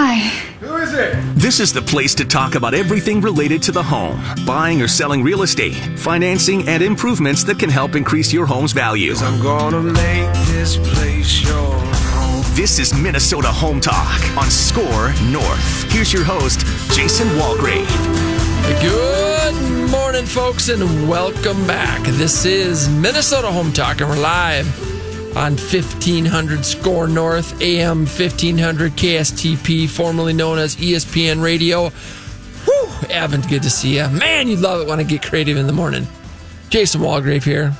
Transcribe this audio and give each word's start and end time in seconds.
Hi. 0.00 0.18
Who 0.60 0.76
is 0.76 0.94
it? 0.94 1.16
This 1.34 1.58
is 1.58 1.72
the 1.72 1.82
place 1.82 2.14
to 2.14 2.24
talk 2.24 2.54
about 2.54 2.72
everything 2.72 3.20
related 3.20 3.60
to 3.62 3.72
the 3.72 3.82
home 3.82 4.22
buying 4.46 4.80
or 4.80 4.86
selling 4.86 5.24
real 5.24 5.42
estate, 5.42 5.74
financing, 5.98 6.68
and 6.68 6.84
improvements 6.84 7.42
that 7.42 7.58
can 7.58 7.68
help 7.68 7.96
increase 7.96 8.32
your 8.32 8.46
home's 8.46 8.70
value. 8.70 9.14
I'm 9.16 9.42
gonna 9.42 9.82
make 9.82 10.32
this 10.46 10.76
place 10.76 11.42
your 11.42 11.80
home. 12.14 12.44
This 12.54 12.78
is 12.78 12.94
Minnesota 12.94 13.48
Home 13.48 13.80
Talk 13.80 14.20
on 14.36 14.48
SKOR 14.48 15.14
North. 15.32 15.92
Here's 15.92 16.12
your 16.12 16.22
host, 16.22 16.60
Jason 16.94 17.26
Walgrave. 17.30 17.88
Good 18.80 19.90
morning, 19.90 20.26
folks, 20.26 20.68
and 20.68 21.08
welcome 21.08 21.66
back. 21.66 22.00
This 22.04 22.44
is 22.44 22.88
Minnesota 22.88 23.50
Home 23.50 23.72
Talk, 23.72 24.00
and 24.00 24.08
we're 24.08 24.20
live 24.20 24.87
on 25.38 25.52
1500 25.52 26.64
SKOR 26.64 27.06
North, 27.06 27.62
AM 27.62 27.98
1500 27.98 28.90
KSTP, 28.94 29.88
formerly 29.88 30.32
known 30.32 30.58
as 30.58 30.74
ESPN 30.74 31.40
Radio. 31.40 31.90
Whew, 32.64 32.88
Evan, 33.08 33.42
good 33.42 33.62
to 33.62 33.70
see 33.70 33.98
you. 33.98 34.08
Man, 34.08 34.48
you'd 34.48 34.58
love 34.58 34.80
it 34.80 34.88
when 34.88 34.98
I 34.98 35.04
get 35.04 35.22
creative 35.22 35.56
in 35.56 35.68
the 35.68 35.72
morning. 35.72 36.08
Jason 36.70 37.02
Walgrave 37.02 37.44
here 37.44 37.72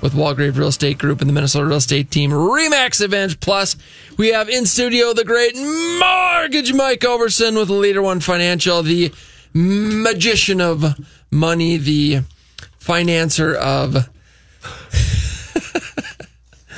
with 0.00 0.12
Walgrave 0.12 0.56
Real 0.56 0.68
Estate 0.68 0.98
Group 0.98 1.20
and 1.20 1.28
the 1.28 1.32
Minnesota 1.32 1.66
Real 1.66 1.78
Estate 1.78 2.12
Team. 2.12 2.30
Remax 2.30 3.04
Advantage 3.04 3.40
Plus. 3.40 3.76
We 4.16 4.28
have 4.28 4.48
in 4.48 4.64
studio 4.64 5.12
the 5.12 5.24
great 5.24 5.56
Mortgage 5.56 6.72
Mike 6.72 7.00
Ouverson 7.00 7.56
with 7.58 7.70
LeaderOne 7.70 8.22
Financial, 8.22 8.84
the 8.84 9.12
magician 9.52 10.60
of 10.60 10.84
money, 11.32 11.76
the 11.76 12.20
financer 12.80 13.56
of 13.56 14.08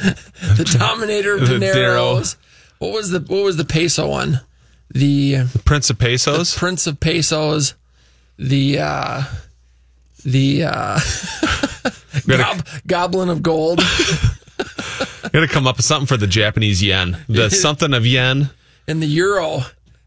the 0.56 0.76
dominator 0.78 1.34
of 1.36 1.40
The 1.48 1.54
dineros. 1.58 2.36
What 2.78 2.92
was 2.92 3.10
the 3.10 3.20
what 3.20 3.44
was 3.44 3.56
the 3.56 3.64
peso 3.64 4.08
one? 4.08 4.40
The 4.90 5.44
Prince 5.64 5.88
of 5.90 5.98
Pesos. 5.98 6.56
Prince 6.58 6.86
of 6.86 6.98
Pesos. 7.00 7.74
The 8.38 8.78
uh 8.80 9.22
the 10.24 10.64
uh 10.64 11.00
gob- 12.26 12.66
Goblin 12.86 13.28
of 13.28 13.42
Gold. 13.42 13.80
Got 15.32 15.40
to 15.40 15.48
come 15.48 15.66
up 15.66 15.76
with 15.78 15.86
something 15.86 16.06
for 16.06 16.16
the 16.18 16.26
Japanese 16.26 16.82
yen. 16.82 17.16
The 17.28 17.48
something 17.50 17.94
of 17.94 18.04
yen. 18.06 18.50
and 18.86 19.02
the 19.02 19.06
euro. 19.06 19.60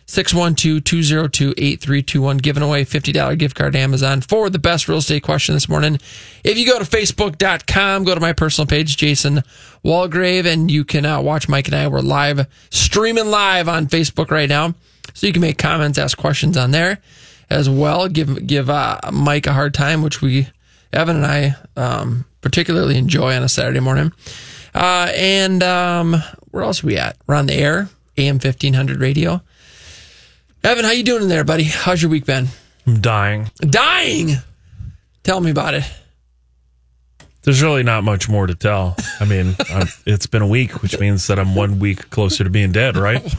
612-202-8321. 0.06 2.42
Giving 2.42 2.62
away 2.62 2.84
$50 2.84 3.38
gift 3.38 3.56
card 3.56 3.72
to 3.72 3.78
Amazon 3.78 4.20
for 4.20 4.50
the 4.50 4.58
best 4.58 4.88
real 4.88 4.98
estate 4.98 5.22
question 5.22 5.54
this 5.54 5.68
morning. 5.68 5.98
If 6.42 6.58
you 6.58 6.66
go 6.66 6.78
to 6.78 6.84
facebook.com, 6.84 8.04
go 8.04 8.14
to 8.14 8.20
my 8.20 8.32
personal 8.32 8.66
page, 8.66 8.96
Jason 8.96 9.42
Walgrave, 9.84 10.46
and 10.46 10.70
you 10.70 10.84
can 10.84 11.06
uh, 11.06 11.20
watch 11.20 11.48
Mike 11.48 11.66
and 11.66 11.74
I. 11.74 11.88
We're 11.88 12.00
live, 12.00 12.46
streaming 12.70 13.30
live 13.30 13.68
on 13.68 13.86
Facebook 13.86 14.30
right 14.30 14.48
now. 14.48 14.74
So 15.14 15.26
you 15.26 15.32
can 15.32 15.42
make 15.42 15.58
comments, 15.58 15.98
ask 15.98 16.18
questions 16.18 16.56
on 16.56 16.70
there 16.70 16.98
as 17.50 17.68
well. 17.68 18.08
Give 18.08 18.46
give 18.46 18.70
uh, 18.70 18.98
Mike 19.12 19.46
a 19.46 19.52
hard 19.52 19.74
time, 19.74 20.02
which 20.02 20.22
we 20.22 20.48
Evan 20.92 21.16
and 21.16 21.26
I 21.26 21.56
um, 21.76 22.24
particularly 22.40 22.96
enjoy 22.96 23.36
on 23.36 23.42
a 23.42 23.48
Saturday 23.48 23.80
morning. 23.80 24.12
Uh, 24.74 25.10
and 25.14 25.62
um, 25.62 26.16
where 26.50 26.64
else 26.64 26.82
are 26.82 26.86
we 26.86 26.96
at? 26.96 27.16
We're 27.26 27.36
on 27.36 27.46
the 27.46 27.54
air, 27.54 27.88
AM 28.16 28.38
fifteen 28.38 28.74
hundred 28.74 29.00
radio. 29.00 29.42
Evan, 30.64 30.86
how 30.86 30.92
you 30.92 31.02
doing 31.02 31.22
in 31.22 31.28
there, 31.28 31.44
buddy? 31.44 31.64
How's 31.64 32.00
your 32.00 32.10
week 32.10 32.24
been? 32.24 32.48
I'm 32.86 33.02
dying. 33.02 33.50
Dying. 33.58 34.36
Tell 35.22 35.38
me 35.38 35.50
about 35.50 35.74
it. 35.74 35.84
There's 37.42 37.62
really 37.62 37.82
not 37.82 38.02
much 38.04 38.30
more 38.30 38.46
to 38.46 38.54
tell. 38.54 38.96
I 39.20 39.26
mean, 39.26 39.54
I've, 39.70 40.02
it's 40.06 40.26
been 40.26 40.40
a 40.40 40.46
week, 40.46 40.80
which 40.80 40.98
means 40.98 41.26
that 41.26 41.38
I'm 41.38 41.54
one 41.54 41.78
week 41.80 42.08
closer 42.08 42.44
to 42.44 42.50
being 42.50 42.72
dead, 42.72 42.96
right? 42.96 43.22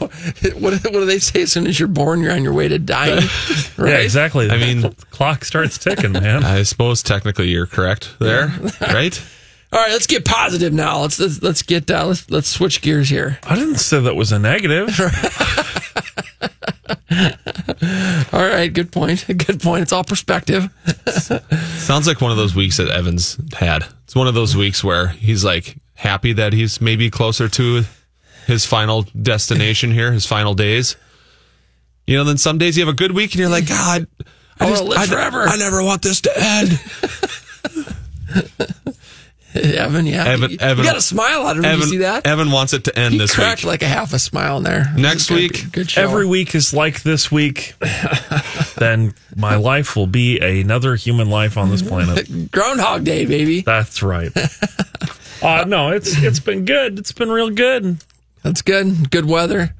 What, 0.56 0.74
what 0.84 0.92
do 0.92 1.04
they 1.04 1.18
say? 1.18 1.42
As 1.42 1.52
soon 1.52 1.66
as 1.66 1.78
you're 1.80 1.88
born, 1.88 2.20
you're 2.20 2.32
on 2.32 2.44
your 2.44 2.52
way 2.52 2.68
to 2.68 2.78
dying. 2.78 3.24
Right? 3.76 3.90
Yeah, 3.90 3.98
exactly. 3.98 4.48
I 4.48 4.56
mean- 4.56 4.80
the 4.82 4.90
clock 5.10 5.44
starts 5.44 5.76
ticking, 5.76 6.12
man. 6.12 6.44
I 6.44 6.62
suppose 6.62 7.02
technically 7.02 7.48
you're 7.48 7.66
correct 7.66 8.14
there, 8.20 8.46
right? 8.80 9.22
All 9.70 9.80
right, 9.80 9.90
let's 9.92 10.06
get 10.06 10.24
positive 10.24 10.72
now. 10.72 11.02
Let's 11.02 11.18
let's, 11.20 11.42
let's 11.42 11.62
get 11.62 11.90
uh, 11.90 12.06
let's 12.06 12.30
let's 12.30 12.48
switch 12.48 12.80
gears 12.80 13.10
here. 13.10 13.38
I 13.42 13.54
didn't 13.56 13.76
say 13.76 14.00
that 14.00 14.16
was 14.16 14.32
a 14.32 14.38
negative. 14.38 14.88
All 18.32 18.46
right, 18.46 18.72
good 18.72 18.92
point. 18.92 19.24
Good 19.46 19.60
point. 19.60 19.82
It's 19.82 19.92
all 19.92 20.04
perspective. 20.04 20.70
Sounds 21.78 22.06
like 22.06 22.20
one 22.20 22.30
of 22.30 22.36
those 22.36 22.54
weeks 22.54 22.76
that 22.76 22.88
Evans 22.88 23.38
had. 23.54 23.86
It's 24.04 24.14
one 24.14 24.28
of 24.28 24.34
those 24.34 24.56
weeks 24.56 24.84
where 24.84 25.08
he's 25.08 25.44
like 25.44 25.76
happy 25.94 26.32
that 26.34 26.52
he's 26.52 26.80
maybe 26.80 27.10
closer 27.10 27.48
to 27.48 27.84
his 28.46 28.66
final 28.66 29.02
destination 29.20 29.90
here, 29.90 30.12
his 30.12 30.26
final 30.26 30.54
days. 30.54 30.96
You 32.06 32.16
know, 32.16 32.24
then 32.24 32.38
some 32.38 32.58
days 32.58 32.76
you 32.76 32.84
have 32.84 32.92
a 32.92 32.96
good 32.96 33.12
week 33.12 33.32
and 33.32 33.40
you're 33.40 33.48
like, 33.48 33.68
God, 33.68 34.06
I 34.60 34.66
want 34.66 34.76
to 34.78 34.84
live 34.84 34.98
I, 34.98 35.06
forever. 35.06 35.42
I 35.42 35.56
never 35.56 35.82
want 35.82 36.02
this 36.02 36.20
to 36.22 36.32
end. 36.36 36.80
Evan, 39.76 40.06
yeah. 40.06 40.24
Evan- 40.24 40.50
you, 40.52 40.56
Evan- 40.60 40.84
you 40.84 40.90
got 40.90 40.96
a 40.96 41.00
smile 41.02 41.46
out 41.46 41.56
of 41.56 41.64
him. 41.64 41.70
Evan, 41.70 41.80
you 41.80 41.86
see 41.86 41.96
that? 41.98 42.26
Evan 42.26 42.50
wants 42.50 42.72
it 42.72 42.84
to 42.84 42.98
end 42.98 43.12
he 43.14 43.18
this 43.18 43.34
cracked 43.34 43.60
week. 43.62 43.66
like 43.66 43.82
a 43.82 43.88
half 43.88 44.12
a 44.12 44.18
smile 44.18 44.58
in 44.58 44.62
there. 44.64 44.92
Next 44.96 45.28
Good- 45.28 45.34
week, 45.36 45.72
good 45.72 45.90
show. 45.90 46.02
Every 46.02 46.26
week 46.26 46.54
is 46.54 46.72
like 46.74 47.02
this 47.02 47.30
week. 47.30 47.74
then 48.76 49.14
my 49.36 49.56
life 49.56 49.96
will 49.96 50.06
be 50.06 50.38
another 50.40 50.94
human 50.96 51.28
life 51.30 51.56
on 51.56 51.70
this 51.70 51.82
planet. 51.82 52.50
Groundhog 52.52 53.04
Day, 53.04 53.24
baby. 53.26 53.62
That's 53.62 54.02
right. 54.02 54.30
Uh, 55.42 55.64
no, 55.66 55.90
it's 55.90 56.16
it's 56.22 56.40
been 56.40 56.64
good. 56.64 56.98
It's 56.98 57.12
been 57.12 57.30
real 57.30 57.50
good. 57.50 57.98
That's 58.42 58.62
good. 58.62 59.10
Good 59.10 59.26
weather. 59.26 59.74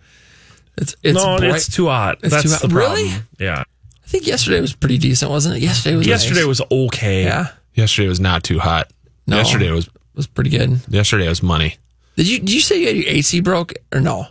It's 0.76 0.94
it's 1.02 1.16
no, 1.16 1.38
bright. 1.38 1.54
it's 1.56 1.68
too 1.74 1.86
hot. 1.86 2.18
It's 2.22 2.30
That's 2.30 2.42
too 2.44 2.50
hot. 2.50 2.60
the 2.62 2.68
problem. 2.68 2.98
Really? 2.98 3.14
Yeah. 3.38 3.60
I 3.62 4.08
think 4.08 4.26
yesterday 4.26 4.60
was 4.60 4.74
pretty 4.74 4.98
decent, 4.98 5.30
wasn't 5.30 5.56
it? 5.56 5.62
Yesterday 5.62 5.96
was 5.96 6.06
Yesterday 6.06 6.40
nice. 6.40 6.46
was 6.48 6.62
okay. 6.70 7.24
yeah, 7.24 7.48
Yesterday 7.74 8.06
was 8.08 8.20
not 8.20 8.44
too 8.44 8.58
hot. 8.58 8.90
No. 9.26 9.36
Yesterday 9.38 9.70
was 9.70 9.88
was 10.14 10.26
pretty 10.26 10.50
good. 10.50 10.80
yesterday 10.88 11.28
was 11.28 11.42
money. 11.42 11.76
Did 12.16 12.28
you 12.28 12.38
did 12.38 12.52
you 12.52 12.60
say 12.60 12.80
you 12.80 12.86
had 12.86 12.96
your 12.96 13.08
AC 13.08 13.40
broke 13.40 13.74
or 13.92 14.00
no? 14.00 14.26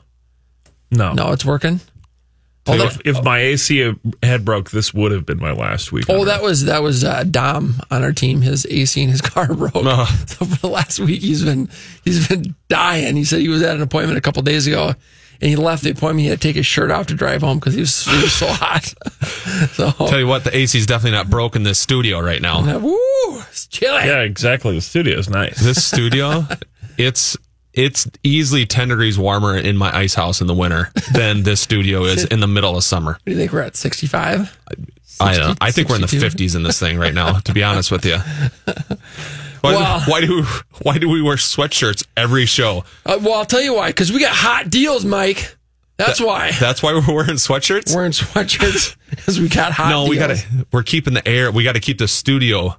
No. 0.92 1.14
No, 1.14 1.32
it's 1.32 1.46
working. 1.46 1.80
Oh, 2.68 2.74
If, 2.74 2.94
that, 2.96 3.02
if 3.06 3.24
my 3.24 3.38
AC 3.40 3.94
had 4.24 4.44
broke, 4.44 4.72
this 4.72 4.92
would 4.92 5.12
have 5.12 5.24
been 5.24 5.38
my 5.38 5.52
last 5.52 5.92
week. 5.92 6.06
oh, 6.10 6.26
that 6.26 6.42
was 6.42 6.66
that 6.66 6.82
was 6.82 7.04
uh, 7.04 7.24
Dom 7.24 7.76
on 7.92 8.02
our 8.04 8.12
team. 8.12 8.42
His 8.42 8.66
AC 8.68 9.04
in 9.04 9.10
his 9.10 9.22
car 9.22 9.48
broke. 9.54 9.74
Oh. 9.76 10.06
So 10.28 10.46
for 10.46 10.60
the 10.62 10.68
last 10.70 11.00
week, 11.00 11.22
he's 11.22 11.44
been 11.44 11.70
he's 12.04 12.28
been 12.28 12.56
dying. 12.68 13.16
He 13.16 13.24
said 13.24 13.42
he 13.42 13.50
was 13.50 13.62
at 13.62 13.76
an 13.76 13.82
appointment 13.84 14.18
a 14.18 14.22
couple 14.22 14.42
days 14.42 14.66
ago, 14.66 14.94
and 15.42 15.50
he 15.50 15.56
left 15.56 15.84
the 15.84 15.92
appointment. 15.92 16.22
He 16.22 16.28
had 16.28 16.42
to 16.42 16.48
take 16.48 16.56
his 16.56 16.66
shirt 16.66 16.92
off 16.92 17.08
to 17.08 17.14
drive 17.14 17.42
home 17.42 17.60
because 17.60 17.74
he 17.74 17.82
was, 17.82 18.06
he 18.06 18.22
was 18.22 18.34
so 18.34 18.48
hot. 18.50 18.86
so, 19.74 19.92
Tell 19.92 20.20
you 20.20 20.28
what, 20.28 20.44
the 20.44 20.56
AC 20.56 20.78
is 20.78 20.86
definitely 20.86 21.18
not 21.18 21.30
broke 21.30 21.56
in 21.56 21.64
this 21.64 21.80
studio 21.80 22.20
right 22.20 22.42
now. 22.42 22.78
woo, 22.80 22.96
it's 23.50 23.68
chilly. 23.68 24.06
Yeah, 24.06 24.22
exactly. 24.22 24.76
The 24.76 24.82
studio 24.82 25.18
is 25.18 25.30
nice. 25.30 25.60
This 25.60 25.84
studio, 25.86 26.46
it's 26.98 27.38
it's 27.74 28.08
easily 28.24 28.66
ten 28.66 28.88
degrees 28.88 29.20
warmer 29.20 29.58
in 29.58 29.76
my 29.78 29.96
ice 29.96 30.14
house 30.14 30.40
in 30.42 30.48
the 30.48 30.54
winter 30.54 30.92
than 31.14 31.44
this 31.44 31.60
studio 31.62 32.04
is 32.06 32.24
in 32.26 32.40
the 32.40 32.48
middle 32.48 32.78
of 32.78 32.84
summer. 32.84 33.12
What 33.14 33.26
do 33.26 33.32
you 33.32 33.38
think 33.38 33.52
we're 33.52 33.62
at? 33.62 33.76
65? 33.76 34.58
I 35.20 35.38
don't. 35.38 35.58
I 35.62 35.72
think 35.72 35.90
we're 35.90 35.96
in 35.96 36.02
the 36.02 36.08
fifties 36.08 36.56
in 36.56 36.64
this 36.64 36.80
thing 36.80 36.98
right 36.98 37.14
now. 37.14 37.40
To 37.40 37.54
be 37.54 37.64
honest 37.64 37.92
with 37.92 38.06
you. 38.06 38.18
Why, 39.62 39.74
Well- 39.76 40.02
why 40.02 40.22
do 40.22 40.44
why 40.82 40.98
do 40.98 41.10
we 41.10 41.22
wear 41.22 41.36
sweatshirts 41.36 42.06
every 42.16 42.46
show? 42.46 42.84
Uh, 43.06 43.20
well, 43.22 43.36
I'll 43.36 43.46
tell 43.46 43.62
you 43.62 43.74
why. 43.76 43.88
Because 43.90 44.12
we 44.12 44.20
got 44.20 44.34
hot 44.36 44.70
deals, 44.70 45.06
Mike. 45.06 45.56
That's 45.98 46.20
why. 46.20 46.52
That's 46.60 46.84
why 46.84 46.94
we're 46.94 47.14
wearing 47.16 47.36
sweatshirts. 47.38 47.96
Wearing 47.96 48.12
sweatshirts 48.12 48.96
because 49.10 49.40
we 49.40 49.48
got 49.48 49.72
hot 49.72 49.90
no, 49.90 50.00
deals. 50.02 50.10
we 50.10 50.16
got 50.18 50.28
to. 50.28 50.68
We're 50.72 50.84
keeping 50.84 51.14
the 51.14 51.26
air. 51.28 51.52
We 51.52 51.64
got 51.64 51.74
to 51.76 51.80
keep 51.80 52.00
the 52.00 52.08
studio 52.08 52.76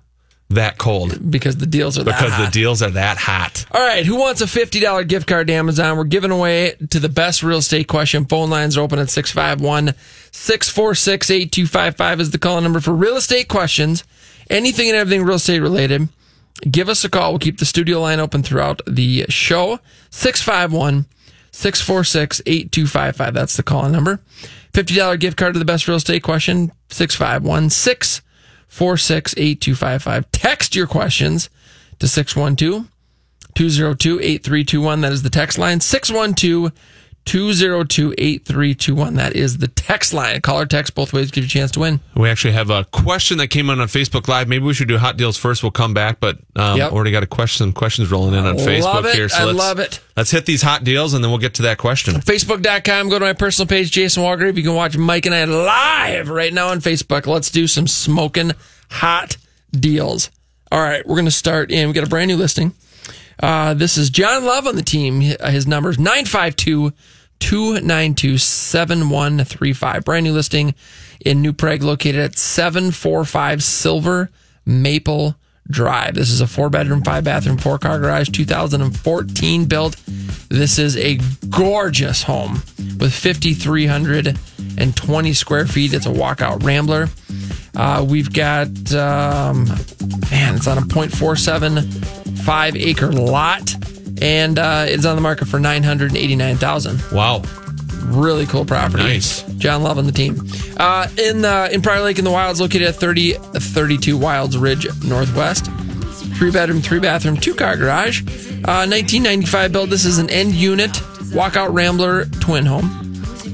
that 0.50 0.78
cold 0.78 1.28
Because 1.28 1.56
the 1.56 1.66
deals 1.66 1.98
are 1.98 2.04
that 2.04 2.14
because 2.18 2.30
the 2.38 2.44
hot. 2.44 2.52
deals 2.52 2.80
are 2.82 2.90
that 2.90 3.16
hot. 3.16 3.64
All 3.72 3.80
right, 3.80 4.06
who 4.06 4.14
wants 4.16 4.40
a 4.42 4.44
$50 4.44 5.08
gift 5.08 5.26
card 5.26 5.48
to 5.48 5.52
Amazon? 5.54 5.96
We're 5.96 6.04
giving 6.04 6.30
away 6.30 6.74
to 6.90 7.00
the 7.00 7.08
best 7.08 7.42
real 7.42 7.58
estate 7.58 7.88
question. 7.88 8.26
Phone 8.26 8.48
lines 8.48 8.76
are 8.76 8.82
open 8.82 9.00
at 9.00 9.10
651 9.10 9.94
646 10.30 11.30
8255 11.30 12.20
is 12.20 12.30
the 12.30 12.38
call 12.38 12.60
number 12.60 12.80
for 12.80 12.92
real 12.92 13.16
estate 13.16 13.48
questions. 13.48 14.04
Anything 14.48 14.88
and 14.88 14.96
everything 14.96 15.24
real 15.24 15.36
estate 15.36 15.58
related. 15.60 16.08
Give 16.62 16.88
us 16.88 17.04
a 17.04 17.10
call. 17.10 17.32
We'll 17.32 17.38
keep 17.38 17.58
the 17.58 17.64
studio 17.64 18.00
line 18.00 18.20
open 18.20 18.42
throughout 18.42 18.80
the 18.86 19.26
show. 19.28 19.78
651 20.10 21.06
646 21.52 22.42
8255. 22.46 23.34
That's 23.34 23.56
the 23.56 23.62
call 23.62 23.88
number. 23.88 24.20
$50 24.72 25.18
gift 25.18 25.36
card 25.36 25.54
to 25.54 25.58
the 25.58 25.64
best 25.64 25.88
real 25.88 25.96
estate 25.96 26.22
question. 26.22 26.72
651 26.90 27.70
646 27.70 29.34
8255. 29.36 30.30
Text 30.32 30.74
your 30.74 30.86
questions 30.86 31.50
to 31.98 32.08
612 32.08 32.90
202 33.54 34.20
8321. 34.20 35.00
That 35.00 35.12
is 35.12 35.22
the 35.22 35.30
text 35.30 35.58
line. 35.58 35.80
612 35.80 36.72
202 37.26 38.14
8321. 38.16 39.14
That 39.14 39.34
is 39.36 39.58
the 39.58 39.68
text 39.68 40.14
line. 40.14 40.40
Call 40.40 40.60
or 40.60 40.66
text 40.66 40.94
both 40.94 41.12
ways, 41.12 41.30
give 41.30 41.44
you 41.44 41.48
a 41.48 41.50
chance 41.50 41.70
to 41.72 41.80
win. 41.80 42.00
We 42.14 42.28
actually 42.30 42.52
have 42.52 42.70
a 42.70 42.84
question 42.84 43.38
that 43.38 43.48
came 43.48 43.68
in 43.68 43.80
on 43.80 43.88
Facebook 43.88 44.28
Live. 44.28 44.48
Maybe 44.48 44.64
we 44.64 44.72
should 44.74 44.88
do 44.88 44.96
hot 44.96 45.16
deals 45.16 45.36
first. 45.36 45.62
We'll 45.62 45.72
come 45.72 45.92
back, 45.92 46.20
but 46.20 46.38
um, 46.54 46.78
Yep. 46.78 46.92
already 46.92 47.10
got 47.10 47.22
a 47.22 47.26
question. 47.26 47.66
Some 47.66 47.72
questions 47.72 48.10
rolling 48.10 48.34
in 48.34 48.46
on 48.46 48.56
Facebook 48.56 49.12
here. 49.12 49.28
I 49.34 49.44
let's, 49.44 49.58
love 49.58 49.78
it. 49.78 50.00
Let's 50.16 50.30
hit 50.30 50.46
these 50.46 50.62
hot 50.62 50.84
deals, 50.84 51.14
and 51.14 51.22
then 51.22 51.30
we'll 51.30 51.40
get 51.40 51.54
to 51.54 51.62
that 51.62 51.78
question. 51.78 52.14
Facebook.com. 52.14 53.08
Go 53.08 53.18
to 53.18 53.24
my 53.24 53.32
personal 53.32 53.66
page, 53.66 53.90
Jason 53.90 54.22
Walgrave. 54.22 54.56
You 54.56 54.62
can 54.62 54.74
watch 54.74 54.96
Mike 54.96 55.26
and 55.26 55.34
I 55.34 55.44
live 55.44 56.30
right 56.30 56.52
now 56.52 56.68
on 56.68 56.80
Facebook. 56.80 57.26
Let's 57.26 57.50
do 57.50 57.66
some 57.66 57.86
smoking 57.86 58.52
hot 58.90 59.36
deals. 59.72 60.30
All 60.72 60.80
right, 60.80 61.06
we're 61.06 61.14
going 61.14 61.26
to 61.26 61.30
start 61.30 61.70
in. 61.70 61.88
We 61.88 61.92
got 61.94 62.04
a 62.06 62.10
brand 62.10 62.28
new 62.28 62.36
listing. 62.36 62.72
Uh, 63.40 63.74
this 63.74 63.98
is 63.98 64.10
John 64.10 64.44
Love 64.44 64.66
on 64.66 64.76
the 64.76 64.82
team. 64.82 65.20
His 65.20 65.66
number 65.66 65.90
is 65.90 65.98
952 65.98 66.92
292 67.40 68.38
7135. 68.38 70.04
Brand 70.04 70.24
new 70.24 70.32
listing 70.32 70.74
in 71.24 71.42
New 71.42 71.52
Prague, 71.52 71.82
located 71.82 72.16
at 72.16 72.38
745 72.38 73.62
Silver 73.62 74.30
Maple 74.64 75.36
Drive. 75.68 76.14
This 76.14 76.30
is 76.30 76.40
a 76.40 76.46
four 76.46 76.70
bedroom, 76.70 77.02
five 77.02 77.24
bathroom, 77.24 77.58
four 77.58 77.76
car 77.78 77.98
garage, 77.98 78.28
2014 78.30 79.64
built. 79.64 79.96
This 80.48 80.78
is 80.78 80.96
a 80.96 81.18
gorgeous 81.50 82.22
home 82.22 82.62
with 82.98 83.12
5,320 83.12 85.32
square 85.32 85.66
feet. 85.66 85.92
It's 85.92 86.06
a 86.06 86.10
walkout 86.10 86.62
rambler. 86.62 87.08
Uh, 87.74 88.06
we've 88.08 88.32
got, 88.32 88.68
um, 88.94 89.64
man, 90.30 90.54
it's 90.54 90.66
on 90.66 90.78
a 90.78 90.82
0.475 90.82 92.80
acre 92.80 93.12
lot, 93.12 93.74
and 94.22 94.58
uh, 94.58 94.84
it's 94.88 95.04
on 95.04 95.16
the 95.16 95.22
market 95.22 95.46
for 95.48 95.58
989000 95.60 97.00
Wow. 97.12 97.42
Really 98.04 98.46
cool 98.46 98.64
property. 98.64 99.02
Nice. 99.02 99.42
John 99.54 99.82
Love 99.82 99.98
on 99.98 100.06
the 100.06 100.12
team. 100.12 100.40
Uh, 100.76 101.08
in 101.18 101.44
uh, 101.44 101.68
in 101.72 101.82
Prior 101.82 102.00
Lake 102.02 102.18
in 102.18 102.24
the 102.24 102.30
Wilds, 102.30 102.60
located 102.60 102.82
at 102.82 102.94
3032 102.96 104.16
Wilds 104.16 104.56
Ridge 104.56 104.86
Northwest. 105.04 105.66
Three 106.36 106.50
bedroom, 106.52 106.80
three 106.82 107.00
bathroom, 107.00 107.36
two 107.36 107.54
car 107.54 107.76
garage. 107.76 108.20
Uh, 108.22 108.86
1995 108.86 109.72
build. 109.72 109.90
This 109.90 110.04
is 110.04 110.18
an 110.18 110.30
end 110.30 110.52
unit 110.52 110.90
walkout 111.32 111.72
Rambler 111.74 112.26
twin 112.26 112.64
home. 112.66 113.02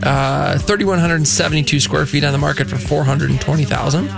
Uh, 0.02 0.58
3,172 0.58 1.78
square 1.80 2.06
feet 2.06 2.24
on 2.24 2.32
the 2.32 2.38
market 2.38 2.66
for 2.68 2.76
420,000. 2.76 4.10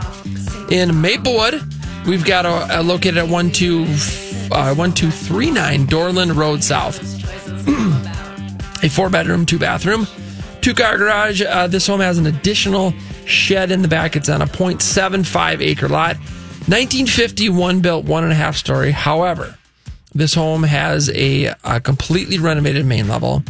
In 0.72 1.00
Maplewood, 1.00 1.62
we've 2.06 2.24
got 2.24 2.46
a, 2.46 2.80
a 2.80 2.82
located 2.82 3.18
at 3.18 3.28
12, 3.28 4.23
uh, 4.52 4.74
1239 4.74 5.86
Dorland 5.86 6.36
Road 6.36 6.62
South. 6.62 7.00
a 8.84 8.88
four 8.88 9.08
bedroom, 9.10 9.46
two 9.46 9.58
bathroom, 9.58 10.06
two 10.60 10.74
car 10.74 10.98
garage. 10.98 11.42
Uh, 11.42 11.66
this 11.66 11.86
home 11.86 12.00
has 12.00 12.18
an 12.18 12.26
additional 12.26 12.92
shed 13.26 13.70
in 13.70 13.82
the 13.82 13.88
back. 13.88 14.16
It's 14.16 14.28
on 14.28 14.42
a 14.42 14.46
0.75 14.46 15.60
acre 15.60 15.88
lot. 15.88 16.16
1951 16.66 17.80
built, 17.80 18.04
one 18.04 18.24
and 18.24 18.32
a 18.32 18.36
half 18.36 18.56
story. 18.56 18.90
However, 18.90 19.58
this 20.14 20.34
home 20.34 20.62
has 20.62 21.10
a, 21.10 21.54
a 21.64 21.80
completely 21.80 22.38
renovated 22.38 22.86
main 22.86 23.08
level, 23.08 23.42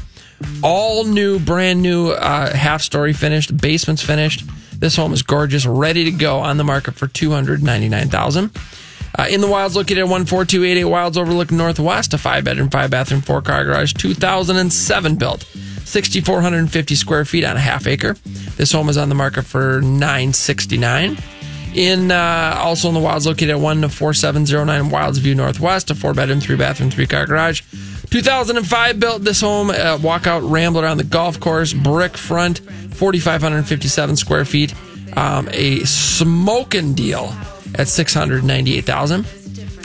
all 0.63 1.05
new, 1.05 1.39
brand 1.39 1.83
new 1.83 2.11
uh, 2.11 2.55
half 2.55 2.83
story 2.83 3.13
finished, 3.13 3.57
basement's 3.57 4.03
finished. 4.03 4.45
This 4.81 4.97
home 4.97 5.13
is 5.13 5.23
gorgeous, 5.23 5.67
ready 5.67 6.05
to 6.05 6.11
go 6.11 6.39
on 6.41 6.57
the 6.57 6.65
market 6.65 6.95
for 6.95 7.07
299000 7.07 8.51
uh, 9.19 9.27
in 9.29 9.41
the 9.41 9.47
wilds, 9.47 9.77
located 9.77 9.99
at 9.99 10.09
14288 10.09 10.85
Wilds 10.85 11.17
overlooking 11.17 11.57
northwest, 11.59 12.15
a 12.15 12.19
five 12.19 12.45
bedroom, 12.45 12.71
five 12.71 12.91
bathroom, 12.91 13.21
four 13.21 13.43
car 13.43 13.65
garage, 13.65 13.93
2007 13.95 15.17
built, 15.17 15.43
6,450 15.85 16.95
square 16.95 17.25
feet 17.25 17.45
on 17.45 17.57
a 17.57 17.61
half 17.61 17.87
acre. 17.87 18.15
This 18.57 18.73
home 18.73 18.89
is 18.89 18.97
on 18.97 19.09
the 19.09 19.15
market 19.15 19.45
for 19.45 19.81
969 19.81 21.19
in 21.75 22.13
uh, 22.13 22.55
also 22.59 22.87
in 22.87 22.95
the 22.95 23.01
wilds 23.01 23.27
located 23.27 23.51
at 23.51 23.59
14709 23.91 24.91
wilds 24.91 25.19
view 25.19 25.35
northwest 25.35 25.91
a 25.91 25.95
four 25.97 26.15
bedroom 26.15 26.39
three 26.39 26.55
bathroom 26.55 26.89
three 26.89 27.05
car 27.05 27.27
garage 27.27 27.63
2005 28.11 29.01
built 29.01 29.25
this 29.25 29.41
home 29.41 29.71
uh, 29.71 29.99
walkout 29.99 30.49
rambler 30.49 30.87
on 30.87 30.99
the 30.99 31.03
golf 31.03 31.41
course 31.41 31.73
brick 31.73 32.17
front 32.17 32.61
4557 32.95 34.17
square 34.17 34.45
feet. 34.45 34.75
Um, 35.17 35.49
a 35.53 35.81
smoking 35.85 36.95
deal 36.95 37.33
at 37.75 37.89
698000 37.89 39.27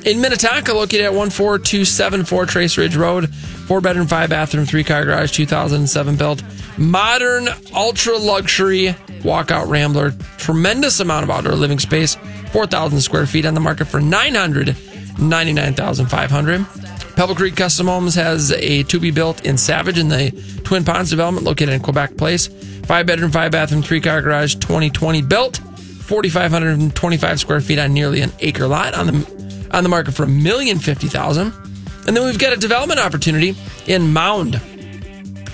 in 0.05 0.21
Minnetonka, 0.21 0.73
located 0.73 1.01
at 1.01 1.13
14274 1.13 2.45
Trace 2.45 2.77
Ridge 2.77 2.95
Road, 2.95 3.33
four 3.35 3.81
bedroom, 3.81 4.07
five 4.07 4.29
bathroom, 4.29 4.65
three 4.65 4.83
car 4.83 5.03
garage, 5.05 5.31
2007 5.31 6.15
built, 6.15 6.43
modern, 6.77 7.49
ultra 7.75 8.15
luxury 8.17 8.95
walkout 9.21 9.67
rambler, 9.67 10.13
tremendous 10.37 11.01
amount 11.01 11.23
of 11.23 11.29
outdoor 11.29 11.53
living 11.53 11.77
space, 11.79 12.15
4,000 12.51 13.01
square 13.01 13.25
feet 13.25 13.45
on 13.45 13.53
the 13.53 13.59
market 13.59 13.85
for 13.85 13.99
999,500. 13.99 16.65
Pebble 17.15 17.35
Creek 17.35 17.57
Custom 17.57 17.87
Homes 17.87 18.15
has 18.15 18.53
a 18.53 18.83
to 18.83 18.99
be 18.99 19.11
built 19.11 19.45
in 19.45 19.57
Savage 19.57 19.99
in 19.99 20.07
the 20.07 20.31
Twin 20.63 20.85
Ponds 20.85 21.09
development 21.09 21.45
located 21.45 21.73
in 21.73 21.81
Quebec 21.81 22.15
Place. 22.15 22.47
Five 22.85 23.05
bedroom, 23.05 23.31
five 23.31 23.51
bathroom, 23.51 23.83
three 23.83 23.99
car 23.99 24.21
garage, 24.21 24.55
2020 24.55 25.21
built, 25.23 25.59
4,525 26.09 27.39
square 27.39 27.61
feet 27.61 27.77
on 27.77 27.93
nearly 27.93 28.21
an 28.21 28.31
acre 28.39 28.67
lot 28.67 28.95
on 28.95 29.05
the 29.05 29.69
on 29.71 29.83
the 29.83 29.89
market 29.89 30.15
for 30.15 30.23
a 30.23 30.27
million 30.27 30.79
fifty 30.79 31.07
thousand. 31.07 31.53
And 32.07 32.17
then 32.17 32.25
we've 32.25 32.39
got 32.39 32.51
a 32.51 32.57
development 32.57 32.99
opportunity 32.99 33.55
in 33.85 34.11
Mound, 34.11 34.53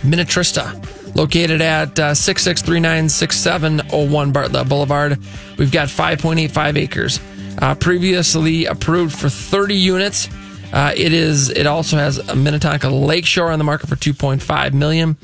Minnetrista, 0.01 1.13
located 1.13 1.59
at 1.59 2.00
uh, 2.00 2.12
66396701 2.12 4.31
Bartlett 4.31 4.69
Boulevard. 4.69 5.19
We've 5.57 5.74
got 5.74 5.89
5.85 5.89 6.77
acres, 6.77 7.19
uh, 7.62 7.75
previously 7.75 8.63
approved 8.63 9.13
for 9.13 9.27
30 9.27 9.75
units. 9.75 10.29
Uh, 10.71 10.93
it 10.95 11.12
is. 11.12 11.50
It 11.50 11.67
also 11.67 11.97
has 11.97 12.17
a 12.17 12.35
Minnetonka 12.38 12.88
Lakeshore 12.88 13.51
on 13.51 13.59
the 13.59 13.65
market 13.65 13.89
for 13.89 13.97
2.5 13.97 14.71
million. 14.71 15.17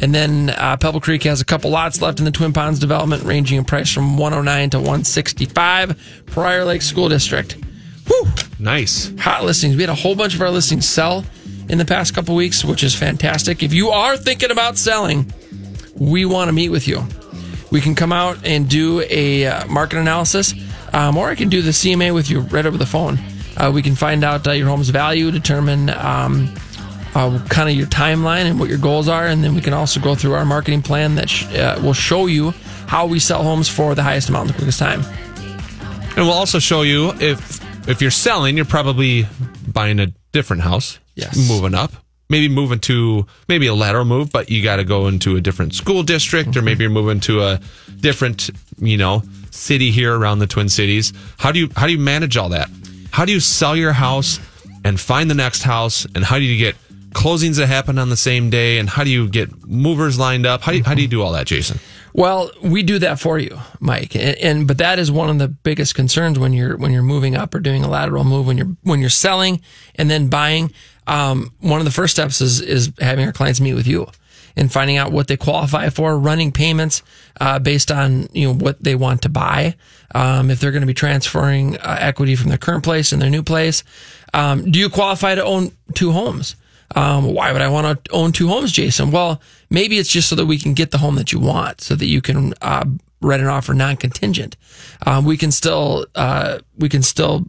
And 0.00 0.14
then 0.14 0.50
uh, 0.50 0.76
Pebble 0.76 1.00
Creek 1.00 1.24
has 1.24 1.40
a 1.40 1.44
couple 1.44 1.70
lots 1.70 2.00
left 2.00 2.18
in 2.20 2.24
the 2.24 2.30
Twin 2.30 2.52
Ponds 2.52 2.78
development, 2.78 3.24
ranging 3.24 3.58
in 3.58 3.64
price 3.64 3.92
from 3.92 4.16
109 4.16 4.70
to 4.70 4.78
165. 4.78 6.22
Prior 6.26 6.64
Lake 6.64 6.82
School 6.82 7.08
District. 7.08 7.56
Whew, 8.06 8.26
Nice. 8.58 9.12
hot 9.18 9.44
listings. 9.44 9.76
We 9.76 9.82
had 9.82 9.90
a 9.90 9.94
whole 9.94 10.14
bunch 10.14 10.34
of 10.34 10.40
our 10.40 10.50
listings 10.50 10.88
sell 10.88 11.24
in 11.68 11.78
the 11.78 11.84
past 11.84 12.14
couple 12.14 12.34
weeks, 12.34 12.64
which 12.64 12.82
is 12.82 12.94
fantastic. 12.94 13.62
If 13.62 13.74
you 13.74 13.90
are 13.90 14.16
thinking 14.16 14.50
about 14.50 14.78
selling, 14.78 15.32
we 15.96 16.24
want 16.24 16.48
to 16.48 16.52
meet 16.52 16.70
with 16.70 16.88
you. 16.88 17.04
We 17.70 17.80
can 17.82 17.94
come 17.94 18.12
out 18.12 18.38
and 18.46 18.68
do 18.68 19.02
a 19.10 19.46
uh, 19.46 19.66
market 19.66 19.98
analysis, 19.98 20.54
um, 20.94 21.18
or 21.18 21.28
I 21.28 21.34
can 21.34 21.50
do 21.50 21.60
the 21.60 21.70
CMA 21.72 22.14
with 22.14 22.30
you 22.30 22.40
right 22.40 22.64
over 22.64 22.78
the 22.78 22.86
phone. 22.86 23.18
Uh, 23.58 23.70
we 23.74 23.82
can 23.82 23.94
find 23.94 24.24
out 24.24 24.46
uh, 24.46 24.52
your 24.52 24.68
home's 24.68 24.88
value, 24.88 25.30
determine 25.30 25.90
um, 25.90 26.54
uh, 27.18 27.44
kind 27.48 27.68
of 27.68 27.74
your 27.74 27.88
timeline 27.88 28.44
and 28.44 28.60
what 28.60 28.68
your 28.68 28.78
goals 28.78 29.08
are, 29.08 29.26
and 29.26 29.42
then 29.42 29.54
we 29.54 29.60
can 29.60 29.72
also 29.72 30.00
go 30.00 30.14
through 30.14 30.34
our 30.34 30.44
marketing 30.44 30.82
plan 30.82 31.16
that 31.16 31.28
sh- 31.28 31.46
uh, 31.54 31.80
will 31.82 31.92
show 31.92 32.26
you 32.26 32.52
how 32.86 33.06
we 33.06 33.18
sell 33.18 33.42
homes 33.42 33.68
for 33.68 33.94
the 33.94 34.02
highest 34.02 34.28
amount 34.28 34.48
in 34.48 34.52
the 34.52 34.58
quickest 34.58 34.78
time. 34.78 35.02
And 36.16 36.26
we'll 36.26 36.32
also 36.32 36.58
show 36.58 36.82
you 36.82 37.12
if 37.20 37.60
if 37.88 38.00
you're 38.00 38.10
selling, 38.10 38.56
you're 38.56 38.66
probably 38.66 39.26
buying 39.66 39.98
a 39.98 40.06
different 40.32 40.62
house. 40.62 40.98
Yes. 41.14 41.48
Moving 41.48 41.74
up. 41.74 41.92
Maybe 42.30 42.48
moving 42.48 42.78
to 42.80 43.26
maybe 43.48 43.66
a 43.66 43.74
lateral 43.74 44.04
move, 44.04 44.30
but 44.30 44.50
you 44.50 44.62
got 44.62 44.76
to 44.76 44.84
go 44.84 45.08
into 45.08 45.36
a 45.36 45.40
different 45.40 45.74
school 45.74 46.02
district, 46.02 46.56
or 46.56 46.62
maybe 46.62 46.84
you're 46.84 46.90
moving 46.90 47.20
to 47.20 47.40
a 47.40 47.60
different, 48.00 48.50
you 48.78 48.98
know, 48.98 49.22
city 49.50 49.90
here 49.90 50.14
around 50.14 50.38
the 50.38 50.46
Twin 50.46 50.68
Cities. 50.68 51.12
How 51.38 51.52
do 51.52 51.58
you 51.58 51.70
how 51.74 51.86
do 51.86 51.92
you 51.92 51.98
manage 51.98 52.36
all 52.36 52.50
that? 52.50 52.68
How 53.10 53.24
do 53.24 53.32
you 53.32 53.40
sell 53.40 53.74
your 53.74 53.92
house 53.92 54.38
and 54.84 55.00
find 55.00 55.30
the 55.30 55.34
next 55.34 55.62
house? 55.62 56.06
And 56.14 56.22
how 56.22 56.38
do 56.38 56.44
you 56.44 56.58
get 56.58 56.76
closings 57.10 57.56
that 57.56 57.66
happen 57.66 57.98
on 57.98 58.08
the 58.08 58.16
same 58.16 58.50
day? 58.50 58.78
And 58.78 58.88
how 58.88 59.04
do 59.04 59.10
you 59.10 59.28
get 59.28 59.66
movers 59.66 60.18
lined 60.18 60.46
up? 60.46 60.62
How 60.62 60.72
do 60.72 60.78
you, 60.78 60.84
how 60.84 60.94
do 60.94 61.02
you 61.02 61.08
do 61.08 61.22
all 61.22 61.32
that, 61.32 61.46
Jason? 61.46 61.78
Well, 62.12 62.50
we 62.62 62.82
do 62.82 62.98
that 63.00 63.20
for 63.20 63.38
you, 63.38 63.58
Mike, 63.80 64.16
and, 64.16 64.36
and 64.38 64.66
but 64.66 64.78
that 64.78 64.98
is 64.98 65.10
one 65.10 65.30
of 65.30 65.38
the 65.38 65.48
biggest 65.48 65.94
concerns 65.94 66.38
when 66.38 66.52
you're 66.52 66.76
when 66.76 66.92
you're 66.92 67.02
moving 67.02 67.36
up 67.36 67.54
or 67.54 67.60
doing 67.60 67.84
a 67.84 67.88
lateral 67.88 68.24
move 68.24 68.46
when 68.46 68.58
you're 68.58 68.76
when 68.82 69.00
you're 69.00 69.10
selling 69.10 69.60
and 69.94 70.10
then 70.10 70.28
buying. 70.28 70.72
Um, 71.06 71.52
one 71.60 71.78
of 71.78 71.84
the 71.84 71.90
first 71.90 72.12
steps 72.14 72.40
is 72.40 72.60
is 72.60 72.92
having 72.98 73.24
our 73.26 73.32
clients 73.32 73.60
meet 73.60 73.74
with 73.74 73.86
you 73.86 74.08
and 74.56 74.72
finding 74.72 74.96
out 74.96 75.12
what 75.12 75.28
they 75.28 75.36
qualify 75.36 75.88
for, 75.90 76.18
running 76.18 76.50
payments 76.50 77.02
uh, 77.40 77.58
based 77.60 77.92
on 77.92 78.28
you 78.32 78.48
know 78.48 78.54
what 78.54 78.82
they 78.82 78.94
want 78.94 79.22
to 79.22 79.28
buy. 79.28 79.76
Um, 80.14 80.50
if 80.50 80.58
they're 80.58 80.72
going 80.72 80.82
to 80.82 80.86
be 80.86 80.94
transferring 80.94 81.76
uh, 81.76 81.98
equity 82.00 82.34
from 82.34 82.48
their 82.48 82.58
current 82.58 82.82
place 82.82 83.12
and 83.12 83.22
their 83.22 83.30
new 83.30 83.42
place, 83.42 83.84
um, 84.34 84.70
do 84.70 84.78
you 84.78 84.90
qualify 84.90 85.34
to 85.34 85.44
own 85.44 85.70
two 85.94 86.12
homes? 86.12 86.56
Um, 86.94 87.34
why 87.34 87.52
would 87.52 87.62
I 87.62 87.68
want 87.68 88.04
to 88.04 88.10
own 88.12 88.32
two 88.32 88.48
homes, 88.48 88.72
Jason? 88.72 89.10
Well, 89.10 89.40
maybe 89.70 89.98
it's 89.98 90.10
just 90.10 90.28
so 90.28 90.36
that 90.36 90.46
we 90.46 90.58
can 90.58 90.74
get 90.74 90.90
the 90.90 90.98
home 90.98 91.16
that 91.16 91.32
you 91.32 91.38
want, 91.38 91.80
so 91.80 91.94
that 91.94 92.06
you 92.06 92.22
can 92.22 92.54
uh, 92.62 92.84
write 93.20 93.40
an 93.40 93.46
offer 93.46 93.74
non-contingent. 93.74 94.56
Um, 95.06 95.24
we 95.24 95.36
can 95.36 95.50
still 95.50 96.06
uh, 96.14 96.58
we 96.76 96.88
can 96.88 97.02
still 97.02 97.46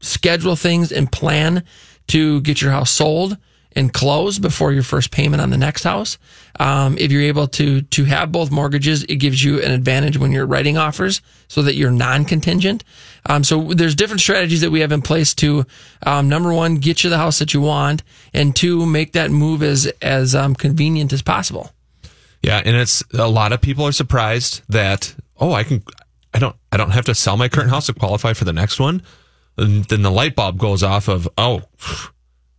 schedule 0.00 0.56
things 0.56 0.92
and 0.92 1.10
plan 1.10 1.64
to 2.08 2.40
get 2.42 2.60
your 2.60 2.72
house 2.72 2.90
sold 2.90 3.38
and 3.76 3.92
close 3.92 4.38
before 4.38 4.72
your 4.72 4.82
first 4.82 5.10
payment 5.10 5.42
on 5.42 5.50
the 5.50 5.56
next 5.56 5.84
house. 5.84 6.18
Um, 6.60 6.96
if 6.98 7.10
you're 7.10 7.22
able 7.22 7.48
to 7.48 7.82
to 7.82 8.04
have 8.04 8.32
both 8.32 8.50
mortgages, 8.50 9.04
it 9.04 9.16
gives 9.16 9.42
you 9.42 9.60
an 9.60 9.72
advantage 9.72 10.16
when 10.16 10.32
you're 10.32 10.46
writing 10.46 10.76
offers, 10.76 11.20
so 11.48 11.62
that 11.62 11.74
you're 11.74 11.90
non-contingent. 11.90 12.84
Um, 13.26 13.42
so 13.42 13.72
there's 13.72 13.94
different 13.94 14.20
strategies 14.20 14.60
that 14.60 14.70
we 14.70 14.80
have 14.80 14.92
in 14.92 15.02
place 15.02 15.34
to 15.36 15.64
um, 16.04 16.28
number 16.28 16.52
one, 16.52 16.76
get 16.76 17.02
you 17.02 17.10
the 17.10 17.18
house 17.18 17.38
that 17.38 17.54
you 17.54 17.60
want, 17.60 18.02
and 18.32 18.54
two, 18.54 18.86
make 18.86 19.12
that 19.12 19.30
move 19.30 19.62
as 19.62 19.86
as 20.02 20.34
um, 20.34 20.54
convenient 20.54 21.12
as 21.12 21.22
possible. 21.22 21.70
Yeah, 22.42 22.60
and 22.64 22.76
it's 22.76 23.02
a 23.14 23.28
lot 23.28 23.52
of 23.52 23.60
people 23.60 23.86
are 23.86 23.92
surprised 23.92 24.62
that 24.68 25.14
oh, 25.38 25.52
I 25.52 25.64
can 25.64 25.82
I 26.32 26.38
don't 26.38 26.56
I 26.70 26.76
don't 26.76 26.90
have 26.90 27.06
to 27.06 27.14
sell 27.14 27.36
my 27.36 27.48
current 27.48 27.70
house 27.70 27.86
to 27.86 27.94
qualify 27.94 28.32
for 28.32 28.44
the 28.44 28.52
next 28.52 28.78
one. 28.78 29.02
And 29.56 29.84
then 29.84 30.02
the 30.02 30.10
light 30.10 30.34
bulb 30.34 30.58
goes 30.58 30.82
off 30.82 31.08
of 31.08 31.28
oh, 31.38 31.62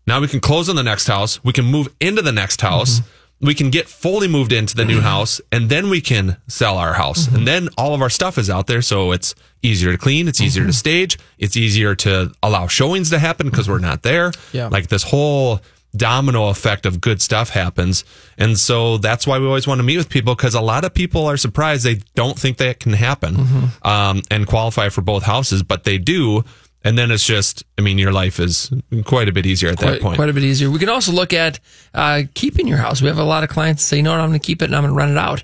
now 0.07 0.19
we 0.19 0.27
can 0.27 0.39
close 0.39 0.69
on 0.69 0.75
the 0.75 0.83
next 0.83 1.07
house. 1.07 1.43
We 1.43 1.53
can 1.53 1.65
move 1.65 1.88
into 2.00 2.21
the 2.21 2.31
next 2.31 2.62
house. 2.62 3.01
We 3.41 3.53
can 3.53 3.69
get 3.69 3.89
fully 3.89 4.27
moved 4.27 4.53
into 4.53 4.75
the 4.75 4.85
new 4.85 5.01
house 5.01 5.41
and 5.51 5.69
then 5.69 5.89
we 5.89 6.00
can 6.00 6.38
sell 6.47 6.77
our 6.77 6.93
house. 6.93 7.25
Mm-hmm. 7.25 7.35
And 7.35 7.47
then 7.47 7.69
all 7.77 7.93
of 7.93 8.01
our 8.01 8.09
stuff 8.09 8.38
is 8.38 8.50
out 8.50 8.67
there. 8.67 8.81
So 8.81 9.12
it's 9.12 9.35
easier 9.62 9.91
to 9.91 9.97
clean. 9.97 10.27
It's 10.27 10.39
easier 10.39 10.63
to 10.63 10.69
mm-hmm. 10.69 10.74
stage. 10.74 11.17
It's 11.38 11.57
easier 11.57 11.95
to 11.95 12.31
allow 12.41 12.67
showings 12.67 13.09
to 13.09 13.19
happen 13.19 13.50
because 13.50 13.67
we're 13.67 13.79
not 13.79 14.03
there. 14.03 14.31
Yeah. 14.53 14.67
Like 14.67 14.88
this 14.88 15.03
whole 15.03 15.59
domino 15.95 16.50
effect 16.50 16.85
of 16.85 17.01
good 17.01 17.21
stuff 17.21 17.50
happens. 17.50 18.05
And 18.38 18.57
so 18.57 18.97
that's 18.97 19.25
why 19.25 19.39
we 19.39 19.47
always 19.47 19.67
want 19.67 19.79
to 19.79 19.83
meet 19.83 19.97
with 19.97 20.09
people 20.09 20.35
because 20.35 20.53
a 20.53 20.62
lot 20.62 20.83
of 20.83 20.93
people 20.93 21.25
are 21.25 21.38
surprised 21.38 21.83
they 21.83 22.01
don't 22.15 22.38
think 22.38 22.57
that 22.57 22.79
can 22.79 22.93
happen 22.93 23.35
mm-hmm. 23.35 23.88
um, 23.88 24.21
and 24.29 24.45
qualify 24.47 24.89
for 24.89 25.01
both 25.01 25.24
houses, 25.24 25.63
but 25.63 25.83
they 25.83 25.97
do. 25.97 26.43
And 26.85 26.95
then 26.95 27.09
it's 27.09 27.25
just, 27.25 27.63
I 27.79 27.81
mean, 27.81 27.97
your 27.97 28.11
life 28.11 28.39
is 28.39 28.71
quite 29.05 29.27
a 29.27 29.31
bit 29.31 29.47
easier 29.47 29.69
at 29.71 29.79
that 29.79 30.01
point. 30.01 30.17
quite 30.17 30.29
a 30.29 30.33
bit 30.33 30.43
easier. 30.43 30.69
We 30.69 30.77
can 30.77 30.87
also 30.87 31.11
look 31.11 31.33
at 31.33 31.59
uh, 31.95 32.21
keeping 32.35 32.67
your 32.67 32.77
house. 32.77 33.01
We 33.01 33.07
have 33.07 33.17
a 33.17 33.23
lot 33.23 33.43
of 33.43 33.49
clients 33.49 33.81
that 33.81 33.87
say, 33.87 34.01
what? 34.03 34.11
I'm 34.11 34.29
going 34.29 34.39
to 34.39 34.45
keep 34.45 34.61
it 34.61 34.65
and 34.65 34.75
I'm 34.75 34.83
going 34.83 34.93
to 34.93 34.97
rent 34.97 35.11
it 35.11 35.17
out." 35.17 35.43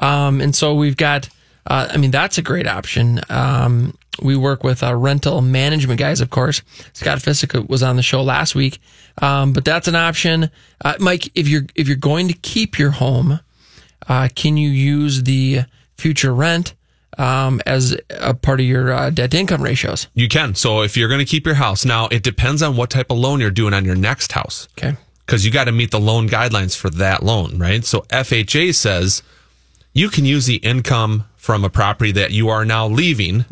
Um, 0.00 0.40
and 0.40 0.54
so 0.54 0.74
we've 0.74 0.96
got. 0.96 1.28
Uh, 1.64 1.88
I 1.92 1.96
mean, 1.98 2.10
that's 2.10 2.38
a 2.38 2.42
great 2.42 2.66
option. 2.66 3.20
Um, 3.28 3.96
we 4.20 4.36
work 4.36 4.64
with 4.64 4.82
uh, 4.82 4.94
rental 4.94 5.40
management 5.42 6.00
guys, 6.00 6.20
of 6.20 6.30
course. 6.30 6.62
Scott 6.92 7.18
Fisick 7.18 7.68
was 7.68 7.82
on 7.82 7.96
the 7.96 8.02
show 8.02 8.22
last 8.22 8.54
week, 8.54 8.80
um, 9.22 9.52
but 9.52 9.64
that's 9.64 9.86
an 9.86 9.94
option. 9.94 10.50
Uh, 10.84 10.94
Mike, 10.98 11.30
if 11.36 11.46
you're 11.48 11.66
if 11.76 11.86
you're 11.86 11.96
going 11.96 12.26
to 12.28 12.34
keep 12.34 12.78
your 12.78 12.90
home, 12.90 13.38
uh, 14.08 14.28
can 14.34 14.56
you 14.56 14.70
use 14.70 15.22
the 15.22 15.60
future 15.96 16.34
rent 16.34 16.74
um, 17.20 17.60
as 17.66 17.94
a 18.08 18.32
part 18.32 18.60
of 18.60 18.66
your 18.66 18.92
uh, 18.92 19.10
debt 19.10 19.30
to 19.32 19.38
income 19.38 19.62
ratios? 19.62 20.08
You 20.14 20.26
can. 20.26 20.54
So 20.54 20.82
if 20.82 20.96
you're 20.96 21.08
going 21.08 21.20
to 21.20 21.26
keep 21.26 21.44
your 21.44 21.56
house, 21.56 21.84
now 21.84 22.08
it 22.08 22.22
depends 22.22 22.62
on 22.62 22.76
what 22.76 22.88
type 22.88 23.10
of 23.10 23.18
loan 23.18 23.40
you're 23.40 23.50
doing 23.50 23.74
on 23.74 23.84
your 23.84 23.94
next 23.94 24.32
house. 24.32 24.68
Okay. 24.78 24.96
Because 25.26 25.44
you 25.44 25.52
got 25.52 25.64
to 25.64 25.72
meet 25.72 25.90
the 25.90 26.00
loan 26.00 26.28
guidelines 26.28 26.76
for 26.76 26.88
that 26.90 27.22
loan, 27.22 27.58
right? 27.58 27.84
So 27.84 28.00
FHA 28.08 28.74
says 28.74 29.22
you 29.92 30.08
can 30.08 30.24
use 30.24 30.46
the 30.46 30.56
income 30.56 31.26
from 31.36 31.62
a 31.64 31.70
property 31.70 32.10
that 32.12 32.30
you 32.30 32.48
are 32.48 32.64
now 32.64 32.86
leaving 32.88 33.44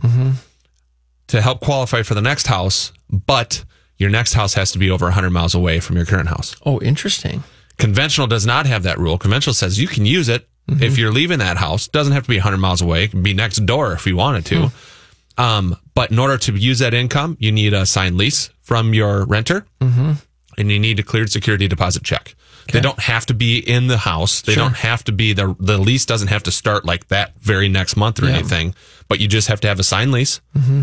to 1.29 1.41
help 1.41 1.61
qualify 1.61 2.03
for 2.03 2.15
the 2.15 2.23
next 2.23 2.47
house, 2.47 2.93
but 3.11 3.65
your 3.99 4.11
next 4.11 4.33
house 4.33 4.55
has 4.55 4.73
to 4.73 4.79
be 4.79 4.91
over 4.91 5.07
100 5.07 5.31
miles 5.31 5.55
away 5.55 5.79
from 5.79 5.97
your 5.97 6.07
current 6.07 6.29
house. 6.29 6.57
Oh, 6.65 6.81
interesting. 6.81 7.45
Conventional 7.77 8.27
does 8.27 8.47
not 8.47 8.67
have 8.67 8.83
that 8.83 8.99
rule. 8.99 9.19
Conventional 9.19 9.55
says 9.55 9.79
you 9.79 9.89
can 9.89 10.05
use 10.07 10.29
it 10.29 10.49
if 10.69 10.77
mm-hmm. 10.77 11.01
you're 11.01 11.13
leaving 11.13 11.39
that 11.39 11.57
house. 11.57 11.89
Doesn't 11.89 12.13
have 12.13 12.25
to 12.25 12.29
be 12.29 12.37
100 12.37 12.59
miles 12.59 12.83
away. 12.83 13.05
It 13.05 13.11
can 13.11 13.23
be 13.23 13.35
next 13.35 13.65
door 13.65 13.93
if 13.93 14.07
you 14.07 14.17
wanted 14.17 14.45
to. 14.47 14.55
Mm-hmm. 14.55 15.43
Um, 15.43 15.77
but 15.95 16.11
in 16.11 16.19
order 16.19 16.37
to 16.37 16.53
use 16.53 16.81
that 16.81 16.95
income, 16.95 17.37
you 17.41 17.53
need 17.53 17.73
a 17.73 17.87
signed 17.87 18.17
lease 18.17 18.51
from 18.61 18.93
your 18.93 19.25
renter, 19.25 19.67
mm-hmm. 19.81 20.13
and 20.59 20.71
you 20.71 20.79
need 20.79 20.99
a 20.99 21.03
cleared 21.03 21.31
security 21.31 21.69
deposit 21.69 22.03
check. 22.03 22.35
They 22.71 22.81
don't 22.81 22.99
have 22.99 23.25
to 23.27 23.35
be 23.35 23.59
in 23.59 23.87
the 23.87 23.97
house. 23.97 24.43
They 24.43 24.53
Sure. 24.53 24.65
don't 24.65 24.77
have 24.77 25.03
to 25.05 25.13
be 25.13 25.33
the 25.33 25.57
the 25.59 25.79
lease 25.79 26.05
doesn't 26.05 26.29
have 26.29 26.43
to 26.43 26.51
start 26.51 26.85
like 26.85 27.09
that 27.09 27.33
very 27.41 27.69
next 27.69 27.97
month 27.97 28.23
or 28.23 28.27
Yeah. 28.27 28.35
anything. 28.35 28.75
But 29.09 29.21
you 29.21 29.27
just 29.29 29.49
have 29.49 29.61
to 29.61 29.69
have 29.69 29.81
a 29.81 29.83
signed 29.83 30.13
lease, 30.13 30.43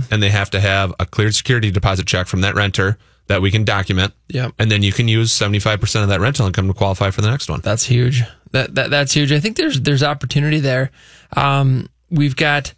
and 0.10 0.24
they 0.24 0.32
have 0.32 0.50
to 0.52 0.60
have 0.60 0.94
a 1.00 1.06
cleared 1.06 1.36
security 1.36 1.70
deposit 1.70 2.08
check 2.08 2.26
from 2.26 2.42
that 2.42 2.56
renter 2.56 2.98
that 3.28 3.42
we 3.42 3.52
can 3.52 3.64
document. 3.64 4.14
Yep. 4.30 4.54
And 4.58 4.72
then 4.72 4.82
you 4.82 4.92
can 4.92 5.08
use 5.08 5.32
seventy 5.32 5.60
five 5.60 5.80
percent 5.80 6.02
of 6.02 6.10
that 6.10 6.22
rental 6.22 6.48
income 6.48 6.68
to 6.68 6.74
qualify 6.74 7.12
for 7.12 7.22
the 7.22 7.30
next 7.30 7.50
one. 7.50 7.62
That's 7.62 7.84
huge. 7.84 8.24
That, 8.56 8.76
that 8.76 8.90
that's 8.90 9.12
huge. 9.12 9.34
I 9.34 9.42
think 9.42 9.58
there's 9.58 9.82
there's 9.82 10.02
opportunity 10.02 10.62
there. 10.62 10.92
Um, 11.36 11.90
we've 12.10 12.38
got 12.38 12.74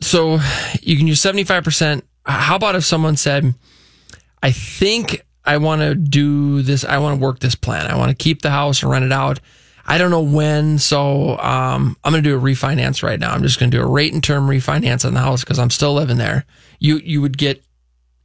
so 0.00 0.40
you 0.82 0.96
can 0.96 1.06
use 1.06 1.20
seventy 1.20 1.44
five 1.44 1.62
percent. 1.62 2.04
How 2.26 2.56
about 2.56 2.74
if 2.74 2.84
someone 2.84 3.16
said, 3.16 3.54
"I 4.42 4.50
think 4.50 5.24
I 5.44 5.58
want 5.58 5.82
to 5.82 5.94
do 5.94 6.62
this. 6.62 6.84
I 6.84 6.98
want 6.98 7.20
to 7.20 7.24
work 7.24 7.38
this 7.38 7.54
plan. 7.54 7.86
I 7.86 7.96
want 7.96 8.10
to 8.10 8.16
keep 8.16 8.42
the 8.42 8.50
house 8.50 8.82
and 8.82 8.90
rent 8.90 9.04
it 9.04 9.12
out. 9.12 9.38
I 9.86 9.96
don't 9.96 10.10
know 10.10 10.22
when, 10.22 10.78
so 10.78 11.38
um, 11.38 11.96
I'm 12.02 12.12
going 12.12 12.22
to 12.22 12.28
do 12.28 12.36
a 12.36 12.40
refinance 12.40 13.04
right 13.04 13.18
now. 13.18 13.32
I'm 13.32 13.42
just 13.42 13.60
going 13.60 13.70
to 13.70 13.76
do 13.76 13.82
a 13.82 13.86
rate 13.86 14.12
and 14.12 14.22
term 14.22 14.48
refinance 14.48 15.06
on 15.06 15.14
the 15.14 15.20
house 15.20 15.44
because 15.44 15.60
I'm 15.60 15.70
still 15.70 15.94
living 15.94 16.18
there. 16.18 16.44
You 16.80 16.96
you 16.96 17.22
would 17.22 17.38
get 17.38 17.62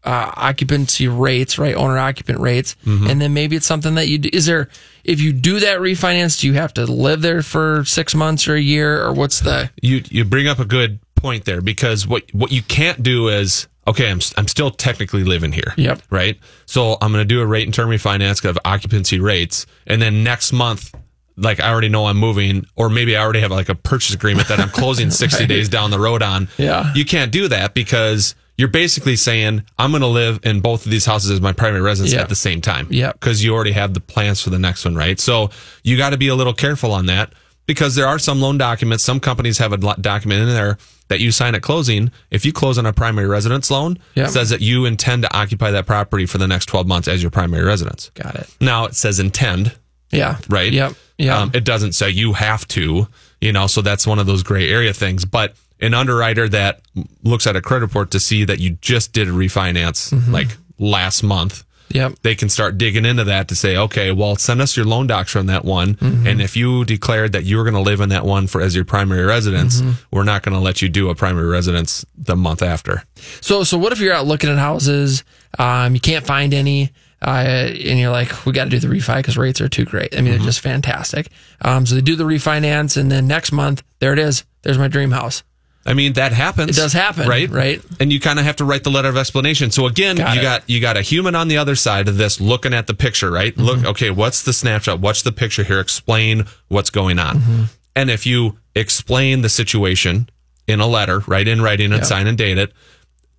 uh, 0.06 0.32
occupancy 0.36 1.08
rates, 1.08 1.58
right? 1.58 1.76
Owner 1.76 1.98
occupant 1.98 2.40
rates. 2.40 2.76
And 2.86 3.22
then 3.22 3.34
maybe 3.34 3.56
it's 3.56 3.66
something 3.66 3.96
that 3.96 4.08
you 4.08 4.18
do. 4.18 4.30
Is 4.34 4.46
there, 4.46 4.70
if 5.04 5.22
you 5.22 5.34
do 5.34 5.60
that 5.62 5.80
refinance, 5.80 6.40
do 6.40 6.48
you 6.48 6.54
have 6.54 6.74
to 6.76 6.86
live 6.86 7.22
there 7.22 7.42
for 7.42 7.86
six 7.86 8.14
months 8.14 8.48
or 8.48 8.56
a 8.56 8.62
year 8.62 9.02
or 9.04 9.14
what's 9.14 9.40
the, 9.40 9.70
you 9.82 10.02
you 10.10 10.26
bring 10.26 10.48
up 10.48 10.60
a 10.60 10.66
good 10.66 11.00
point 11.16 11.46
there 11.46 11.62
because 11.62 12.06
what 12.06 12.24
what 12.34 12.52
you 12.52 12.62
can't 12.62 13.02
do 13.02 13.30
is 13.30 13.68
okay 13.88 14.12
I'm 14.12 14.20
I'm 14.38 14.48
still 14.48 14.72
technically 14.72 15.24
living 15.24 15.54
here. 15.54 15.74
Yep. 15.78 16.02
Right. 16.10 16.38
So 16.66 16.98
I'm 17.02 17.12
going 17.14 17.22
to 17.22 17.26
do 17.26 17.42
a 17.42 17.46
rate 17.46 17.64
and 17.64 17.74
term 17.74 17.90
refinance 17.90 18.44
of 18.44 18.58
occupancy 18.66 19.20
rates, 19.20 19.66
and 19.88 20.02
then 20.02 20.24
next 20.24 20.52
month. 20.52 20.94
Like 21.36 21.60
I 21.60 21.72
already 21.72 21.90
know 21.90 22.06
I'm 22.06 22.18
moving, 22.18 22.68
or 22.76 22.90
maybe 22.92 23.18
I 23.18 23.24
already 23.24 23.40
have 23.40 23.50
like 23.50 23.68
a 23.68 23.74
purchase 23.74 24.14
agreement 24.14 24.50
that 24.50 24.60
I'm 24.60 24.70
closing 24.70 25.10
60 25.24 25.48
days 25.48 25.68
down 25.68 25.90
the 25.90 26.00
road 26.00 26.22
on. 26.22 26.48
Yeah. 26.60 26.94
You 26.94 27.06
can't 27.06 27.32
do 27.32 27.48
that 27.48 27.74
because 27.74 28.36
you're 28.58 28.68
basically 28.68 29.16
saying 29.16 29.64
I'm 29.78 29.92
going 29.92 30.02
to 30.02 30.08
live 30.08 30.40
in 30.44 30.60
both 30.62 30.86
of 30.86 30.92
these 30.92 31.06
houses 31.06 31.32
as 31.32 31.42
my 31.42 31.54
primary 31.54 31.82
residence 31.82 32.14
Yeah. 32.14 32.22
at 32.22 32.30
the 32.30 32.36
same 32.36 32.62
time. 32.62 32.88
Yeah. 32.92 33.12
Because 33.14 33.44
you 33.44 33.54
already 33.54 33.72
have 33.72 33.94
the 33.94 34.00
plans 34.00 34.42
for 34.42 34.50
the 34.52 34.60
next 34.60 34.86
one, 34.86 34.96
right? 34.96 35.20
So 35.20 35.50
you 35.84 35.98
got 35.98 36.12
to 36.12 36.18
be 36.18 36.28
a 36.28 36.36
little 36.36 36.54
careful 36.54 36.92
on 36.92 37.08
that 37.08 37.34
because 37.66 37.96
there 37.96 38.06
are 38.08 38.20
some 38.20 38.42
loan 38.42 38.58
documents. 38.58 39.04
Some 39.04 39.20
companies 39.20 39.58
have 39.58 39.74
a 39.74 39.78
document 39.78 40.42
in 40.42 40.50
there 40.50 40.78
that 41.08 41.20
you 41.20 41.32
sign 41.32 41.56
at 41.56 41.62
closing. 41.62 42.12
If 42.32 42.46
you 42.46 42.54
close 42.54 42.78
on 42.78 42.86
a 42.86 42.94
primary 42.94 43.28
residence 43.28 43.72
loan, 43.72 43.98
Yep. 44.16 44.28
it 44.28 44.32
says 44.32 44.50
that 44.52 44.62
you 44.62 44.86
intend 44.86 45.24
to 45.24 45.36
occupy 45.36 45.72
that 45.72 45.86
property 45.86 46.26
for 46.26 46.38
the 46.38 46.48
next 46.48 46.66
12 46.68 46.86
months 46.88 47.08
as 47.08 47.22
your 47.24 47.32
primary 47.32 47.64
residence. 47.64 48.12
got 48.14 48.36
it. 48.36 48.48
Now 48.62 48.86
it 48.86 48.96
says 48.96 49.20
intend, 49.20 49.74
Yeah. 50.12 50.38
right? 50.50 50.72
Yep. 50.72 50.94
Yeah. 51.18 51.38
Um, 51.40 51.52
it 51.54 51.64
doesn't 51.64 51.94
say 51.94 52.10
you 52.10 52.34
have 52.34 52.68
to, 52.70 53.08
you 53.42 53.52
know, 53.52 53.68
so 53.68 53.82
that's 53.82 54.06
one 54.08 54.20
of 54.20 54.26
those 54.28 54.44
gray 54.44 54.70
area 54.70 54.94
things. 54.94 55.26
But 55.26 55.56
an 55.84 55.94
underwriter 55.94 56.48
that 56.50 56.82
looks 57.24 57.46
at 57.48 57.56
a 57.56 57.62
credit 57.62 57.86
report 57.86 58.12
to 58.12 58.20
see 58.20 58.44
that 58.46 58.60
you 58.60 58.72
just 58.82 59.14
did 59.14 59.28
a 59.28 59.32
refinance 59.32 60.12
Mm-hmm. 60.14 60.32
like 60.34 60.48
last 60.80 61.24
month 61.24 61.64
Yep. 61.90 62.14
they 62.24 62.34
can 62.34 62.50
start 62.50 62.80
digging 62.80 63.06
into 63.06 63.26
that 63.26 63.50
to 63.50 63.56
say, 63.56 63.78
okay, 63.78 64.12
well, 64.12 64.36
send 64.36 64.62
us 64.62 64.76
your 64.76 64.86
loan 64.88 65.06
docs 65.06 65.32
from 65.32 65.46
that 65.48 65.64
one, 65.64 65.94
Mm-hmm. 65.96 66.26
and 66.26 66.42
if 66.42 66.58
you 66.58 66.86
declared 66.86 67.34
that 67.34 67.44
you 67.44 67.58
were 67.58 67.64
going 67.64 67.76
to 67.76 67.82
live 67.82 68.02
in 68.02 68.10
that 68.10 68.26
one 68.26 68.48
for 68.48 68.62
as 68.62 68.74
your 68.74 68.84
primary 68.86 69.24
residence, 69.26 69.80
Mm-hmm. 69.82 69.92
we're 70.12 70.24
not 70.24 70.42
going 70.42 70.56
to 70.56 70.60
let 70.64 70.82
you 70.82 70.90
do 70.90 71.10
a 71.10 71.16
primary 71.16 71.48
residence 71.48 72.04
the 72.18 72.36
month 72.36 72.64
after. 72.64 73.04
So, 73.42 73.64
so 73.64 73.78
what 73.78 73.92
if 73.92 74.00
you're 74.00 74.14
out 74.14 74.26
looking 74.26 74.50
at 74.50 74.58
houses, 74.58 75.24
um, 75.60 75.94
you 75.94 76.00
can't 76.00 76.26
find 76.26 76.52
any, 76.56 76.90
uh, 77.22 77.28
and 77.70 78.00
you're 78.00 78.10
like, 78.12 78.44
we 78.48 78.54
got 78.54 78.64
to 78.64 78.70
do 78.72 78.80
the 78.80 78.88
refi 78.88 79.18
because 79.18 79.38
rates 79.38 79.62
are 79.62 79.70
too 79.70 79.86
great. 79.86 80.18
I 80.18 80.22
mean, 80.22 80.32
they're 80.34 80.40
just 80.48 80.62
fantastic. 80.62 81.28
Um, 81.62 81.86
so 81.86 81.94
they 81.94 82.02
do 82.02 82.16
the 82.16 82.24
refinance, 82.26 82.98
and 83.00 83.12
then 83.12 83.28
next 83.28 83.52
month, 83.52 83.84
there 84.00 84.14
it 84.14 84.20
is. 84.20 84.46
There's 84.64 84.80
my 84.80 84.88
dream 84.88 85.12
house. 85.12 85.44
I 85.86 85.94
mean, 85.94 86.14
that 86.14 86.32
happens. 86.32 86.78
It 86.78 86.82
does 86.82 86.94
happen, 86.94 87.28
right? 87.28 87.50
right. 87.50 87.82
And 88.00 88.12
you 88.14 88.20
kind 88.22 88.40
of 88.40 88.46
have 88.46 88.56
to 88.58 88.66
write 88.66 88.84
the 88.86 88.90
letter 88.90 89.10
of 89.10 89.18
explanation. 89.18 89.70
So 89.70 89.86
again, 89.86 90.16
Got 90.16 90.36
you 90.36 90.40
it. 90.40 90.44
got 90.44 90.70
you 90.70 90.80
got 90.80 90.96
a 90.98 91.02
human 91.02 91.36
on 91.36 91.50
the 91.50 91.58
other 91.58 91.76
side 91.76 92.08
of 92.08 92.16
this 92.18 92.40
looking 92.40 92.74
at 92.74 92.88
the 92.88 92.94
picture, 92.94 93.30
right? 93.30 93.54
Mm-hmm. 93.54 93.64
Look, 93.66 93.86
okay, 93.86 94.10
what's 94.10 94.44
the 94.44 94.54
snapshot? 94.54 95.00
What's 95.02 95.24
the 95.24 95.32
picture 95.34 95.64
here? 95.64 95.80
Explain 95.82 96.46
what's 96.70 96.90
going 96.90 97.20
on. 97.20 97.38
Mm-hmm. 97.38 97.64
And 97.96 98.10
if 98.10 98.26
you 98.26 98.58
explain 98.76 99.42
the 99.42 99.50
situation 99.50 100.30
in 100.68 100.80
a 100.80 100.88
letter, 100.88 101.20
right, 101.28 101.48
in 101.48 101.62
writing 101.62 101.92
and 101.92 102.02
Yeah. 102.02 102.08
sign 102.08 102.28
and 102.28 102.38
date 102.38 102.58
it, 102.58 102.72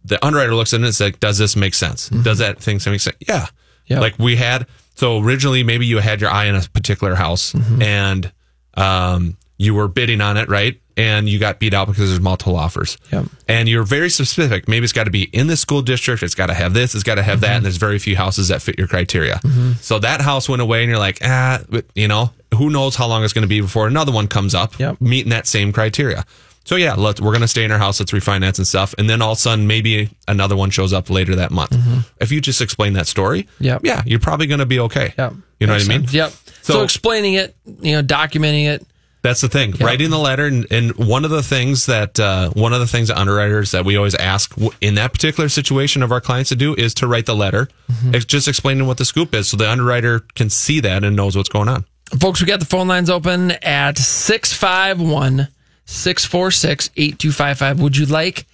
the 0.04 0.22
underwriter 0.24 0.54
looks 0.54 0.74
at 0.74 0.76
it 0.76 0.82
and 0.82 0.88
it's 0.88 1.00
like, 1.00 1.18
does 1.20 1.38
this 1.38 1.56
make 1.56 1.72
sense? 1.74 2.10
Does 2.10 2.38
that 2.38 2.60
thing 2.60 2.78
make 2.86 3.00
sense? 3.00 3.16
Yeah. 3.26 3.38
Mm-hmm. 3.46 3.46
Yeah. 3.86 4.00
Like 4.00 4.18
we 4.18 4.36
had, 4.36 4.66
so 4.94 5.18
originally 5.18 5.62
maybe 5.64 5.86
you 5.86 5.98
had 5.98 6.20
your 6.20 6.30
eye 6.30 6.48
on 6.50 6.56
a 6.56 6.60
particular 6.74 7.14
house 7.14 7.52
Mm-hmm. 7.52 7.80
and 7.82 8.32
um, 8.74 9.36
you 9.56 9.74
were 9.74 9.88
bidding 9.88 10.20
on 10.20 10.36
it, 10.36 10.48
right? 10.48 10.80
And 10.96 11.28
you 11.28 11.40
got 11.40 11.58
beat 11.58 11.74
out 11.74 11.88
because 11.88 12.08
there's 12.08 12.20
multiple 12.20 12.54
offers. 12.56 12.98
Yep. 13.10 13.24
And 13.48 13.68
you're 13.68 13.82
very 13.82 14.08
specific. 14.08 14.68
Maybe 14.68 14.84
it's 14.84 14.92
got 14.92 15.04
to 15.04 15.10
be 15.10 15.24
in 15.24 15.48
the 15.48 15.56
school 15.56 15.82
district. 15.82 16.22
It's 16.22 16.36
got 16.36 16.46
to 16.46 16.54
have 16.54 16.72
this. 16.72 16.94
It's 16.94 17.02
got 17.02 17.16
to 17.16 17.22
have 17.22 17.40
that. 17.40 17.48
And 17.48 17.56
mm-hmm. 17.56 17.62
there's 17.64 17.78
very 17.78 17.98
few 17.98 18.16
houses 18.16 18.48
that 18.48 18.62
fit 18.62 18.78
your 18.78 18.86
criteria. 18.86 19.40
Mm-hmm. 19.42 19.72
So 19.80 19.98
that 19.98 20.20
house 20.20 20.48
went 20.48 20.62
away, 20.62 20.82
and 20.82 20.90
you're 20.90 20.98
like, 21.00 21.18
ah, 21.22 21.60
but, 21.68 21.86
you 21.96 22.06
know, 22.06 22.30
who 22.54 22.70
knows 22.70 22.94
how 22.94 23.08
long 23.08 23.24
it's 23.24 23.32
going 23.32 23.42
to 23.42 23.48
be 23.48 23.60
before 23.60 23.88
another 23.88 24.12
one 24.12 24.28
comes 24.28 24.54
up, 24.54 24.78
Yep. 24.78 25.00
meeting 25.00 25.30
that 25.30 25.48
same 25.48 25.72
criteria. 25.72 26.24
So 26.66 26.76
yeah, 26.76 26.94
let's, 26.94 27.20
we're 27.20 27.32
going 27.32 27.42
to 27.42 27.48
stay 27.48 27.64
in 27.64 27.72
our 27.72 27.78
house. 27.78 28.00
Let's 28.00 28.12
refinance 28.12 28.56
and 28.58 28.66
stuff. 28.66 28.94
And 28.96 29.10
then 29.10 29.20
all 29.20 29.32
of 29.32 29.38
a 29.38 29.40
sudden, 29.40 29.66
maybe 29.66 30.08
another 30.28 30.56
one 30.56 30.70
shows 30.70 30.92
up 30.94 31.10
later 31.10 31.34
that 31.34 31.50
month. 31.50 31.72
Mm-hmm. 31.72 31.98
If 32.20 32.32
you 32.32 32.40
just 32.40 32.62
explain 32.62 32.94
that 32.94 33.06
story, 33.06 33.48
Yep. 33.60 33.80
yeah, 33.84 34.02
you're 34.06 34.20
probably 34.20 34.46
going 34.46 34.60
to 34.60 34.66
be 34.66 34.78
okay. 34.80 35.12
Yep. 35.18 35.34
You 35.60 35.66
know 35.66 35.72
Makes 35.74 35.88
what 35.88 35.94
I 35.94 35.98
mean? 35.98 36.06
sense. 36.08 36.14
Yep. 36.14 36.30
So, 36.62 36.72
So- 36.74 36.82
explaining 36.84 37.34
it, 37.34 37.56
you 37.80 37.92
know, 37.92 38.02
documenting 38.02 38.66
it. 38.66 38.86
That's 39.24 39.40
the 39.40 39.48
thing. 39.48 39.72
Writing 39.80 40.10
the 40.10 40.18
letter, 40.18 40.44
and, 40.44 40.70
and 40.70 40.94
one 40.96 41.24
of 41.24 41.30
the 41.30 41.42
things 41.42 41.86
that 41.86 42.20
uh, 42.20 42.50
one 42.50 42.74
of 42.74 42.80
the 42.80 42.86
things 42.86 43.08
that 43.08 43.16
underwriters 43.16 43.70
that 43.70 43.86
we 43.86 43.96
always 43.96 44.14
ask 44.14 44.54
in 44.82 44.96
that 44.96 45.14
particular 45.14 45.48
situation 45.48 46.02
of 46.02 46.12
our 46.12 46.20
clients 46.20 46.50
to 46.50 46.56
do 46.56 46.74
is 46.74 46.92
to 46.96 47.06
write 47.06 47.24
the 47.24 47.34
letter, 47.34 47.68
It's 48.12 48.26
just 48.26 48.48
explaining 48.48 48.86
what 48.86 48.98
the 48.98 49.06
scoop 49.06 49.34
is, 49.34 49.48
so 49.48 49.56
the 49.56 49.68
underwriter 49.68 50.20
can 50.34 50.50
see 50.50 50.78
that 50.80 51.04
and 51.04 51.16
knows 51.16 51.38
what's 51.38 51.48
going 51.48 51.70
on. 51.70 51.86
Folks, 52.20 52.42
we 52.42 52.46
got 52.46 52.60
the 52.60 52.66
phone 52.66 52.86
lines 52.86 53.08
open 53.08 53.52
at 53.62 53.96
651 53.96 55.48
646 55.86 56.90
8255. 56.94 57.80
Would 57.80 57.96
you 57.96 58.04
like 58.04 58.44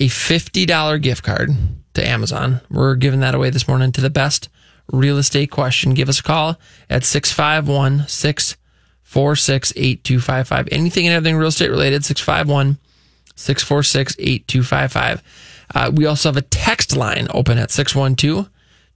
a 0.00 0.08
$50 0.08 1.00
gift 1.00 1.22
card 1.22 1.50
to 1.94 2.04
Amazon? 2.04 2.60
We're 2.68 2.96
giving 2.96 3.20
that 3.20 3.36
away 3.36 3.50
this 3.50 3.68
morning 3.68 3.92
to 3.92 4.00
the 4.00 4.10
best 4.10 4.48
real 4.92 5.16
estate 5.16 5.52
question. 5.52 5.94
Give 5.94 6.08
us 6.08 6.18
a 6.18 6.24
call 6.24 6.58
at 6.90 7.04
651 7.04 8.08
646 8.08 8.57
8255. 9.14 10.68
Anything 10.70 11.06
and 11.06 11.14
everything 11.14 11.36
real 11.36 11.48
estate 11.48 11.70
related, 11.70 12.04
651 12.04 12.78
646 13.36 14.16
8255. 14.18 15.22
Uh, 15.74 15.90
We 15.94 16.06
also 16.06 16.28
have 16.28 16.36
a 16.36 16.42
text 16.42 16.96
line 16.96 17.28
open 17.30 17.58
at 17.58 17.70
612 17.70 18.48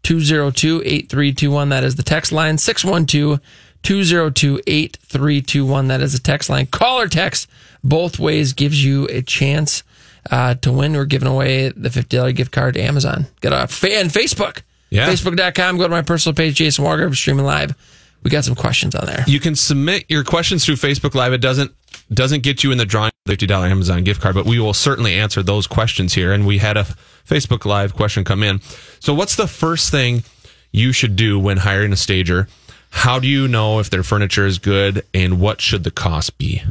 202 0.02 0.82
8321. 0.84 1.68
That 1.68 1.84
is 1.84 1.96
the 1.96 2.02
text 2.02 2.32
line 2.32 2.58
612 2.58 3.40
202 3.82 4.60
8321. 4.66 5.88
That 5.88 6.00
is 6.00 6.12
the 6.12 6.18
text 6.18 6.48
line. 6.50 6.66
Call 6.66 7.00
or 7.00 7.08
text 7.08 7.48
both 7.84 8.18
ways 8.18 8.52
gives 8.52 8.84
you 8.84 9.06
a 9.10 9.22
chance 9.22 9.82
uh, 10.30 10.54
to 10.56 10.70
win. 10.72 10.92
We're 10.92 11.04
giving 11.04 11.28
away 11.28 11.70
the 11.70 11.88
$50 11.88 12.34
gift 12.34 12.52
card 12.52 12.74
to 12.74 12.80
Amazon. 12.80 13.26
Get 13.40 13.52
a 13.52 13.66
fan 13.66 14.06
Facebook. 14.06 14.62
Yeah. 14.90 15.08
Facebook.com. 15.08 15.78
Go 15.78 15.84
to 15.84 15.88
my 15.88 16.02
personal 16.02 16.34
page, 16.34 16.56
Jason 16.56 16.84
Walgrave, 16.84 17.14
streaming 17.16 17.46
live. 17.46 17.74
We 18.22 18.30
got 18.30 18.44
some 18.44 18.54
questions 18.54 18.94
on 18.94 19.06
there. 19.06 19.24
You 19.26 19.40
can 19.40 19.56
submit 19.56 20.04
your 20.08 20.24
questions 20.24 20.64
through 20.64 20.76
Facebook 20.76 21.14
Live. 21.14 21.32
It 21.32 21.40
doesn't 21.40 21.72
doesn't 22.12 22.42
get 22.42 22.62
you 22.62 22.72
in 22.72 22.78
the 22.78 22.84
drawing 22.84 23.10
the 23.24 23.32
fifty 23.32 23.46
dollar 23.46 23.66
Amazon 23.66 24.04
gift 24.04 24.20
card, 24.20 24.34
but 24.34 24.46
we 24.46 24.60
will 24.60 24.74
certainly 24.74 25.14
answer 25.14 25.42
those 25.42 25.66
questions 25.66 26.14
here. 26.14 26.32
And 26.32 26.46
we 26.46 26.58
had 26.58 26.76
a 26.76 26.86
Facebook 27.26 27.64
Live 27.64 27.94
question 27.94 28.24
come 28.24 28.42
in. 28.42 28.60
So, 29.00 29.14
what's 29.14 29.36
the 29.36 29.48
first 29.48 29.90
thing 29.90 30.22
you 30.70 30.92
should 30.92 31.16
do 31.16 31.38
when 31.38 31.58
hiring 31.58 31.92
a 31.92 31.96
stager? 31.96 32.48
How 32.90 33.18
do 33.18 33.26
you 33.26 33.48
know 33.48 33.78
if 33.78 33.90
their 33.90 34.02
furniture 34.02 34.46
is 34.46 34.58
good, 34.58 35.04
and 35.14 35.40
what 35.40 35.60
should 35.60 35.82
the 35.82 35.90
cost 35.90 36.36
be? 36.38 36.62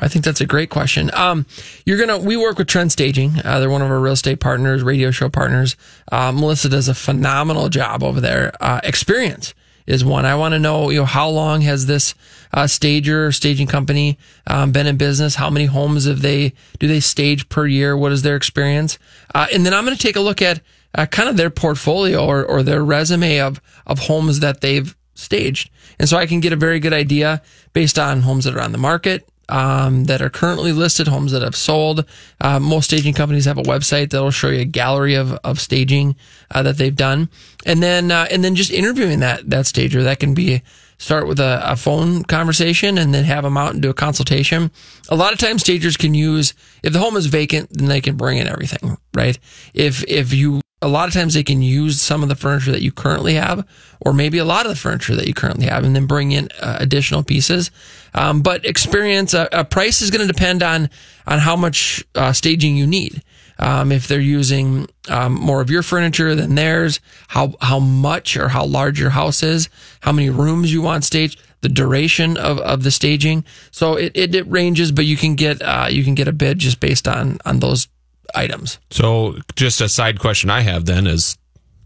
I 0.00 0.08
think 0.08 0.24
that's 0.24 0.40
a 0.40 0.46
great 0.46 0.70
question. 0.70 1.10
Um, 1.14 1.46
you're 1.86 1.98
gonna. 1.98 2.18
We 2.18 2.36
work 2.36 2.58
with 2.58 2.66
Trend 2.66 2.92
Staging. 2.92 3.34
Uh, 3.44 3.60
they're 3.60 3.70
one 3.70 3.80
of 3.80 3.90
our 3.90 4.00
real 4.00 4.14
estate 4.14 4.40
partners, 4.40 4.82
radio 4.82 5.10
show 5.10 5.28
partners. 5.28 5.76
Uh, 6.10 6.32
Melissa 6.32 6.68
does 6.68 6.88
a 6.88 6.94
phenomenal 6.94 7.68
job 7.68 8.02
over 8.02 8.20
there. 8.20 8.52
Uh, 8.60 8.80
experience 8.82 9.54
is 9.86 10.04
one. 10.04 10.24
I 10.24 10.34
want 10.34 10.52
to 10.52 10.58
know. 10.58 10.90
You 10.90 11.00
know, 11.00 11.04
how 11.04 11.28
long 11.28 11.60
has 11.62 11.86
this 11.86 12.14
uh, 12.52 12.66
stager 12.66 13.26
or 13.26 13.32
staging 13.32 13.66
company 13.66 14.18
um, 14.46 14.72
been 14.72 14.86
in 14.86 14.96
business? 14.96 15.34
How 15.34 15.50
many 15.50 15.66
homes 15.66 16.04
have 16.04 16.22
they 16.22 16.52
do 16.78 16.86
they 16.86 17.00
stage 17.00 17.48
per 17.48 17.66
year? 17.66 17.96
What 17.96 18.12
is 18.12 18.22
their 18.22 18.36
experience? 18.36 18.98
Uh, 19.34 19.46
and 19.52 19.64
then 19.64 19.74
I'm 19.74 19.84
going 19.84 19.96
to 19.96 20.02
take 20.02 20.16
a 20.16 20.20
look 20.20 20.42
at 20.42 20.60
uh, 20.94 21.06
kind 21.06 21.28
of 21.28 21.36
their 21.36 21.50
portfolio 21.50 22.24
or, 22.24 22.44
or 22.44 22.62
their 22.62 22.84
resume 22.84 23.40
of 23.40 23.60
of 23.86 24.00
homes 24.00 24.40
that 24.40 24.60
they've 24.60 24.96
staged, 25.14 25.70
and 25.98 26.08
so 26.08 26.16
I 26.16 26.26
can 26.26 26.40
get 26.40 26.52
a 26.52 26.56
very 26.56 26.80
good 26.80 26.92
idea 26.92 27.42
based 27.72 27.98
on 27.98 28.22
homes 28.22 28.44
that 28.44 28.56
are 28.56 28.62
on 28.62 28.72
the 28.72 28.78
market 28.78 29.28
um, 29.48 30.04
that 30.04 30.22
are 30.22 30.30
currently 30.30 30.72
listed, 30.72 31.08
homes 31.08 31.32
that 31.32 31.42
have 31.42 31.56
sold. 31.56 32.04
Uh, 32.40 32.58
most 32.58 32.86
staging 32.86 33.14
companies 33.14 33.44
have 33.44 33.58
a 33.58 33.62
website 33.62 34.10
that'll 34.10 34.30
show 34.30 34.48
you 34.48 34.60
a 34.60 34.64
gallery 34.64 35.14
of, 35.14 35.32
of 35.44 35.60
staging 35.60 36.16
uh, 36.50 36.62
that 36.62 36.78
they've 36.78 36.96
done, 36.96 37.28
and 37.66 37.82
then 37.82 38.10
uh, 38.10 38.26
and 38.30 38.44
then 38.44 38.54
just 38.54 38.70
interviewing 38.70 39.20
that 39.20 39.48
that 39.50 39.66
stager. 39.66 40.02
That 40.02 40.20
can 40.20 40.34
be 40.34 40.62
start 40.98 41.26
with 41.26 41.40
a, 41.40 41.60
a 41.64 41.76
phone 41.76 42.22
conversation 42.24 42.98
and 42.98 43.12
then 43.12 43.24
have 43.24 43.44
them 43.44 43.56
out 43.56 43.72
and 43.72 43.82
do 43.82 43.90
a 43.90 43.94
consultation. 43.94 44.70
A 45.08 45.16
lot 45.16 45.32
of 45.32 45.38
times, 45.38 45.62
stagers 45.62 45.96
can 45.96 46.14
use 46.14 46.54
if 46.82 46.92
the 46.92 46.98
home 46.98 47.16
is 47.16 47.26
vacant, 47.26 47.70
then 47.70 47.88
they 47.88 48.00
can 48.00 48.16
bring 48.16 48.38
in 48.38 48.46
everything, 48.46 48.96
right? 49.14 49.38
If 49.74 50.04
if 50.08 50.32
you 50.32 50.60
a 50.82 50.88
lot 50.88 51.08
of 51.08 51.14
times 51.14 51.34
they 51.34 51.42
can 51.42 51.62
use 51.62 52.00
some 52.00 52.22
of 52.22 52.28
the 52.28 52.34
furniture 52.34 52.70
that 52.70 52.82
you 52.82 52.92
currently 52.92 53.34
have, 53.34 53.66
or 54.00 54.12
maybe 54.12 54.38
a 54.38 54.44
lot 54.44 54.66
of 54.66 54.70
the 54.70 54.76
furniture 54.76 55.14
that 55.16 55.26
you 55.26 55.32
currently 55.32 55.66
have, 55.66 55.82
and 55.82 55.96
then 55.96 56.06
bring 56.06 56.32
in 56.32 56.48
uh, 56.60 56.76
additional 56.78 57.22
pieces. 57.22 57.70
Um, 58.12 58.42
but 58.42 58.64
experience, 58.66 59.32
uh, 59.32 59.48
a 59.50 59.64
price 59.64 60.02
is 60.02 60.10
going 60.10 60.26
to 60.26 60.32
depend 60.32 60.62
on 60.62 60.90
on 61.26 61.38
how 61.38 61.56
much 61.56 62.04
uh, 62.14 62.32
staging 62.32 62.76
you 62.76 62.86
need. 62.86 63.22
Um, 63.58 63.92
if 63.92 64.08
they're 64.08 64.20
using 64.20 64.88
um, 65.08 65.32
more 65.34 65.60
of 65.60 65.70
your 65.70 65.82
furniture 65.82 66.34
than 66.34 66.54
theirs, 66.54 67.00
how 67.28 67.54
how 67.60 67.78
much 67.78 68.36
or 68.36 68.48
how 68.48 68.66
large 68.66 69.00
your 69.00 69.10
house 69.10 69.42
is, 69.42 69.70
how 70.00 70.12
many 70.12 70.28
rooms 70.28 70.72
you 70.72 70.82
want 70.82 71.04
staged, 71.04 71.40
the 71.62 71.68
duration 71.70 72.36
of, 72.36 72.58
of 72.58 72.82
the 72.82 72.90
staging. 72.90 73.42
So 73.70 73.94
it, 73.94 74.12
it, 74.14 74.34
it 74.34 74.46
ranges, 74.48 74.92
but 74.92 75.06
you 75.06 75.16
can 75.16 75.34
get 75.34 75.62
uh, 75.62 75.86
you 75.88 76.04
can 76.04 76.14
get 76.14 76.28
a 76.28 76.32
bid 76.32 76.58
just 76.58 76.78
based 76.78 77.08
on 77.08 77.38
on 77.46 77.60
those 77.60 77.88
items. 78.34 78.78
So, 78.90 79.36
just 79.56 79.80
a 79.80 79.88
side 79.88 80.18
question 80.20 80.50
I 80.50 80.60
have 80.60 80.84
then 80.86 81.06
is, 81.06 81.36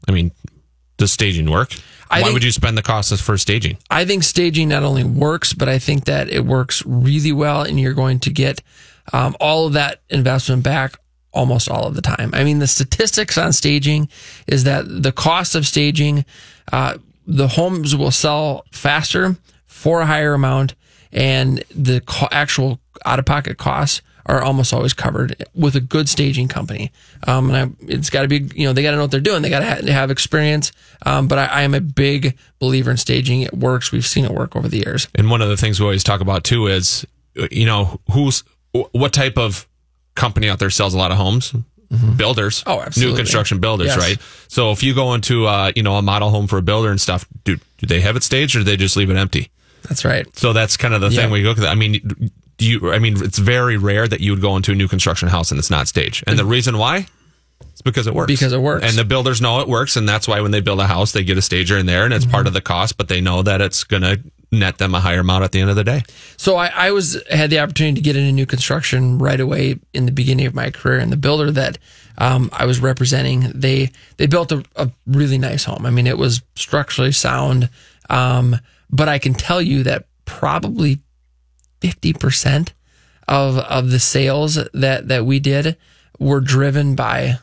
I 0.09 0.13
mean, 0.13 0.31
does 0.97 1.13
staging 1.13 1.51
work? 1.51 1.73
I 2.11 2.21
Why 2.21 2.25
think- 2.25 2.35
would 2.35 2.45
you 2.45 2.51
spend 2.53 2.77
the 2.79 2.83
cost 2.83 3.21
for 3.21 3.37
staging? 3.39 3.77
I 3.91 4.05
think 4.05 4.23
staging 4.25 4.69
not 4.69 4.83
only 4.83 5.05
works, 5.05 5.53
but 5.53 5.69
I 5.69 5.79
think 5.79 6.07
that 6.07 6.29
it 6.31 6.45
works 6.45 6.83
really 6.87 7.33
well, 7.33 7.63
and 7.63 7.79
you're 7.79 7.93
going 7.95 8.19
to 8.21 8.31
get 8.31 8.63
um, 9.13 9.37
all 9.41 9.67
of 9.67 9.75
that 9.75 10.01
investment 10.11 10.63
back 10.63 10.99
almost 11.33 11.71
all 11.71 11.87
of 11.87 11.95
the 11.95 12.03
time. 12.03 12.31
I 12.33 12.43
mean, 12.45 12.59
the 12.59 12.67
statistics 12.67 13.37
on 13.39 13.53
staging 13.53 14.09
is 14.47 14.65
that 14.65 14.85
the 14.89 15.13
cost 15.13 15.55
of 15.55 15.67
staging, 15.67 16.25
uh, 16.73 16.97
the 17.27 17.49
homes 17.49 17.95
will 17.95 18.11
sell 18.11 18.65
faster 18.73 19.37
for 19.67 20.01
a 20.01 20.07
higher 20.07 20.33
amount, 20.35 20.75
and 21.13 21.63
the 21.75 22.01
co- 22.01 22.29
actual 22.33 22.81
out 23.05 23.19
of 23.19 23.27
pocket 23.27 23.59
costs 23.59 24.01
are 24.29 24.43
almost 24.43 24.73
always 24.75 24.93
covered 24.93 25.35
with 25.55 25.75
a 25.75 25.81
good 25.81 26.09
staging 26.09 26.49
company. 26.49 26.93
Um, 27.27 27.51
and 27.51 27.57
I, 27.57 27.85
it's 27.93 28.11
got 28.11 28.23
to 28.23 28.29
be, 28.29 28.49
you 28.55 28.67
know, 28.67 28.73
they 28.75 28.83
got 28.83 28.91
to 28.91 28.97
know 28.97 29.03
what 29.03 29.11
they're 29.11 29.21
doing. 29.21 29.41
They 29.43 29.49
got 29.51 29.61
to 29.61 29.67
ha- 29.67 29.93
have 29.93 30.11
experience. 30.11 30.71
Um, 31.07 31.29
but 31.29 31.39
I, 31.39 31.45
I 31.47 31.63
am 31.63 31.75
a 31.75 31.81
big 31.81 32.37
believer 32.59 32.91
in 32.91 32.99
staging. 32.99 33.43
It 33.43 33.55
works. 33.55 33.91
We've 33.91 34.07
seen 34.07 34.25
it 34.27 34.31
work 34.31 34.55
over 34.55 34.69
the 34.69 34.79
years. 34.79 35.09
And 35.15 35.31
one 35.31 35.41
of 35.41 35.49
the 35.49 35.57
things 35.57 35.81
we 35.81 35.85
always 35.87 36.05
talk 36.05 36.21
about 36.21 36.45
too 36.45 36.67
is, 36.67 37.07
you 37.51 37.65
know, 37.67 38.01
who's 38.13 38.45
what 38.93 39.13
type 39.15 39.39
of 39.39 39.67
company 40.15 40.49
out 40.51 40.59
there 40.59 40.71
sells 40.71 40.93
a 40.95 40.99
lot 40.99 41.11
of 41.11 41.17
homes? 41.17 41.55
Builders, 42.17 42.63
Oh, 42.67 42.83
absolutely. 42.83 43.13
new 43.15 43.17
construction 43.17 43.61
builders, 43.61 43.87
Yes. 43.87 43.97
right? 43.97 44.19
So 44.49 44.73
if 44.73 44.83
you 44.83 44.93
go 44.95 45.15
into, 45.15 45.47
uh, 45.47 45.73
you 45.75 45.83
know, 45.83 45.95
a 45.97 46.03
model 46.03 46.29
home 46.29 46.47
for 46.47 46.59
a 46.59 46.63
builder 46.63 46.91
and 46.91 47.01
stuff, 47.01 47.25
do 47.45 47.57
do 47.79 47.87
they 47.87 48.03
have 48.03 48.15
it 48.15 48.23
staged 48.23 48.55
or 48.57 48.59
do 48.59 48.65
they 48.65 48.77
just 48.77 48.95
leave 48.95 49.09
it 49.09 49.17
empty? 49.17 49.51
That's 49.89 50.05
right. 50.05 50.27
So 50.37 50.53
that's 50.53 50.77
kind 50.77 50.93
of 50.93 51.01
the 51.01 51.09
Yeah. 51.09 51.23
thing 51.23 51.31
we 51.31 51.43
look 51.45 51.57
at. 51.57 51.65
I 51.65 51.75
mean, 51.75 52.31
do 52.59 52.67
you? 52.69 52.93
I 52.93 52.99
mean, 52.99 53.23
it's 53.23 53.39
very 53.39 53.77
rare 53.77 54.07
that 54.07 54.21
you 54.21 54.33
would 54.33 54.43
go 54.43 54.57
into 54.57 54.73
a 54.73 54.75
new 54.75 54.89
construction 54.89 55.29
house 55.29 55.51
and 55.51 55.59
it's 55.59 55.71
not 55.71 55.89
staged. 55.89 56.25
And 56.27 56.39
the 56.39 56.45
reason 56.45 56.77
why, 56.77 57.07
It's 57.73 57.83
because 57.83 58.07
it 58.07 58.15
works. 58.15 58.27
Because 58.27 58.53
it 58.53 58.61
works. 58.61 58.85
And 58.85 58.99
the 58.99 59.05
builders 59.05 59.41
know 59.41 59.61
it 59.61 59.69
works. 59.69 59.97
And 59.97 60.09
that's 60.09 60.27
why 60.29 60.41
when 60.41 60.51
they 60.51 60.61
build 60.61 60.81
a 60.81 60.87
house, 60.87 61.13
they 61.13 61.25
get 61.25 61.39
a 61.39 61.43
stager 61.43 61.79
in 61.79 61.87
there 61.87 62.05
and 62.05 62.13
it's 62.13 62.27
part 62.27 62.47
of 62.47 62.53
the 62.53 62.61
cost, 62.61 62.97
but 62.97 63.09
they 63.09 63.21
know 63.21 63.43
that 63.43 63.61
it's 63.61 63.85
going 63.85 64.03
to 64.03 64.21
net 64.51 64.79
them 64.79 64.95
a 64.95 65.01
higher 65.01 65.21
amount 65.21 65.45
at 65.45 65.53
the 65.53 65.61
end 65.61 65.71
of 65.71 65.77
the 65.77 65.85
day. 65.85 66.03
So 66.37 66.57
I, 66.57 66.67
I 66.75 66.91
was 66.91 67.23
had 67.31 67.51
the 67.51 67.61
opportunity 67.61 67.97
to 67.97 68.01
get 68.01 68.17
into 68.17 68.33
new 68.33 68.47
construction 68.47 69.19
right 69.19 69.39
away 69.39 69.79
in 69.93 70.07
the 70.07 70.13
beginning 70.13 70.47
of 70.47 70.55
my 70.55 70.71
career, 70.71 70.99
and 70.99 71.13
the 71.13 71.19
builder 71.19 71.51
that 71.53 71.79
um, 72.17 72.49
I 72.53 72.65
was 72.65 72.81
representing, 72.81 73.53
they 73.55 73.91
they 74.17 74.27
built 74.27 74.51
a, 74.51 74.65
a 74.75 74.91
really 75.07 75.39
nice 75.39 75.65
home. 75.65 75.85
I 75.87 75.91
mean, 75.91 76.07
it 76.07 76.19
was 76.19 76.43
structurally 76.57 77.13
sound, 77.13 77.69
um, 78.09 78.57
but 78.91 79.09
I 79.09 79.19
can 79.19 79.35
tell 79.35 79.61
you 79.61 79.83
that 79.85 80.07
probably 80.25 80.99
fifty 81.81 82.13
percent 82.13 82.73
of 83.27 83.59
of 83.59 83.91
the 83.91 83.99
sales 83.99 84.59
that 84.73 85.09
that 85.09 85.27
we 85.27 85.39
did 85.39 85.77
were 86.19 86.41
driven 86.41 86.95
by 86.95 87.39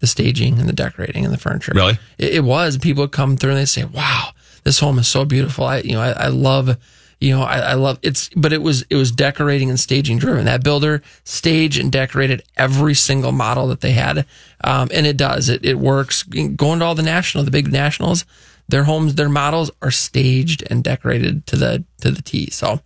the 0.00 0.06
staging 0.06 0.58
and 0.58 0.68
the 0.68 0.72
decorating 0.72 1.24
and 1.24 1.32
the 1.32 1.38
furniture. 1.38 1.72
Really? 1.74 1.98
It, 2.18 2.34
it 2.34 2.44
was. 2.44 2.78
People 2.78 3.04
would 3.04 3.12
come 3.12 3.36
through 3.36 3.50
and 3.50 3.58
they 3.58 3.64
say, 3.64 3.84
"Wow, 3.84 4.30
this 4.64 4.78
home 4.78 4.98
is 4.98 5.08
so 5.08 5.24
beautiful." 5.24 5.64
I, 5.64 5.78
you 5.78 5.92
know, 5.92 6.02
I, 6.02 6.10
I 6.10 6.28
love, 6.28 6.76
you 7.20 7.36
know, 7.36 7.42
I, 7.42 7.58
I 7.58 7.74
love 7.74 7.98
it's. 8.02 8.28
But 8.36 8.52
it 8.52 8.62
was 8.62 8.84
it 8.90 8.96
was 8.96 9.10
decorating 9.10 9.70
and 9.70 9.80
staging 9.80 10.18
driven. 10.18 10.44
That 10.44 10.62
builder 10.62 11.02
staged 11.24 11.80
and 11.80 11.90
decorated 11.90 12.42
every 12.56 12.94
single 12.94 13.32
model 13.32 13.68
that 13.68 13.80
they 13.80 13.92
had, 13.92 14.26
um, 14.62 14.88
and 14.92 15.06
it 15.06 15.16
does. 15.16 15.48
It 15.48 15.64
it 15.64 15.78
works. 15.78 16.22
Going 16.22 16.78
to 16.80 16.84
all 16.84 16.94
the 16.94 17.02
national, 17.02 17.44
the 17.44 17.50
big 17.50 17.72
nationals, 17.72 18.24
their 18.68 18.84
homes, 18.84 19.14
their 19.14 19.28
models 19.28 19.70
are 19.82 19.90
staged 19.90 20.62
and 20.70 20.84
decorated 20.84 21.46
to 21.48 21.56
the 21.56 21.84
to 22.00 22.10
the 22.10 22.22
T. 22.22 22.50
So. 22.50 22.80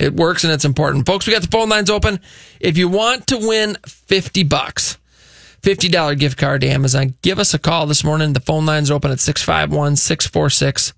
It 0.00 0.14
works 0.14 0.44
and 0.44 0.52
it's 0.52 0.64
important. 0.64 1.04
Folks, 1.04 1.26
we 1.26 1.34
got 1.34 1.42
the 1.42 1.48
phone 1.48 1.68
lines 1.68 1.90
open. 1.90 2.20
If 2.58 2.78
you 2.78 2.88
want 2.88 3.26
to 3.26 3.36
win 3.36 3.76
50 3.86 4.44
bucks, 4.44 4.96
$50 5.60 6.18
gift 6.18 6.38
card 6.38 6.62
to 6.62 6.68
Amazon, 6.68 7.14
give 7.20 7.38
us 7.38 7.52
a 7.52 7.58
call 7.58 7.86
this 7.86 8.02
morning. 8.02 8.32
The 8.32 8.40
phone 8.40 8.64
lines 8.64 8.90
are 8.90 8.94
open 8.94 9.10
at 9.10 9.20
651 9.20 9.96
646 9.96 10.94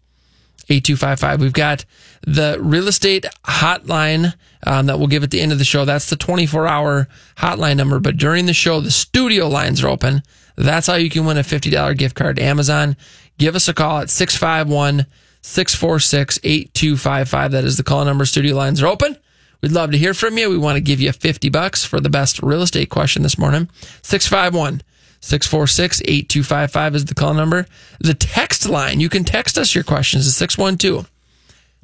8255. 0.68 1.40
We've 1.40 1.52
got 1.52 1.84
the 2.24 2.56
real 2.60 2.86
estate 2.86 3.26
hotline 3.44 4.34
um, 4.64 4.86
that 4.86 5.00
we'll 5.00 5.08
give 5.08 5.24
at 5.24 5.32
the 5.32 5.40
end 5.40 5.50
of 5.50 5.58
the 5.58 5.64
show. 5.64 5.84
That's 5.84 6.08
the 6.08 6.16
24 6.16 6.68
hour 6.68 7.08
hotline 7.36 7.76
number. 7.76 7.98
But 7.98 8.16
during 8.16 8.46
the 8.46 8.54
show, 8.54 8.80
the 8.80 8.92
studio 8.92 9.48
lines 9.48 9.82
are 9.82 9.88
open. 9.88 10.22
That's 10.54 10.86
how 10.86 10.94
you 10.94 11.10
can 11.10 11.26
win 11.26 11.38
a 11.38 11.42
$50 11.42 11.96
gift 11.98 12.14
card 12.14 12.36
to 12.36 12.42
Amazon. 12.42 12.96
Give 13.38 13.56
us 13.56 13.66
a 13.66 13.74
call 13.74 13.98
at 13.98 14.10
651 14.10 15.06
646 15.42 16.38
8255. 16.42 17.52
That 17.52 17.64
is 17.64 17.76
the 17.76 17.82
call 17.82 18.04
number. 18.04 18.24
Studio 18.24 18.56
lines 18.56 18.82
are 18.82 18.86
open. 18.86 19.16
We'd 19.60 19.72
love 19.72 19.92
to 19.92 19.98
hear 19.98 20.14
from 20.14 20.38
you. 20.38 20.50
We 20.50 20.58
want 20.58 20.76
to 20.76 20.80
give 20.80 21.00
you 21.00 21.12
50 21.12 21.48
bucks 21.48 21.84
for 21.84 22.00
the 22.00 22.10
best 22.10 22.42
real 22.42 22.62
estate 22.62 22.90
question 22.90 23.22
this 23.22 23.38
morning. 23.38 23.68
651 24.02 24.82
646 25.20 26.00
8255 26.04 26.94
is 26.96 27.04
the 27.04 27.14
call 27.14 27.34
number. 27.34 27.66
The 28.00 28.14
text 28.14 28.68
line, 28.68 28.98
you 28.98 29.08
can 29.08 29.22
text 29.22 29.56
us 29.56 29.74
your 29.74 29.84
questions 29.84 30.26
at 30.26 30.32
612 30.32 31.08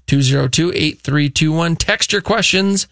202 0.06 0.72
8321. 0.74 1.76
Text 1.76 2.12
your 2.12 2.22
questions 2.22 2.88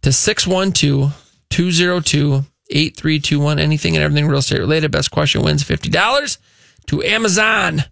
to 0.00 0.12
612 0.12 1.12
202 1.50 2.44
8321. 2.70 3.58
Anything 3.58 3.96
and 3.96 4.02
everything 4.02 4.28
real 4.28 4.38
estate 4.38 4.60
related. 4.60 4.90
Best 4.90 5.10
question 5.10 5.42
wins 5.42 5.62
$50 5.62 6.38
to 6.86 7.02
Amazon. 7.02 7.84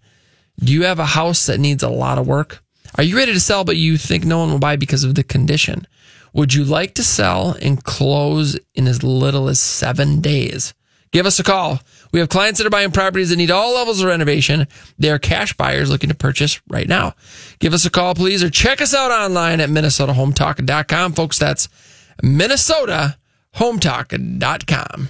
Do 0.59 0.73
you 0.73 0.83
have 0.83 0.99
a 0.99 1.05
house 1.05 1.45
that 1.47 1.59
needs 1.59 1.83
a 1.83 1.89
lot 1.89 2.17
of 2.17 2.27
work? 2.27 2.63
Are 2.97 3.03
you 3.03 3.17
ready 3.17 3.33
to 3.33 3.39
sell, 3.39 3.63
but 3.65 3.75
you 3.75 3.97
think 3.97 4.23
no 4.23 4.39
one 4.39 4.51
will 4.51 4.59
buy 4.59 4.77
because 4.77 5.03
of 5.03 5.15
the 5.15 5.23
condition? 5.23 5.85
Would 6.33 6.53
you 6.53 6.63
like 6.63 6.93
to 6.95 7.03
sell 7.03 7.57
and 7.61 7.83
close 7.83 8.57
in 8.73 8.87
as 8.87 9.03
little 9.03 9.49
as 9.49 9.59
seven 9.59 10.21
days? 10.21 10.73
Give 11.11 11.25
us 11.25 11.39
a 11.39 11.43
call. 11.43 11.81
We 12.11 12.19
have 12.19 12.29
clients 12.29 12.57
that 12.57 12.67
are 12.67 12.69
buying 12.69 12.91
properties 12.91 13.29
that 13.29 13.37
need 13.37 13.51
all 13.51 13.73
levels 13.73 14.01
of 14.01 14.07
renovation. 14.07 14.67
They 14.99 15.09
are 15.11 15.19
cash 15.19 15.53
buyers 15.53 15.89
looking 15.89 16.09
to 16.09 16.15
purchase 16.15 16.59
right 16.67 16.89
now. 16.89 17.13
Give 17.59 17.73
us 17.73 17.85
a 17.85 17.89
call, 17.89 18.15
please, 18.15 18.43
or 18.43 18.49
check 18.49 18.81
us 18.81 18.93
out 18.93 19.11
online 19.11 19.61
at 19.61 19.69
minnesotahometalk.com. 19.69 21.13
Folks, 21.13 21.39
that's 21.39 21.69
minnesotahometalk.com. 22.21 25.09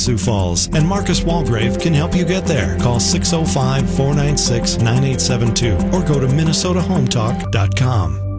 Sioux 0.01 0.17
Falls, 0.17 0.67
and 0.73 0.87
Marcus 0.87 1.19
Walgrave 1.21 1.79
can 1.79 1.93
help 1.93 2.15
you 2.15 2.25
get 2.25 2.45
there. 2.45 2.77
Call 2.79 2.99
605 2.99 3.87
496 3.95 4.77
9872 4.77 5.75
or 5.95 6.01
go 6.03 6.19
to 6.19 6.25
MinnesotaHometalk.com. 6.27 8.30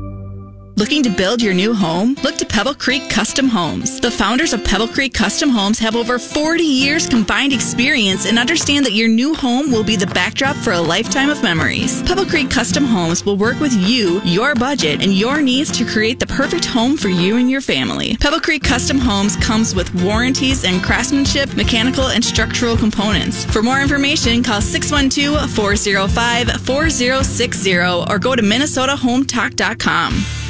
Looking 0.76 1.02
to 1.02 1.11
build 1.11 1.42
your 1.42 1.52
new 1.52 1.74
home? 1.74 2.16
Look 2.24 2.37
to 2.37 2.46
Pebble 2.46 2.74
Creek 2.74 3.11
Custom 3.11 3.46
Homes. 3.46 4.00
The 4.00 4.11
founders 4.11 4.54
of 4.54 4.64
Pebble 4.64 4.88
Creek 4.88 5.12
Custom 5.12 5.50
Homes 5.50 5.78
have 5.78 5.94
over 5.94 6.18
40 6.18 6.62
years 6.62 7.06
combined 7.06 7.52
experience 7.52 8.26
and 8.26 8.38
understand 8.38 8.87
that 8.87 8.92
your 8.92 9.08
new 9.08 9.35
home 9.35 9.70
will 9.70 9.85
be 9.85 9.96
the 9.96 10.06
backdrop 10.06 10.56
for 10.56 10.72
a 10.72 10.80
lifetime 10.80 11.28
of 11.28 11.42
memories. 11.42 12.02
Pebble 12.04 12.24
Creek 12.24 12.50
Custom 12.50 12.85
Homes 12.85 13.24
will 13.24 13.37
work 13.37 13.61
with 13.61 13.74
you, 13.74 14.22
your 14.24 14.54
budget, 14.54 15.02
and 15.02 15.12
your 15.12 15.42
needs 15.42 15.70
to 15.76 15.85
create 15.85 16.18
the 16.18 16.26
perfect 16.26 16.64
home 16.64 16.96
for 16.96 17.11
you 17.11 17.37
and 17.37 17.50
your 17.50 17.61
family. 17.61 18.16
Pebble 18.16 18.40
Creek 18.40 18.64
Custom 18.64 18.98
Homes 18.98 19.37
comes 19.37 19.74
with 19.74 19.94
warranties 20.02 20.64
and 20.64 20.82
craftsmanship, 20.82 21.54
mechanical, 21.54 22.08
and 22.08 22.24
structural 22.24 22.78
components. 22.78 23.44
For 23.44 23.62
more 23.62 23.80
information, 23.80 24.42
call 24.42 24.62
612 24.62 25.50
405 25.50 26.62
4060 26.62 27.76
or 27.76 28.18
go 28.18 28.35
to 28.35 28.42
MinnesotaHometalk.com. 28.42 30.41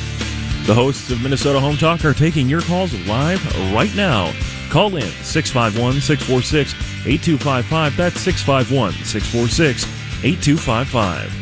The 0.65 0.75
hosts 0.75 1.11
of 1.11 1.21
Minnesota 1.21 1.59
Home 1.59 1.77
Talk 1.77 2.05
are 2.05 2.15
taking 2.15 2.49
your 2.49 2.61
calls 2.61 2.95
live 3.09 3.45
right 3.75 3.93
now. 3.97 4.33
Call 4.71 4.95
in 4.95 5.03
651 5.03 6.01
646 6.01 6.73
8255. 7.05 7.97
That's 7.97 8.21
651 8.21 8.93
646 8.93 9.85
8255. 10.25 11.42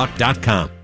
MinnesotaHometalk.com. 0.07 0.80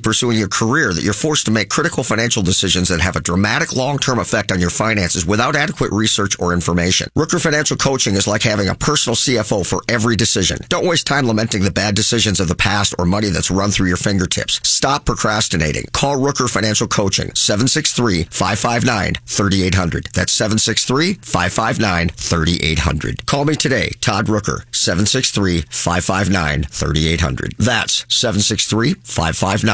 pursuing 0.00 0.38
your 0.38 0.48
career 0.48 0.92
that 0.92 1.02
you're 1.02 1.12
forced 1.12 1.46
to 1.46 1.52
make 1.52 1.68
critical 1.68 2.02
financial 2.02 2.42
decisions 2.42 2.88
that 2.88 3.00
have 3.00 3.16
a 3.16 3.20
dramatic 3.20 3.74
long-term 3.74 4.18
effect 4.18 4.52
on 4.52 4.60
your 4.60 4.70
finances 4.70 5.26
without 5.26 5.56
adequate 5.56 5.92
research 5.92 6.38
or 6.38 6.52
information. 6.52 7.08
Rooker 7.16 7.40
Financial 7.40 7.76
Coaching 7.76 8.14
is 8.14 8.26
like 8.26 8.42
having 8.42 8.68
a 8.68 8.74
personal 8.74 9.16
CFO 9.16 9.66
for 9.66 9.82
every 9.88 10.16
decision. 10.16 10.58
Don't 10.68 10.86
waste 10.86 11.06
time 11.06 11.26
lamenting 11.26 11.62
the 11.62 11.70
bad 11.70 11.94
decisions 11.94 12.40
of 12.40 12.48
the 12.48 12.54
past 12.54 12.94
or 12.98 13.04
money 13.04 13.28
that's 13.28 13.50
run 13.50 13.70
through 13.70 13.88
your 13.88 13.96
fingertips. 13.96 14.60
Stop 14.68 15.04
procrastinating. 15.04 15.84
Call 15.92 16.16
Rooker 16.16 16.50
Financial 16.50 16.86
Coaching 16.86 17.28
763-559-3800. 17.30 20.12
That's 20.12 20.34
763-559-3800. 20.40 23.26
Call 23.26 23.44
me 23.44 23.54
today, 23.54 23.90
Todd 24.00 24.26
Rooker, 24.26 24.64
763-559-3800. 24.70 27.56
That's 27.58 28.04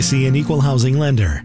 and 0.00 0.34
equal 0.34 0.62
housing 0.62 0.98
lender. 0.98 1.44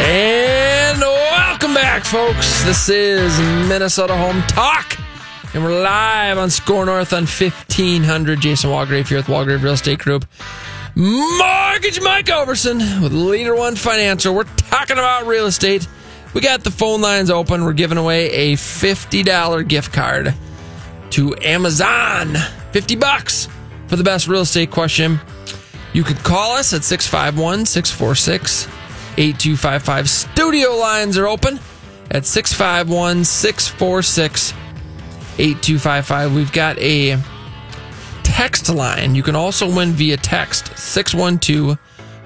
And 0.00 1.00
welcome 1.00 1.72
back, 1.72 2.04
folks. 2.04 2.64
This 2.64 2.90
is 2.90 3.40
Minnesota 3.66 4.14
Home 4.14 4.42
Talk. 4.42 4.98
And 5.54 5.64
we're 5.64 5.82
live 5.82 6.36
on 6.36 6.50
SKOR 6.50 6.84
North 6.84 7.14
on 7.14 7.24
1500. 7.24 8.40
Jason 8.40 8.68
Walgrave 8.68 9.08
here 9.08 9.16
with 9.16 9.28
Walgrave 9.28 9.62
Real 9.62 9.72
Estate 9.72 10.00
Group. 10.00 10.26
Mortgage 10.94 12.02
Mike 12.02 12.26
Ouverson 12.26 13.02
with 13.02 13.12
LeaderOne 13.12 13.78
Financial. 13.78 14.34
We're 14.34 14.44
talking 14.44 14.98
about 14.98 15.26
real 15.26 15.46
estate. 15.46 15.88
We 16.34 16.42
got 16.42 16.62
the 16.62 16.70
phone 16.70 17.00
lines 17.00 17.30
open. 17.30 17.64
We're 17.64 17.72
giving 17.72 17.96
away 17.96 18.52
a 18.52 18.52
$50 18.56 19.66
gift 19.66 19.94
card 19.94 20.34
to 21.12 21.34
Amazon. 21.40 22.34
50 22.72 22.96
bucks 22.96 23.48
for 23.88 23.96
the 23.96 24.04
best 24.04 24.28
real 24.28 24.42
estate 24.42 24.70
question. 24.70 25.18
You 25.92 26.04
could 26.04 26.22
call 26.22 26.52
us 26.52 26.72
at 26.74 26.84
651 26.84 27.66
646 27.66 28.66
8255. 29.16 30.10
Studio 30.10 30.70
lines 30.76 31.18
are 31.18 31.26
open 31.26 31.58
at 32.10 32.24
651 32.24 33.24
646 33.24 34.52
8255. 35.38 36.34
We've 36.34 36.52
got 36.52 36.78
a 36.78 37.18
text 38.22 38.68
line. 38.68 39.14
You 39.14 39.22
can 39.22 39.34
also 39.34 39.74
win 39.74 39.92
via 39.92 40.16
text 40.16 40.76
612 40.78 41.78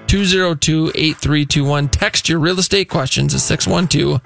202 0.07 0.91
8321. 0.93 1.89
Text 1.89 2.29
your 2.29 2.39
real 2.39 2.59
estate 2.59 2.89
questions 2.89 3.33
at 3.33 3.39
612 3.39 4.21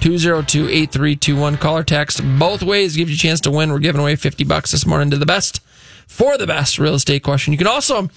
202 0.00 0.68
8321. 0.68 1.56
Call 1.56 1.78
or 1.78 1.82
text. 1.82 2.20
Both 2.38 2.62
ways 2.62 2.96
give 2.96 3.08
you 3.08 3.14
a 3.14 3.18
chance 3.18 3.40
to 3.40 3.50
win. 3.50 3.72
We're 3.72 3.78
giving 3.78 4.00
away 4.00 4.16
50 4.16 4.44
bucks 4.44 4.70
this 4.70 4.86
morning 4.86 5.10
to 5.10 5.16
the 5.16 5.26
best 5.26 5.60
for 6.06 6.38
the 6.38 6.46
best 6.46 6.78
real 6.78 6.94
estate 6.94 7.22
question. 7.22 7.52
You 7.52 7.58
can 7.58 7.66
also 7.66 8.08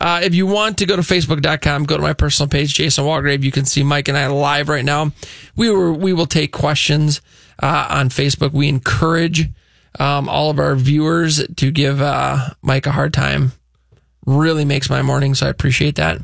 uh, 0.00 0.20
if 0.22 0.34
you 0.34 0.46
want 0.46 0.78
to 0.78 0.86
go 0.86 0.96
to 0.96 1.02
facebook.com, 1.02 1.84
go 1.84 1.96
to 1.96 2.02
my 2.02 2.12
personal 2.12 2.48
page, 2.48 2.74
Jason 2.74 3.04
Walgrave. 3.04 3.42
You 3.42 3.50
can 3.50 3.64
see 3.64 3.82
Mike 3.82 4.08
and 4.08 4.16
I 4.16 4.28
live 4.28 4.68
right 4.68 4.84
now. 4.84 5.12
We 5.56 5.70
were, 5.70 5.92
we 5.92 6.12
will 6.12 6.26
take 6.26 6.52
questions, 6.52 7.20
uh, 7.62 7.88
on 7.90 8.08
Facebook. 8.08 8.52
We 8.52 8.68
encourage, 8.68 9.48
um, 9.98 10.28
all 10.28 10.50
of 10.50 10.58
our 10.60 10.76
viewers 10.76 11.44
to 11.56 11.70
give, 11.72 12.00
uh, 12.00 12.50
Mike 12.62 12.86
a 12.86 12.92
hard 12.92 13.12
time. 13.12 13.52
Really 14.24 14.64
makes 14.64 14.88
my 14.88 15.02
morning. 15.02 15.34
So 15.34 15.46
I 15.46 15.48
appreciate 15.48 15.96
that. 15.96 16.20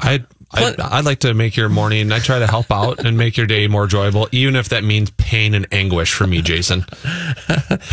I 0.00 0.24
I'd, 0.54 0.80
I'd 0.80 1.04
like 1.04 1.20
to 1.20 1.34
make 1.34 1.56
your 1.56 1.68
morning. 1.68 2.12
I 2.12 2.18
try 2.18 2.38
to 2.38 2.46
help 2.46 2.70
out 2.70 3.04
and 3.04 3.16
make 3.18 3.36
your 3.36 3.46
day 3.46 3.66
more 3.66 3.84
enjoyable, 3.84 4.28
even 4.32 4.56
if 4.56 4.68
that 4.70 4.84
means 4.84 5.10
pain 5.12 5.54
and 5.54 5.66
anguish 5.72 6.12
for 6.14 6.26
me, 6.26 6.42
Jason. 6.42 6.84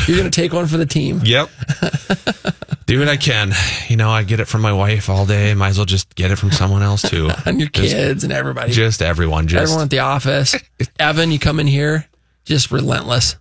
You're 0.07 0.17
going 0.17 0.29
to 0.29 0.31
take 0.31 0.53
one 0.53 0.67
for 0.67 0.77
the 0.77 0.85
team. 0.85 1.21
Yep. 1.23 1.49
Do 2.85 2.99
what 2.99 3.07
I 3.07 3.15
can. 3.17 3.53
You 3.87 3.95
know, 3.97 4.09
I 4.09 4.23
get 4.23 4.39
it 4.39 4.45
from 4.45 4.61
my 4.61 4.73
wife 4.73 5.09
all 5.09 5.25
day. 5.25 5.53
Might 5.53 5.69
as 5.69 5.77
well 5.77 5.85
just 5.85 6.13
get 6.15 6.29
it 6.31 6.35
from 6.35 6.51
someone 6.51 6.83
else 6.83 7.01
too. 7.03 7.29
and 7.45 7.59
your 7.59 7.69
Just- 7.69 7.93
kids 7.95 8.23
and 8.25 8.33
everybody. 8.33 8.73
Just 8.73 9.01
everyone. 9.01 9.47
Just 9.47 9.61
Everyone 9.63 9.83
at 9.83 9.89
the 9.89 9.99
office. 9.99 10.55
Evan, 10.99 11.31
you 11.31 11.39
come 11.39 11.59
in 11.59 11.67
here, 11.67 12.05
just 12.43 12.69
relentless. 12.71 13.37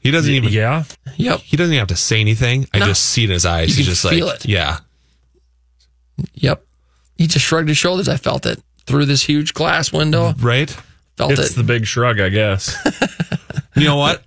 he 0.00 0.10
doesn't 0.10 0.32
even. 0.32 0.50
Yeah. 0.52 0.84
Yep. 1.16 1.40
He 1.40 1.56
doesn't 1.58 1.72
even 1.72 1.80
have 1.80 1.88
to 1.88 1.96
say 1.96 2.20
anything. 2.20 2.66
I 2.72 2.78
just 2.80 3.04
see 3.04 3.24
it 3.24 3.26
in 3.26 3.32
his 3.32 3.44
eyes. 3.44 3.68
You 3.70 3.76
He's 3.76 3.86
can 3.86 3.94
just 3.94 4.08
feel 4.08 4.26
like, 4.26 4.36
it. 4.36 4.46
yeah. 4.46 4.78
Yep. 6.34 6.64
He 7.16 7.26
just 7.26 7.44
shrugged 7.44 7.68
his 7.68 7.78
shoulders. 7.78 8.08
I 8.08 8.16
felt 8.16 8.44
it 8.46 8.62
through 8.86 9.06
this 9.06 9.22
huge 9.22 9.54
glass 9.54 9.92
window. 9.92 10.34
Right. 10.40 10.70
Felt 11.16 11.32
It's 11.32 11.52
it. 11.52 11.56
the 11.56 11.62
big 11.62 11.86
shrug, 11.86 12.20
I 12.20 12.28
guess. 12.28 12.74
You 13.76 13.82
know 13.86 13.96
what? 13.96 14.22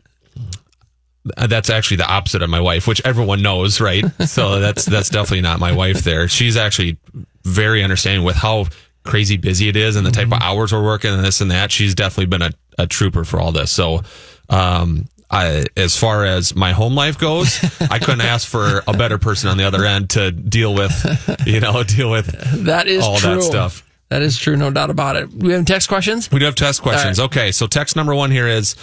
Uh, 1.38 1.48
That's 1.48 1.70
actually 1.70 1.98
the 1.98 2.08
opposite 2.12 2.42
of 2.42 2.50
my 2.50 2.60
wife, 2.60 2.86
which 2.86 3.02
everyone 3.06 3.42
knows, 3.42 3.80
right? 3.80 4.04
So 4.26 4.60
that's 4.62 4.84
that's 4.84 5.10
definitely 5.10 5.40
not 5.42 5.60
my 5.62 5.72
wife. 5.72 6.02
There, 6.04 6.28
she's 6.28 6.58
actually 6.58 6.98
very 7.44 7.82
understanding 7.82 8.26
with 8.26 8.36
how 8.36 8.66
crazy 9.04 9.38
busy 9.38 9.70
it 9.70 9.78
is 9.78 9.96
and 9.96 10.06
the 10.06 10.12
type 10.12 10.28
of 10.28 10.42
hours 10.42 10.74
we're 10.74 10.84
working 10.84 11.14
and 11.14 11.24
this 11.24 11.40
and 11.40 11.52
that. 11.52 11.72
She's 11.72 11.96
definitely 11.96 12.26
been 12.26 12.42
a, 12.42 12.52
a 12.78 12.88
trooper 12.88 13.24
for 13.24 13.40
all 13.40 13.54
this. 13.54 13.72
So, 13.72 14.02
um, 14.50 15.06
I, 15.30 15.66
as 15.76 15.98
far 15.98 16.24
as 16.26 16.56
my 16.56 16.72
home 16.72 16.96
life 16.96 17.18
goes, 17.18 17.62
I 17.92 18.00
couldn't 18.00 18.22
ask 18.22 18.48
for 18.48 18.82
a 18.88 18.94
better 18.94 19.18
person 19.18 19.50
on 19.50 19.58
the 19.58 19.66
other 19.66 19.86
end 19.86 20.12
to 20.12 20.32
deal 20.32 20.74
with, 20.74 21.44
you 21.46 21.60
know, 21.60 21.84
deal 21.88 22.10
with 22.10 22.28
that 22.66 22.88
is 22.88 23.04
all 23.04 23.18
true. 23.18 23.36
that 23.36 23.44
stuff. 23.44 23.84
That 24.10 24.22
is 24.22 24.38
true, 24.38 24.56
no 24.56 24.72
doubt 24.72 24.90
about 24.90 25.18
it. 25.18 25.34
We 25.34 25.52
have 25.52 25.66
text 25.66 25.90
questions. 25.90 26.32
We 26.32 26.40
do 26.40 26.46
have 26.46 26.56
text 26.56 26.82
questions. 26.82 27.20
Okay, 27.20 27.52
so 27.52 27.68
text 27.68 27.98
number 27.98 28.16
one 28.16 28.32
here 28.32 28.48
is 28.48 28.76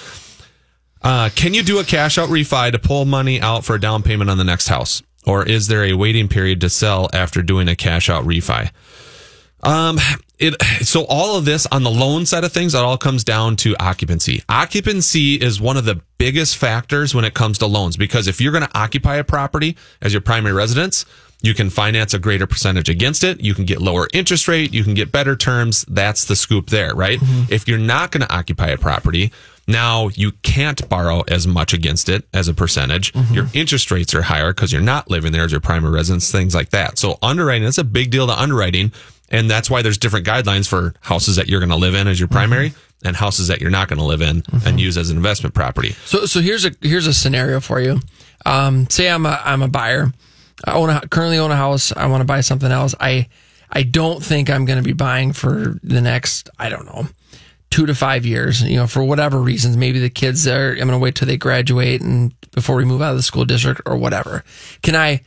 uh, 1.03 1.31
Can 1.35 1.55
you 1.55 1.63
do 1.63 1.79
a 1.79 1.85
cash 1.85 2.19
out 2.19 2.29
refi 2.29 2.73
to 2.73 2.79
pull 2.79 3.07
money 3.07 3.41
out 3.41 3.65
for 3.65 3.77
a 3.77 3.81
down 3.81 4.03
payment 4.03 4.29
on 4.29 4.37
the 4.37 4.45
next 4.45 4.69
house? 4.69 5.03
Or 5.27 5.47
is 5.47 5.69
there 5.69 5.85
a 5.85 5.95
waiting 5.95 6.29
period 6.29 6.61
to 6.61 6.69
sell 6.69 7.09
after 7.15 7.41
doing 7.41 7.69
a 7.69 7.77
cash 7.77 8.11
out 8.11 8.25
refi? 8.25 8.71
Um, 9.65 9.99
it, 10.39 10.55
so 10.87 11.05
all 11.09 11.37
of 11.37 11.45
this 11.45 11.67
on 11.67 11.85
the 11.85 11.91
loan 11.91 12.27
side 12.27 12.45
of 12.45 12.53
things, 12.53 12.75
it 12.75 12.79
all 12.79 12.99
comes 12.99 13.25
down 13.25 13.57
to 13.57 13.77
occupancy. 13.79 14.43
Occupancy 14.49 15.35
is 15.35 15.61
one 15.61 15.77
of 15.77 15.85
the 15.85 16.01
biggest 16.19 16.57
factors 16.57 17.15
when 17.15 17.25
it 17.25 17.35
comes 17.35 17.59
to 17.59 17.67
loans 17.67 17.97
because 17.97 18.27
if 18.27 18.41
you're 18.41 18.53
going 18.53 18.65
to 18.65 18.79
occupy 18.79 19.17
a 19.17 19.25
property 19.25 19.77
as 20.01 20.13
your 20.13 20.21
primary 20.21 20.55
residence, 20.55 21.05
you 21.43 21.53
can 21.55 21.69
finance 21.69 22.15
a 22.15 22.19
greater 22.19 22.47
percentage 22.47 22.89
against 22.89 23.23
it. 23.23 23.41
You 23.43 23.55
can 23.55 23.65
get 23.67 23.81
lower 23.81 24.09
interest 24.15 24.49
rate. 24.49 24.73
You 24.73 24.83
can 24.83 24.95
get 24.95 25.13
better 25.13 25.37
terms. 25.37 25.85
That's 25.89 26.25
the 26.25 26.37
scoop 26.37 26.71
there, 26.71 26.95
right? 26.95 27.19
If 27.51 27.69
you're 27.69 27.79
not 27.79 28.11
going 28.13 28.23
to 28.27 28.35
occupy 28.35 28.69
a 28.69 28.79
property, 28.79 29.31
now 29.69 30.09
you 30.09 30.33
can't 30.43 30.87
borrow 30.89 31.23
as 31.29 31.47
much 31.47 31.75
against 31.75 32.09
it 32.09 32.27
as 32.33 32.49
a 32.49 32.55
percentage. 32.55 33.13
Your 33.31 33.47
interest 33.53 33.91
rates 33.91 34.15
are 34.15 34.23
higher 34.23 34.55
because 34.55 34.73
you're 34.73 34.81
not 34.81 35.11
living 35.11 35.33
there 35.33 35.45
as 35.45 35.53
your 35.53 35.61
primary 35.61 35.93
residence, 35.93 36.33
things 36.33 36.55
like 36.55 36.71
that. 36.71 36.99
So 36.99 37.19
underwriting, 37.23 37.65
that's 37.65 37.79
a 37.79 37.85
big 37.85 38.11
deal 38.11 38.27
to 38.27 38.41
underwriting. 38.41 38.93
And 39.35 39.51
that's 39.51 39.69
why 39.69 39.83
there's 39.83 39.99
different 39.99 40.25
guidelines 40.25 40.69
for 40.69 40.95
houses 41.01 41.35
that 41.37 41.49
you're 41.49 41.59
going 41.59 41.71
to 41.71 41.77
live 41.77 41.97
in 41.97 42.07
as 42.07 42.21
your 42.21 42.29
primary 42.29 42.73
and 43.05 43.17
houses 43.17 43.49
that 43.49 43.61
you're 43.61 43.69
not 43.69 43.89
going 43.89 43.99
to 43.99 44.05
live 44.05 44.23
in 44.23 44.45
and 44.65 44.81
use 44.81 44.97
as 44.97 45.11
an 45.11 45.17
investment 45.17 45.57
property. 45.57 45.91
So, 46.05 46.25
so 46.27 46.41
here's 46.41 46.65
a 46.65 46.71
here's 46.81 47.09
a 47.09 47.13
scenario 47.13 47.59
for 47.59 47.81
you. 47.81 47.99
Um, 48.47 48.89
say 48.89 49.11
I'm 49.11 49.27
a 49.27 49.41
I'm 49.45 49.63
a 49.63 49.69
buyer. 49.69 50.13
I 50.65 50.75
own 50.75 50.89
a, 50.89 51.01
currently 51.09 51.39
own 51.39 51.51
a 51.51 51.57
house. 51.57 51.93
I 51.93 52.07
want 52.07 52.21
to 52.21 52.25
buy 52.25 52.43
something 52.43 52.71
else. 52.71 52.95
I 53.01 53.29
I 53.73 53.83
don't 53.83 54.23
think 54.23 54.51
I'm 54.51 54.67
going 54.67 54.79
to 54.79 54.85
be 54.85 54.93
buying 54.93 55.33
for 55.33 55.81
the 55.83 56.01
next 56.01 56.49
I 56.57 56.69
don't 56.69 56.87
know 56.87 57.09
two 57.71 57.87
to 57.87 57.95
five 57.95 58.25
years. 58.25 58.63
You 58.63 58.77
know, 58.77 58.87
for 58.87 59.03
whatever 59.03 59.41
reasons, 59.41 59.77
maybe 59.77 59.99
the 59.99 60.11
kids 60.11 60.47
are. 60.47 60.71
I'm 60.71 60.77
going 60.77 60.91
to 60.91 60.99
wait 60.99 61.17
till 61.17 61.27
they 61.27 61.37
graduate 61.37 62.03
and 62.03 62.33
before 62.53 62.77
we 62.77 62.85
move 62.85 63.03
out 63.03 63.11
of 63.11 63.17
the 63.17 63.23
school 63.25 63.45
district 63.45 63.81
or 63.85 63.97
whatever. 63.97 64.45
Can 64.83 64.95
I 64.95 65.23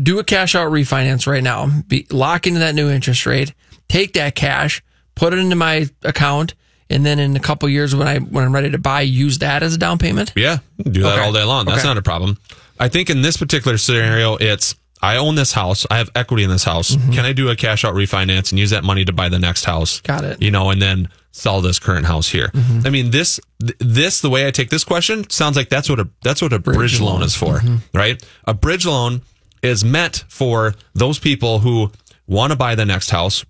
do 0.00 0.18
a 0.18 0.24
cash 0.24 0.54
out 0.54 0.70
refinance 0.70 1.26
right 1.26 1.42
now, 1.42 1.68
be, 1.86 2.06
lock 2.10 2.46
into 2.46 2.60
that 2.60 2.74
new 2.74 2.90
interest 2.90 3.26
rate, 3.26 3.54
take 3.88 4.14
that 4.14 4.34
cash, 4.34 4.82
put 5.14 5.32
it 5.32 5.38
into 5.38 5.56
my 5.56 5.86
account, 6.02 6.54
and 6.90 7.04
then 7.06 7.18
in 7.18 7.34
a 7.36 7.40
couple 7.40 7.68
years 7.68 7.94
when 7.94 8.06
I 8.06 8.18
when 8.18 8.44
I'm 8.44 8.54
ready 8.54 8.70
to 8.70 8.78
buy, 8.78 9.00
use 9.02 9.38
that 9.38 9.62
as 9.62 9.74
a 9.74 9.78
down 9.78 9.98
payment. 9.98 10.32
Yeah, 10.36 10.58
do 10.82 11.02
that 11.02 11.14
Okay. 11.14 11.22
all 11.24 11.32
day 11.32 11.44
long. 11.44 11.64
That's 11.66 11.78
Okay. 11.78 11.88
not 11.88 11.96
a 11.98 12.02
problem. 12.02 12.38
I 12.78 12.88
think 12.88 13.08
in 13.10 13.22
this 13.22 13.36
particular 13.36 13.78
scenario, 13.78 14.36
it's 14.36 14.74
I 15.00 15.16
own 15.16 15.34
this 15.34 15.52
house. 15.52 15.86
I 15.90 15.98
have 15.98 16.10
equity 16.14 16.44
in 16.44 16.50
this 16.50 16.64
house. 16.64 16.96
Can 17.12 17.24
I 17.26 17.32
do 17.32 17.48
a 17.50 17.56
cash 17.56 17.84
out 17.84 17.94
refinance 17.94 18.50
and 18.50 18.58
use 18.58 18.70
that 18.70 18.84
money 18.84 19.04
to 19.04 19.12
buy 19.12 19.28
the 19.28 19.38
next 19.38 19.64
house? 19.64 20.00
Mm-hmm. 20.00 20.06
Got 20.06 20.24
it. 20.24 20.42
You 20.42 20.50
know, 20.50 20.70
and 20.70 20.80
then 20.80 21.08
sell 21.30 21.60
this 21.60 21.78
current 21.78 22.06
house 22.06 22.28
here. 22.28 22.50
I 22.84 22.90
mean, 22.90 23.10
this 23.10 23.38
this 23.58 24.20
the 24.20 24.30
way 24.30 24.46
I 24.46 24.50
take 24.50 24.70
this 24.70 24.84
question 24.84 25.28
sounds 25.30 25.56
like 25.56 25.68
that's 25.68 25.88
what 25.90 26.00
a 26.00 26.08
that's 26.22 26.40
what 26.42 26.52
a 26.52 26.58
bridge, 26.58 27.00
loan. 27.00 27.22
is 27.22 27.34
for, 27.34 27.60
right? 27.92 28.22
A 28.46 28.54
bridge 28.54 28.86
loan 28.86 29.22
is 29.64 29.84
meant 29.84 30.24
for 30.28 30.74
those 30.92 31.18
people 31.18 31.60
who 31.60 31.90
want 32.26 32.52
to 32.52 32.56
buy 32.56 32.74
the 32.74 32.84
next 32.84 33.10
house 33.10 33.44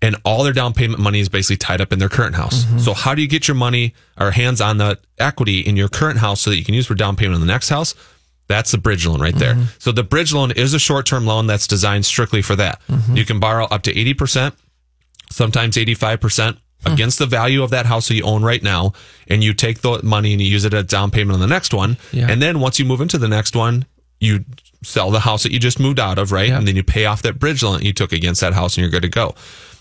and 0.00 0.16
all 0.24 0.44
their 0.44 0.52
down 0.52 0.72
payment 0.72 1.00
money 1.00 1.20
is 1.20 1.28
basically 1.28 1.56
tied 1.56 1.80
up 1.80 1.92
in 1.92 1.98
their 1.98 2.08
current 2.08 2.36
house. 2.36 2.64
Mm-hmm. 2.64 2.78
So 2.78 2.94
how 2.94 3.14
do 3.14 3.22
you 3.22 3.28
get 3.28 3.48
your 3.48 3.56
money 3.56 3.94
or 4.18 4.30
hands 4.30 4.60
on 4.60 4.78
the 4.78 4.98
equity 5.18 5.60
in 5.60 5.76
your 5.76 5.88
current 5.88 6.18
house 6.18 6.40
so 6.40 6.50
that 6.50 6.56
you 6.56 6.64
can 6.64 6.74
use 6.74 6.86
for 6.86 6.94
down 6.94 7.16
payment 7.16 7.34
on 7.34 7.40
the 7.40 7.46
next 7.46 7.68
house? 7.68 7.94
That's 8.46 8.70
the 8.70 8.78
bridge 8.78 9.06
loan 9.06 9.20
right 9.20 9.34
there. 9.34 9.54
Mm-hmm. 9.54 9.64
So 9.78 9.92
the 9.92 10.04
bridge 10.04 10.32
loan 10.32 10.52
is 10.52 10.72
a 10.72 10.78
short-term 10.78 11.26
loan 11.26 11.46
that's 11.46 11.66
designed 11.66 12.06
strictly 12.06 12.42
for 12.42 12.56
that. 12.56 12.80
Mm-hmm. 12.88 13.16
You 13.16 13.24
can 13.24 13.40
borrow 13.40 13.66
up 13.66 13.82
to 13.82 13.92
80%, 13.92 14.54
sometimes 15.30 15.76
85% 15.76 16.56
hmm. 16.86 16.92
against 16.92 17.18
the 17.18 17.26
value 17.26 17.62
of 17.62 17.70
that 17.70 17.84
house 17.84 18.08
that 18.08 18.14
you 18.14 18.22
own 18.22 18.42
right 18.42 18.62
now. 18.62 18.94
And 19.26 19.44
you 19.44 19.52
take 19.52 19.80
the 19.80 20.00
money 20.02 20.32
and 20.32 20.40
you 20.40 20.48
use 20.48 20.64
it 20.64 20.72
as 20.72 20.86
down 20.86 21.10
payment 21.10 21.34
on 21.34 21.40
the 21.40 21.46
next 21.46 21.74
one. 21.74 21.98
Yeah. 22.10 22.30
And 22.30 22.40
then 22.40 22.60
once 22.60 22.78
you 22.78 22.86
move 22.86 23.02
into 23.02 23.18
the 23.18 23.28
next 23.28 23.54
one, 23.54 23.84
you 24.20 24.44
sell 24.82 25.10
the 25.10 25.20
house 25.20 25.42
that 25.42 25.52
you 25.52 25.58
just 25.58 25.80
moved 25.80 25.98
out 26.00 26.18
of, 26.18 26.30
right? 26.32 26.50
And 26.50 26.66
then 26.68 26.76
you 26.76 26.82
pay 26.84 27.04
off 27.06 27.22
that 27.22 27.38
bridge 27.38 27.62
loan 27.62 27.82
you 27.82 27.92
took 27.92 28.12
against 28.12 28.40
that 28.40 28.52
house 28.54 28.76
and 28.76 28.82
you're 28.82 28.90
good 28.90 29.02
to 29.02 29.08
go. 29.08 29.34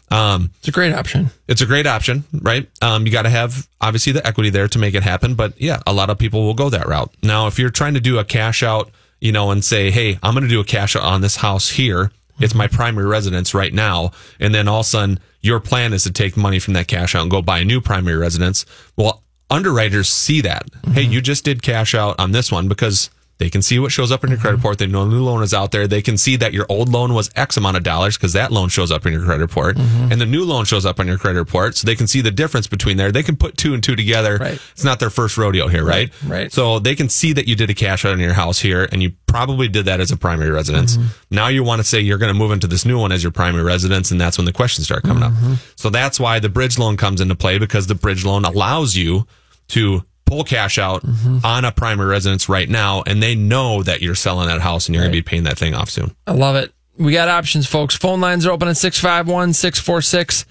Um, 0.10 0.51
It's 0.60 0.69
a 0.69 0.71
great 0.71 0.93
option. 0.93 1.31
it's 1.47 1.62
a 1.62 1.65
great 1.65 1.86
option, 1.86 2.23
right? 2.33 2.69
Um, 2.81 3.05
you 3.05 3.12
got 3.12 3.23
to 3.23 3.29
have 3.29 3.67
obviously 3.81 4.13
the 4.13 4.25
equity 4.25 4.49
there 4.49 4.67
to 4.69 4.79
make 4.79 4.95
it 4.95 5.03
happen. 5.03 5.36
But 5.36 5.60
yeah, 5.60 5.79
a 5.86 5.93
lot 5.93 6.10
of 6.10 6.17
people 6.17 6.43
will 6.45 6.53
go 6.53 6.69
that 6.69 6.88
route. 6.88 7.12
Now, 7.21 7.47
if 7.47 7.60
you're 7.60 7.69
trying 7.69 7.93
to 7.95 7.99
do 7.99 8.17
a 8.17 8.23
cash 8.23 8.63
out, 8.63 8.89
you 9.19 9.31
know, 9.31 9.51
and 9.51 9.65
say, 9.65 9.91
hey, 9.91 10.17
I'm 10.23 10.33
going 10.33 10.43
to 10.43 10.49
do 10.49 10.60
a 10.62 10.63
cash 10.65 10.95
out 10.95 11.03
on 11.03 11.21
this 11.21 11.38
house 11.38 11.69
here. 11.71 12.12
It's 12.39 12.53
my 12.55 12.67
primary 12.67 13.07
residence 13.07 13.53
right 13.53 13.73
now. 13.73 14.12
And 14.39 14.53
then 14.53 14.67
all 14.67 14.81
of 14.81 14.86
a 14.86 14.89
sudden, 14.89 15.19
your 15.41 15.60
plan 15.60 15.91
is 15.91 16.03
to 16.03 16.12
take 16.12 16.38
money 16.38 16.60
from 16.60 16.73
that 16.75 16.88
cash 16.88 17.15
out 17.15 17.23
and 17.23 17.31
go 17.31 17.41
buy 17.41 17.60
a 17.60 17.65
new 17.65 17.81
primary 17.81 18.15
residence. 18.17 18.65
Well, 18.95 19.23
underwriters 19.49 20.07
see 20.07 20.41
that. 20.41 20.67
Hey, 20.91 21.01
you 21.01 21.19
just 21.19 21.43
did 21.43 21.63
cash 21.63 21.95
out 21.95 22.19
on 22.19 22.31
this 22.31 22.51
one 22.51 22.67
because 22.67 23.10
they 23.38 23.50
can 23.50 23.62
see 23.62 23.78
what 23.78 23.91
shows 23.91 24.12
up 24.12 24.23
in 24.23 24.30
your 24.30 24.39
credit 24.39 24.58
mm-hmm. 24.58 24.63
report. 24.63 24.78
They 24.80 24.88
know 24.88 25.04
a 25.04 25.08
new 25.08 25.23
loan 25.23 25.43
is 25.43 25.54
out 25.54 25.71
there. 25.71 25.88
They 25.88 26.02
can 26.02 26.17
see 26.17 26.36
that 26.38 26.54
your 26.54 26.65
old 26.69 26.89
loan 26.89 27.13
was 27.13 27.30
X 27.36 27.58
amount 27.58 27.78
of 27.78 27.84
dollars 27.84 28.17
because 28.17 28.34
that 28.34 28.52
loan 28.52 28.69
shows 28.69 28.91
up 28.91 29.06
in 29.06 29.13
your 29.13 29.23
credit 29.23 29.41
report 29.41 29.78
mm-hmm. 29.78 30.12
and 30.12 30.19
the 30.19 30.26
new 30.26 30.43
loan 30.43 30.65
shows 30.65 30.86
up 30.86 31.00
on 31.00 31.08
your 31.08 31.17
credit 31.17 31.39
report. 31.39 31.76
So 31.76 31.86
they 31.86 31.95
can 31.95 32.08
see 32.08 32.21
the 32.21 32.32
difference 32.32 32.67
between 32.67 32.97
there. 32.97 33.12
They 33.12 33.23
can 33.23 33.36
put 33.36 33.58
two 33.58 33.73
and 33.73 33.84
two 33.84 33.95
together. 33.95 34.38
Right. 34.38 34.60
It's 34.71 34.84
not 34.84 35.00
their 35.00 35.10
first 35.10 35.38
rodeo 35.38 35.67
here, 35.67 35.86
right? 35.86 36.12
right. 36.26 36.52
So 36.52 36.80
they 36.80 36.95
can 36.95 37.10
see 37.10 37.34
that 37.34 37.47
you 37.47 37.56
did 37.56 37.69
a 37.69 37.76
cash 37.76 38.06
out 38.06 38.13
in 38.13 38.19
your 38.19 38.34
house 38.34 38.60
here 38.60 38.88
and 38.91 39.04
you 39.04 39.13
probably 39.28 39.67
did 39.67 39.86
that 39.86 40.00
as 40.00 40.12
a 40.12 40.17
primary 40.17 40.50
residence. 40.50 40.97
Mm-hmm. 40.97 41.08
Now 41.32 41.47
you 41.47 41.63
want 41.63 41.80
to 41.80 41.84
say 41.84 42.00
you're 42.00 42.17
going 42.17 42.34
to 42.34 42.38
move 42.38 42.52
into 42.52 42.67
this 42.67 42.86
new 42.86 43.00
one 43.00 43.12
as 43.12 43.23
your 43.23 43.32
primary 43.32 43.63
residence. 43.63 44.10
And 44.10 44.19
that's 44.19 44.38
when 44.38 44.45
the 44.45 44.54
questions 44.54 44.88
start 44.88 45.04
coming 45.04 45.23
up. 45.23 45.34
So 45.76 45.89
that's 45.89 46.19
why 46.19 46.39
the 46.39 46.50
bridge 46.50 46.80
loan 46.80 46.97
comes 46.97 47.21
into 47.21 47.36
play 47.36 47.60
because 47.60 47.88
the 47.88 47.95
bridge 47.95 48.26
loan 48.26 48.45
allows 48.45 48.95
you 48.95 49.28
to 49.69 50.04
pull 50.27 50.43
cash 50.43 50.77
out 50.77 51.03
on 51.43 51.65
a 51.65 51.71
primary 51.71 52.09
residence 52.09 52.47
right 52.47 52.69
now. 52.69 53.03
And 53.07 53.23
they 53.23 53.33
know 53.33 53.81
that 53.83 54.01
you're 54.01 54.15
selling 54.15 54.47
that 54.47 54.61
house 54.61 54.87
and 54.87 54.95
you're 54.95 55.03
going 55.03 55.13
to 55.13 55.17
be 55.17 55.23
paying 55.23 55.43
that 55.43 55.57
thing 55.57 55.73
off 55.73 55.89
soon. 55.89 56.15
I 56.27 56.33
love 56.33 56.55
it. 56.55 56.71
We 56.97 57.13
got 57.13 57.29
options, 57.29 57.67
folks. 57.67 57.95
Phone 57.95 58.21
lines 58.21 58.45
are 58.45 58.51
open 58.51 58.67
at 58.67 58.77
651 58.77 59.53
646 59.53 60.45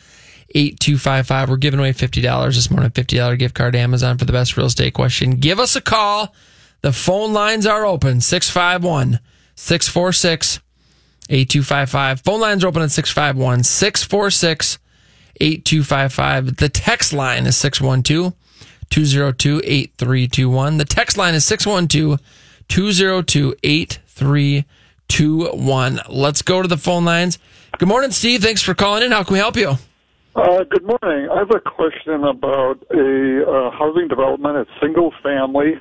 8255. 0.50 1.50
We're 1.50 1.56
giving 1.56 1.80
away 1.80 1.92
$50 1.92 2.54
this 2.54 2.70
morning, 2.70 2.90
$50 2.90 3.38
gift 3.38 3.54
card 3.54 3.74
to 3.74 3.78
Amazon 3.78 4.16
for 4.16 4.24
the 4.24 4.32
best 4.32 4.56
real 4.56 4.66
estate 4.66 4.94
question. 4.94 5.32
Give 5.32 5.60
us 5.60 5.76
a 5.76 5.80
call. 5.80 6.34
The 6.82 6.92
phone 6.92 7.32
lines 7.32 7.66
are 7.66 7.84
open 7.84 8.20
651 8.20 9.20
646 9.56 10.60
8255. 11.28 12.20
Phone 12.20 12.40
lines 12.40 12.64
are 12.64 12.68
open 12.68 12.82
at 12.82 12.92
651 12.92 13.64
646 13.64 14.78
8255. 15.40 16.56
The 16.56 16.68
text 16.68 17.12
line 17.12 17.46
is 17.46 17.56
612 17.56 18.32
202 18.90 19.60
8321. 19.64 20.78
The 20.78 20.84
text 20.84 21.16
line 21.16 21.34
is 21.34 21.44
612 21.44 22.20
202 22.68 23.56
8321. 23.62 26.00
Let's 26.08 26.42
go 26.42 26.62
to 26.62 26.68
the 26.68 26.76
phone 26.76 27.04
lines. 27.04 27.38
Good 27.78 27.88
morning, 27.88 28.10
Steve. 28.10 28.42
Thanks 28.42 28.62
for 28.62 28.74
calling 28.74 29.02
in. 29.02 29.12
How 29.12 29.22
can 29.22 29.34
we 29.34 29.38
help 29.38 29.56
you? 29.56 29.74
Uh, 30.34 30.64
good 30.64 30.84
morning. 30.84 31.30
I 31.30 31.38
have 31.38 31.50
a 31.50 31.60
question 31.60 32.24
about 32.24 32.84
a 32.90 33.48
uh, 33.48 33.70
housing 33.70 34.08
development. 34.08 34.56
It's 34.58 34.70
single 34.82 35.14
family 35.22 35.80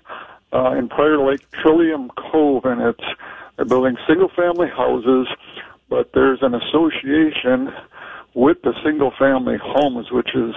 uh, 0.54 0.76
in 0.78 0.88
Prior 0.88 1.20
Lake, 1.20 1.42
Trillium 1.52 2.10
Cove, 2.18 2.64
and 2.66 2.82
it's 2.82 3.04
they're 3.56 3.66
building 3.66 3.98
single 4.08 4.30
family 4.30 4.70
houses, 4.70 5.28
but 5.90 6.12
there's 6.14 6.40
an 6.42 6.56
association 6.56 7.74
with 8.34 8.62
the 8.64 8.74
single 8.84 9.12
family 9.18 9.58
homes, 9.62 10.12
which 10.12 10.36
is 10.36 10.54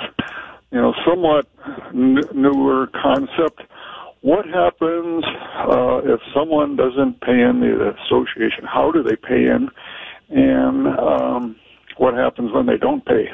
you 0.70 0.80
know 0.80 0.94
somewhat 1.06 1.46
n- 1.94 2.20
newer 2.34 2.88
concept. 3.02 3.62
What 4.20 4.46
happens 4.46 5.24
uh, 5.58 6.00
if 6.04 6.20
someone 6.34 6.76
doesn't 6.76 7.20
pay 7.20 7.40
in 7.40 7.60
the 7.60 7.94
association? 8.04 8.64
How 8.64 8.90
do 8.90 9.02
they 9.02 9.16
pay 9.16 9.46
in? 9.46 9.68
And 10.30 10.86
um, 10.98 11.56
what 11.98 12.14
happens 12.14 12.52
when 12.52 12.66
they 12.66 12.76
don't 12.76 13.04
pay? 13.04 13.28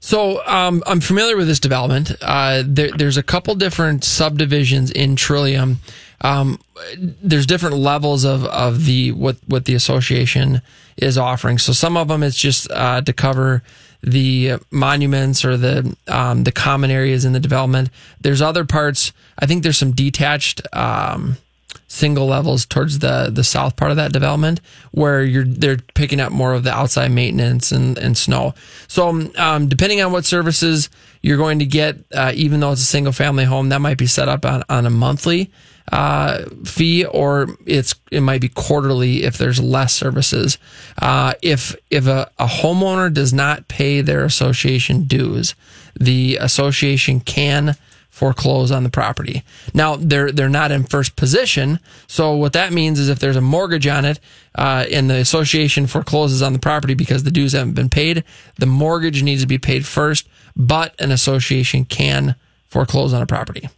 So 0.00 0.44
um, 0.46 0.82
I'm 0.86 1.00
familiar 1.00 1.36
with 1.36 1.46
this 1.46 1.60
development. 1.60 2.12
Uh, 2.20 2.62
there, 2.66 2.90
there's 2.96 3.16
a 3.16 3.22
couple 3.22 3.54
different 3.54 4.04
subdivisions 4.04 4.90
in 4.90 5.16
Trillium. 5.16 5.78
Um, 6.20 6.58
there's 6.98 7.46
different 7.46 7.76
levels 7.76 8.24
of, 8.24 8.44
of 8.46 8.84
the 8.84 9.12
what 9.12 9.36
what 9.46 9.64
the 9.64 9.74
association 9.74 10.60
is 10.96 11.16
offering. 11.16 11.58
So 11.58 11.72
some 11.72 11.96
of 11.96 12.08
them 12.08 12.22
it's 12.22 12.36
just 12.36 12.70
uh, 12.70 13.00
to 13.02 13.12
cover 13.12 13.62
the 14.06 14.54
monuments 14.70 15.44
or 15.44 15.56
the 15.56 15.96
um, 16.08 16.44
the 16.44 16.52
common 16.52 16.90
areas 16.90 17.24
in 17.24 17.32
the 17.32 17.40
development. 17.40 17.90
There's 18.20 18.42
other 18.42 18.64
parts. 18.64 19.12
I 19.38 19.46
think 19.46 19.62
there's 19.62 19.78
some 19.78 19.92
detached. 19.92 20.62
Um, 20.72 21.38
single 21.88 22.26
levels 22.26 22.66
towards 22.66 22.98
the 22.98 23.30
the 23.32 23.44
south 23.44 23.76
part 23.76 23.90
of 23.90 23.96
that 23.96 24.12
development 24.12 24.60
where 24.90 25.22
you're 25.22 25.44
they're 25.44 25.78
picking 25.94 26.18
up 26.18 26.32
more 26.32 26.52
of 26.52 26.64
the 26.64 26.72
outside 26.72 27.10
maintenance 27.10 27.70
and 27.70 27.96
and 27.98 28.16
snow 28.16 28.52
so 28.88 29.30
um, 29.36 29.68
depending 29.68 30.00
on 30.00 30.10
what 30.10 30.24
services 30.24 30.90
you're 31.22 31.36
going 31.36 31.60
to 31.60 31.66
get 31.66 31.96
uh, 32.12 32.32
even 32.34 32.58
though 32.58 32.72
it's 32.72 32.80
a 32.80 32.84
single 32.84 33.12
family 33.12 33.44
home 33.44 33.68
that 33.68 33.80
might 33.80 33.98
be 33.98 34.06
set 34.06 34.28
up 34.28 34.44
on, 34.44 34.64
on 34.68 34.86
a 34.86 34.90
monthly 34.90 35.50
uh, 35.92 36.44
fee 36.64 37.04
or 37.04 37.48
it's 37.66 37.94
it 38.10 38.20
might 38.20 38.40
be 38.40 38.48
quarterly 38.48 39.24
if 39.24 39.36
there's 39.36 39.60
less 39.60 39.92
services 39.92 40.58
uh, 41.02 41.34
if 41.42 41.76
if 41.90 42.06
a, 42.06 42.30
a 42.38 42.46
homeowner 42.46 43.12
does 43.12 43.32
not 43.32 43.68
pay 43.68 44.00
their 44.00 44.24
association 44.24 45.04
dues 45.04 45.54
the 45.98 46.36
association 46.40 47.20
can 47.20 47.76
foreclose 48.14 48.70
on 48.70 48.84
the 48.84 48.90
property. 48.90 49.42
Now 49.74 49.96
they're 49.96 50.30
they're 50.30 50.48
not 50.48 50.70
in 50.70 50.84
first 50.84 51.16
position, 51.16 51.80
so 52.06 52.36
what 52.36 52.52
that 52.52 52.72
means 52.72 53.00
is 53.00 53.08
if 53.08 53.18
there's 53.18 53.34
a 53.34 53.40
mortgage 53.40 53.88
on 53.88 54.04
it 54.04 54.20
uh, 54.54 54.86
and 54.88 55.10
the 55.10 55.16
association 55.16 55.88
forecloses 55.88 56.40
on 56.40 56.52
the 56.52 56.60
property 56.60 56.94
because 56.94 57.24
the 57.24 57.32
dues 57.32 57.54
haven't 57.54 57.74
been 57.74 57.88
paid, 57.88 58.22
the 58.56 58.66
mortgage 58.66 59.24
needs 59.24 59.42
to 59.42 59.48
be 59.48 59.58
paid 59.58 59.84
first, 59.84 60.28
but 60.54 60.94
an 61.00 61.10
association 61.10 61.84
can 61.84 62.36
foreclose 62.68 63.12
on 63.12 63.20
a 63.20 63.26
property. 63.26 63.68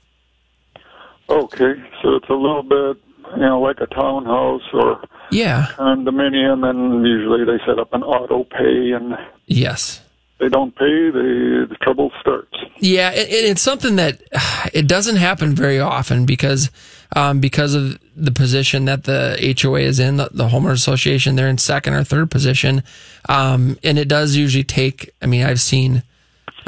Okay, 1.29 1.75
so 2.03 2.15
it's 2.15 2.29
a 2.29 2.35
little 2.35 2.63
bit, 2.63 2.97
you 3.35 3.41
know, 3.43 3.61
like 3.61 3.81
a 3.81 3.87
townhouse 3.87 4.63
or 4.73 5.01
Yeah. 5.31 5.67
condominium, 5.77 6.69
and 6.69 7.05
usually 7.07 7.45
they 7.45 7.59
set 7.67 7.79
up 7.79 7.93
an 7.93 8.03
auto 8.03 8.45
pay, 8.45 8.93
and 8.93 9.17
Yes. 9.47 10.01
they 10.39 10.49
don't 10.49 10.75
pay, 10.77 11.11
the 11.11 11.67
the 11.69 11.77
trouble 11.83 12.13
starts. 12.21 12.55
Yeah, 12.79 13.11
it, 13.11 13.29
it- 13.29 13.45
it's 13.51 13.63
something 13.63 13.97
that 13.97 14.21
it 14.73 14.87
doesn't 14.87 15.17
happen 15.17 15.55
very 15.55 15.81
often 15.81 16.27
because 16.27 16.71
um, 17.15 17.41
because 17.41 17.75
of 17.75 17.99
the 18.17 18.33
position 18.33 18.85
that 18.87 19.05
the 19.05 19.57
HOA 19.61 19.81
is 19.81 19.99
in, 20.01 20.17
the, 20.17 20.29
the 20.33 20.49
homeowners 20.49 20.73
association, 20.75 21.37
they're 21.37 21.49
in 21.49 21.57
second 21.59 21.95
or 21.95 22.03
third 22.05 22.31
position, 22.31 22.83
um, 23.29 23.79
and 23.85 23.99
it 23.99 24.09
does 24.09 24.37
usually 24.37 24.65
take. 24.65 25.11
I 25.23 25.27
mean, 25.27 25.45
I've 25.45 25.61
seen. 25.61 26.03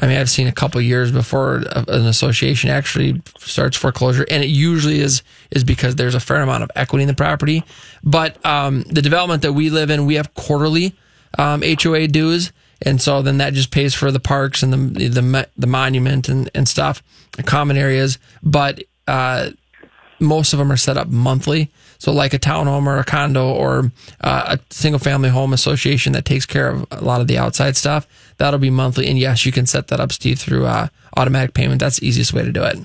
I 0.00 0.06
mean, 0.06 0.16
I've 0.18 0.30
seen 0.30 0.46
a 0.46 0.52
couple 0.52 0.80
years 0.80 1.11
before 1.11 1.56
an 1.56 2.06
association 2.06 2.70
actually 2.70 3.20
starts 3.38 3.76
foreclosure, 3.76 4.24
and 4.30 4.44
it 4.44 4.48
usually 4.48 5.00
is 5.00 5.22
is 5.50 5.64
because 5.64 5.96
there's 5.96 6.14
a 6.14 6.20
fair 6.20 6.40
amount 6.40 6.62
of 6.62 6.70
equity 6.76 7.02
in 7.02 7.08
the 7.08 7.14
property. 7.14 7.64
But 8.04 8.44
um, 8.46 8.82
the 8.82 9.03
development 9.03 9.42
that 9.42 9.55
we 9.55 9.70
live 9.70 9.90
in, 9.90 10.07
we 10.07 10.14
have 10.14 10.34
quarterly 10.34 10.94
um, 11.36 11.62
HOA 11.62 12.07
dues, 12.07 12.53
and 12.80 13.03
so 13.03 13.22
then 13.22 13.38
that 13.38 13.55
just 13.55 13.72
pays 13.72 13.94
for 13.94 14.12
the 14.12 14.20
parks 14.20 14.62
and 14.62 14.72
the 14.72 15.09
the 15.09 15.49
the 15.57 15.66
monument 15.66 16.28
and 16.28 16.49
and 16.55 16.68
stuff, 16.68 17.03
the 17.36 17.42
common 17.42 17.76
areas. 17.76 18.18
But 18.42 18.84
uh, 19.09 19.51
most 20.20 20.53
of 20.53 20.59
them 20.59 20.70
are 20.70 20.76
set 20.76 20.96
up 20.96 21.09
monthly, 21.09 21.70
So, 21.99 22.12
like 22.12 22.34
a 22.34 22.38
townhome 22.38 22.86
or 22.86 22.99
a 22.99 23.05
condo 23.05 23.51
or 23.53 23.90
uh, 24.20 24.57
a 24.57 24.61
single 24.70 24.99
family 24.99 25.28
home 25.28 25.53
association 25.53 26.12
that 26.12 26.24
takes 26.24 26.46
care 26.46 26.70
of 26.70 26.86
a 26.90 27.03
lot 27.03 27.20
of 27.20 27.26
the 27.26 27.38
outside 27.38 27.76
stuff, 27.76 28.07
that'll 28.39 28.59
be 28.59 28.70
monthly. 28.70 29.09
And 29.09 29.18
yes, 29.18 29.45
you 29.45 29.53
can 29.53 29.66
set 29.66 29.89
that 29.89 30.01
up, 30.01 30.12
Steve, 30.12 30.39
through 30.39 30.66
uh, 30.66 30.89
automatic 31.16 31.55
payment. 31.55 31.80
That's 31.80 32.01
the 32.01 32.07
easiest 32.07 32.32
way 32.32 32.45
to 32.45 32.53
do 32.53 32.64
it. 32.64 32.78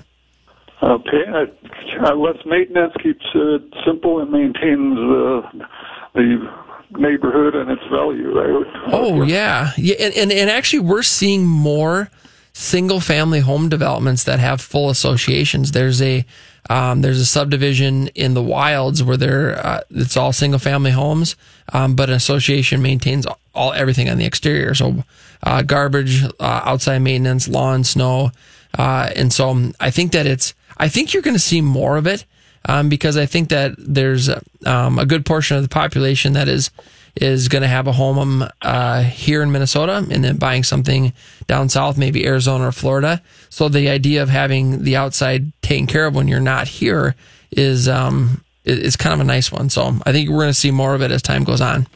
Okay, 0.82 1.24
uh, 1.30 2.14
less 2.14 2.36
maintenance 2.44 2.92
keeps 3.02 3.24
it 3.34 3.62
simple 3.86 4.20
and 4.20 4.30
maintains 4.30 4.96
the 4.96 5.66
the 6.14 6.52
neighborhood 6.98 7.54
and 7.54 7.70
its 7.70 7.82
value. 7.90 8.34
Would, 8.34 8.66
Oh 8.88 9.22
yeah, 9.22 9.70
yeah, 9.78 9.94
and, 9.98 10.14
and 10.14 10.32
and 10.32 10.50
actually, 10.50 10.80
we're 10.80 11.02
seeing 11.02 11.46
more 11.46 12.10
single 12.52 13.00
family 13.00 13.40
home 13.40 13.68
developments 13.68 14.24
that 14.24 14.40
have 14.40 14.60
full 14.60 14.90
associations. 14.90 15.72
There's 15.72 16.02
a 16.02 16.24
um, 16.70 17.02
there's 17.02 17.20
a 17.20 17.26
subdivision 17.26 18.08
in 18.08 18.34
the 18.34 18.42
wilds 18.42 19.02
where 19.02 19.16
they're 19.16 19.58
uh, 19.58 19.80
it's 19.90 20.16
all 20.16 20.32
single 20.32 20.58
family 20.58 20.90
homes, 20.90 21.36
um, 21.72 21.94
but 21.94 22.08
an 22.08 22.16
association 22.16 22.80
maintains 22.80 23.26
all 23.54 23.72
everything 23.72 24.08
on 24.08 24.18
the 24.18 24.24
exterior. 24.24 24.74
So 24.74 25.04
uh, 25.42 25.62
garbage, 25.62 26.24
uh, 26.24 26.30
outside 26.64 26.98
maintenance, 27.00 27.48
lawn, 27.48 27.84
snow, 27.84 28.30
uh, 28.78 29.10
and 29.14 29.32
so 29.32 29.72
I 29.78 29.90
think 29.90 30.12
that 30.12 30.26
it's 30.26 30.54
I 30.76 30.88
think 30.88 31.12
you're 31.12 31.22
going 31.22 31.36
to 31.36 31.40
see 31.40 31.60
more 31.60 31.96
of 31.96 32.06
it 32.06 32.24
um, 32.66 32.88
because 32.88 33.16
I 33.16 33.26
think 33.26 33.50
that 33.50 33.74
there's 33.78 34.30
um, 34.66 34.98
a 34.98 35.06
good 35.06 35.26
portion 35.26 35.56
of 35.56 35.62
the 35.62 35.68
population 35.68 36.32
that 36.32 36.48
is 36.48 36.70
is 37.16 37.48
going 37.48 37.62
to 37.62 37.68
have 37.68 37.86
a 37.86 37.92
home 37.92 38.44
uh, 38.62 39.02
here 39.02 39.42
in 39.42 39.52
Minnesota 39.52 40.06
and 40.10 40.24
then 40.24 40.36
buying 40.36 40.64
something 40.64 41.12
down 41.46 41.68
south, 41.68 41.96
maybe 41.96 42.26
Arizona 42.26 42.68
or 42.68 42.72
Florida. 42.72 43.22
So 43.50 43.68
the 43.68 43.88
idea 43.88 44.22
of 44.22 44.28
having 44.28 44.82
the 44.82 44.96
outside 44.96 45.52
taken 45.62 45.86
care 45.86 46.06
of 46.06 46.14
when 46.14 46.28
you're 46.28 46.40
not 46.40 46.66
here 46.66 47.14
is 47.52 47.88
um, 47.88 48.42
is 48.64 48.96
kind 48.96 49.14
of 49.14 49.20
a 49.20 49.24
nice 49.24 49.52
one. 49.52 49.70
So 49.70 49.96
I 50.04 50.12
think 50.12 50.28
we're 50.28 50.38
going 50.38 50.48
to 50.48 50.54
see 50.54 50.70
more 50.70 50.94
of 50.94 51.02
it 51.02 51.10
as 51.10 51.22
time 51.22 51.44
goes 51.44 51.60
on. 51.60 51.86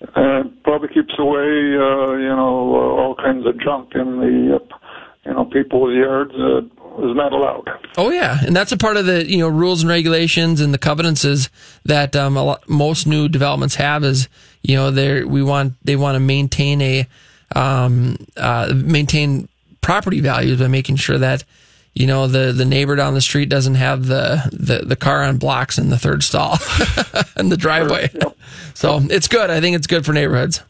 it 0.00 0.62
probably 0.62 0.88
keeps 0.88 1.14
away, 1.18 1.40
uh, 1.40 2.12
you 2.16 2.28
know, 2.28 2.74
uh, 2.74 3.00
all 3.00 3.14
kinds 3.14 3.46
of 3.46 3.58
junk 3.60 3.94
in 3.94 4.18
the, 4.18 4.56
uh, 4.56 4.76
you 5.24 5.32
know, 5.32 5.44
people's 5.44 5.94
yards 5.94 6.34
is 6.98 7.16
not 7.16 7.32
allowed. 7.32 7.68
Oh 7.96 8.10
yeah, 8.10 8.38
and 8.44 8.54
that's 8.54 8.72
a 8.72 8.76
part 8.76 8.96
of 8.96 9.06
the 9.06 9.28
you 9.28 9.38
know 9.38 9.48
rules 9.48 9.82
and 9.82 9.90
regulations 9.90 10.60
and 10.60 10.72
the 10.72 10.78
covenants 10.78 11.24
is 11.24 11.50
that 11.84 12.14
um, 12.16 12.36
a 12.36 12.42
lot, 12.42 12.68
most 12.68 13.06
new 13.06 13.28
developments 13.28 13.76
have 13.76 14.04
is 14.04 14.28
you 14.62 14.76
know 14.76 14.90
they 14.90 15.24
we 15.24 15.42
want 15.42 15.74
they 15.84 15.96
want 15.96 16.16
to 16.16 16.20
maintain 16.20 16.80
a 16.82 17.06
um, 17.54 18.16
uh, 18.36 18.72
maintain 18.74 19.48
property 19.80 20.20
values 20.20 20.58
by 20.58 20.68
making 20.68 20.96
sure 20.96 21.18
that 21.18 21.44
you 21.94 22.06
know 22.06 22.26
the 22.26 22.52
the 22.52 22.64
neighbor 22.64 22.96
down 22.96 23.14
the 23.14 23.20
street 23.20 23.48
doesn't 23.48 23.76
have 23.76 24.06
the 24.06 24.48
the, 24.52 24.84
the 24.84 24.96
car 24.96 25.22
on 25.22 25.38
blocks 25.38 25.78
in 25.78 25.90
the 25.90 25.98
third 25.98 26.22
stall 26.22 26.58
in 27.36 27.48
the 27.48 27.56
driveway. 27.56 28.10
So 28.74 29.00
it's 29.02 29.28
good. 29.28 29.48
I 29.50 29.60
think 29.60 29.76
it's 29.76 29.86
good 29.86 30.04
for 30.04 30.12
neighborhoods. 30.12 30.62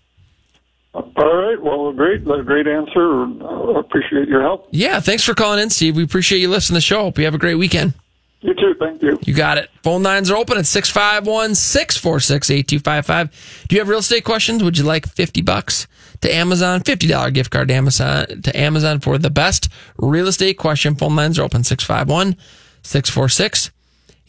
All 0.97 1.37
right. 1.37 1.61
Well, 1.61 1.93
great, 1.93 2.25
great 2.25 2.67
answer. 2.67 3.25
I 3.25 3.81
appreciate 3.81 4.29
your 4.29 4.41
help. 4.41 4.69
Yeah, 4.71 5.01
thanks 5.01 5.25
for 5.25 5.35
calling 5.35 5.61
in, 5.61 5.69
Steve. 5.69 5.95
We 5.95 6.03
appreciate 6.03 6.39
you 6.39 6.49
listening 6.49 6.77
to 6.77 6.79
the 6.79 6.81
show. 6.81 7.03
Hope 7.03 7.19
you 7.19 7.25
have 7.27 7.35
a 7.35 7.39
great 7.39 7.57
weekend. 7.57 7.95
You 8.41 8.55
too. 8.55 8.75
Thank 8.79 9.03
you. 9.03 9.19
You 9.23 9.35
got 9.35 9.59
it. 9.59 9.71
Phone 9.83 10.03
lines 10.03 10.31
are 10.31 10.37
open 10.37 10.57
at 10.57 10.67
651 10.67 11.55
646 11.55 12.51
8255. 12.51 13.67
Do 13.69 13.77
you 13.77 13.81
have 13.81 13.89
real 13.89 13.99
estate 13.99 14.25
questions? 14.25 14.63
Would 14.63 14.79
you 14.79 14.85
like 14.85 15.07
50 15.07 15.43
bucks 15.43 15.87
to 16.21 16.33
Amazon? 16.33 16.81
$50 16.81 17.35
gift 17.35 17.51
card 17.51 17.69
to 17.69 17.75
Amazon, 17.75 18.43
to 18.43 18.57
Amazon 18.57 19.01
for 19.01 19.19
the 19.19 19.31
best 19.31 19.69
real 19.99 20.29
estate 20.29 20.59
question. 20.59 20.95
Phone 20.95 21.17
lines 21.17 21.39
are 21.39 21.43
open 21.43 21.65
651 21.65 22.37
646 22.83 23.71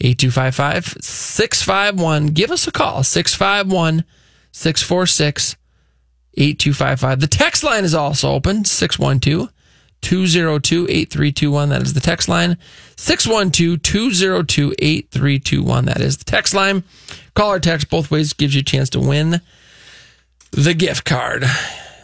8255. 0.00 1.02
651. 1.02 2.26
Give 2.28 2.50
us 2.50 2.66
a 2.66 2.72
call 2.72 3.02
651 3.04 4.04
646 4.52 5.56
8255. 6.38 7.20
The 7.20 7.26
text 7.26 7.64
line 7.64 7.84
is 7.84 7.94
also 7.94 8.30
open 8.32 8.64
612 8.64 9.52
202 10.00 10.86
8321. 10.88 11.68
That 11.70 11.82
is 11.82 11.94
the 11.94 12.00
text 12.00 12.28
line. 12.28 12.56
612 12.96 13.82
202 13.82 14.74
8321. 14.78 15.84
That 15.86 16.00
is 16.00 16.18
the 16.18 16.24
text 16.24 16.54
line. 16.54 16.84
Call 17.34 17.52
or 17.52 17.60
text 17.60 17.90
both 17.90 18.10
ways 18.10 18.32
gives 18.32 18.54
you 18.54 18.60
a 18.60 18.64
chance 18.64 18.90
to 18.90 19.00
win 19.00 19.40
the 20.52 20.74
gift 20.74 21.04
card. 21.04 21.44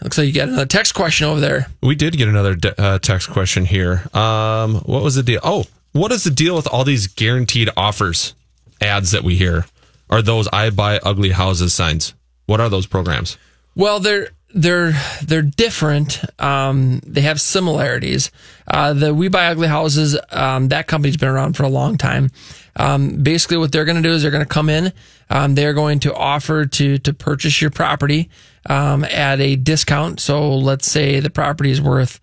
Looks 0.03 0.19
like 0.19 0.27
you 0.27 0.35
got 0.35 0.49
another 0.49 0.67
text 0.67 0.95
question 0.95 1.27
over 1.27 1.41
there. 1.41 1.67
We 1.83 1.95
did 1.95 2.17
get 2.17 2.29
another 2.29 2.55
de- 2.55 2.81
uh, 2.81 2.99
text 2.99 3.31
question 3.31 3.65
here. 3.65 4.03
Um, 4.13 4.77
what 4.81 5.03
was 5.03 5.15
the 5.15 5.23
deal? 5.23 5.41
Oh, 5.43 5.65
what 5.93 6.13
is 6.13 6.25
the 6.25 6.31
deal 6.31 6.57
with 6.57 6.67
all 6.67 6.85
these 6.85 7.07
guaranteed 7.07 7.71
offers 7.77 8.35
ads 8.81 9.13
that 9.13 9.25
we 9.25 9.37
hear? 9.37 9.65
Are 10.11 10.21
those 10.21 10.47
I 10.53 10.71
buy 10.71 10.99
ugly 10.99 11.31
houses 11.31 11.73
signs? 11.73 12.15
What 12.47 12.61
are 12.61 12.69
those 12.69 12.87
programs? 12.87 13.39
Well, 13.75 14.01
they're 14.01 14.29
they're 14.55 14.93
they're 15.23 15.43
different. 15.43 16.23
Um, 16.41 17.01
they 17.05 17.23
have 17.23 17.41
similarities. 17.41 18.31
Uh, 18.69 18.93
the 18.93 19.13
We 19.13 19.29
Buy 19.29 19.47
Ugly 19.47 19.69
Houses 19.69 20.17
um, 20.31 20.69
that 20.69 20.87
company's 20.87 21.17
been 21.17 21.29
around 21.29 21.57
for 21.57 21.65
a 21.65 21.69
long 21.69 21.99
time. 21.99 22.31
Um, 22.77 23.23
basically, 23.23 23.57
what 23.57 23.73
they're 23.73 23.85
going 23.85 24.03
to 24.03 24.09
do 24.09 24.15
is 24.15 24.23
they're 24.23 24.31
going 24.31 24.45
to 24.45 24.49
come 24.49 24.69
in. 24.69 24.93
Um, 25.31 25.55
they're 25.55 25.75
going 25.75 26.01
to 26.01 26.15
offer 26.15 26.67
to 26.67 26.99
to 26.99 27.13
purchase 27.13 27.61
your 27.61 27.71
property 27.71 28.31
um, 28.67 29.05
at 29.05 29.41
a 29.41 29.57
discount. 29.57 30.21
So 30.21 30.57
let's 30.57 30.89
say 30.91 31.21
the 31.21 31.31
property 31.31 31.71
is 31.71 31.81
worth 31.81 32.21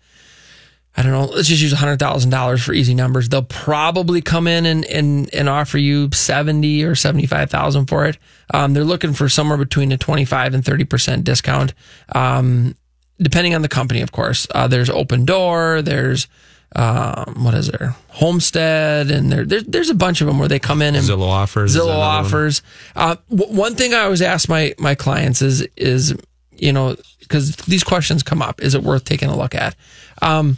I 0.96 1.02
don't 1.02 1.12
know, 1.12 1.24
let's 1.24 1.48
just 1.48 1.62
use 1.62 1.72
$100,000 1.72 2.62
for 2.64 2.72
easy 2.74 2.94
numbers. 2.94 3.28
They'll 3.30 3.42
probably 3.42 4.20
come 4.20 4.46
in 4.46 4.66
and, 4.66 4.84
and, 4.84 5.32
and 5.34 5.48
offer 5.48 5.78
you 5.78 6.10
70 6.12 6.84
or 6.84 6.94
75,000 6.94 7.86
for 7.86 8.04
it. 8.04 8.18
Um, 8.52 8.74
they're 8.74 8.84
looking 8.84 9.14
for 9.14 9.28
somewhere 9.30 9.56
between 9.56 9.90
a 9.92 9.96
25 9.96 10.52
and 10.52 10.62
30% 10.62 11.24
discount. 11.24 11.72
Um, 12.14 12.74
depending 13.18 13.54
on 13.54 13.62
the 13.62 13.68
company, 13.68 14.02
of 14.02 14.12
course. 14.12 14.46
Uh, 14.54 14.68
there's 14.68 14.90
Opendoor, 14.90 15.82
there's, 15.82 16.28
um, 16.76 17.44
what 17.44 17.54
is 17.54 17.68
there? 17.68 17.94
Homestead, 18.08 19.10
and 19.10 19.32
there, 19.32 19.44
there's, 19.44 19.64
there's 19.64 19.90
a 19.90 19.94
bunch 19.94 20.20
of 20.20 20.26
them 20.26 20.38
where 20.38 20.48
they 20.48 20.58
come 20.58 20.82
in 20.82 20.94
and 20.94 21.04
Zillow 21.04 21.28
offers. 21.28 21.74
Zillow 21.74 21.84
another 21.84 21.98
one. 21.98 22.26
offers. 22.26 22.62
Uh, 22.96 23.16
w- 23.30 23.54
one 23.58 23.74
thing 23.74 23.94
I 23.94 24.00
always 24.00 24.22
ask 24.22 24.48
my 24.48 24.74
my 24.78 24.94
clients 24.94 25.42
is 25.42 25.60
is 25.76 26.14
you 26.56 26.72
know 26.72 26.96
because 27.20 27.54
these 27.56 27.84
questions 27.84 28.22
come 28.22 28.40
up: 28.40 28.62
is 28.62 28.74
it 28.74 28.82
worth 28.82 29.04
taking 29.04 29.28
a 29.28 29.36
look 29.36 29.54
at? 29.54 29.76
Um, 30.22 30.56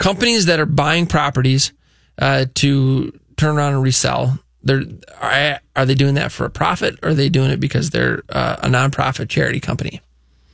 companies 0.00 0.46
that 0.46 0.58
are 0.58 0.66
buying 0.66 1.06
properties 1.06 1.72
uh, 2.18 2.46
to 2.54 3.12
turn 3.36 3.56
around 3.56 3.74
and 3.74 3.82
resell. 3.84 4.40
They're 4.64 4.82
are, 5.20 5.60
are 5.76 5.86
they 5.86 5.94
doing 5.94 6.14
that 6.14 6.32
for 6.32 6.44
a 6.44 6.50
profit, 6.50 6.98
or 7.02 7.10
are 7.10 7.14
they 7.14 7.28
doing 7.28 7.50
it 7.50 7.60
because 7.60 7.90
they're 7.90 8.22
uh, 8.28 8.56
a 8.62 8.68
nonprofit 8.68 9.28
charity 9.28 9.60
company? 9.60 10.00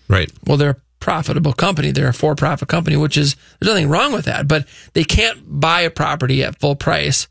Right. 0.08 0.30
Well, 0.44 0.58
they're 0.58 0.70
a 0.70 0.80
profitable 1.00 1.52
company. 1.52 1.90
They're 1.90 2.08
a 2.08 2.14
for-profit 2.14 2.68
company, 2.68 2.96
which 2.96 3.16
is 3.16 3.36
there's 3.58 3.70
nothing 3.72 3.88
wrong 3.88 4.12
with 4.12 4.26
that. 4.26 4.46
But 4.46 4.68
they 4.92 5.04
can't 5.04 5.38
buy 5.44 5.80
a 5.80 5.90
property 5.90 6.44
at 6.44 6.60
full 6.60 6.76
price, 6.76 7.26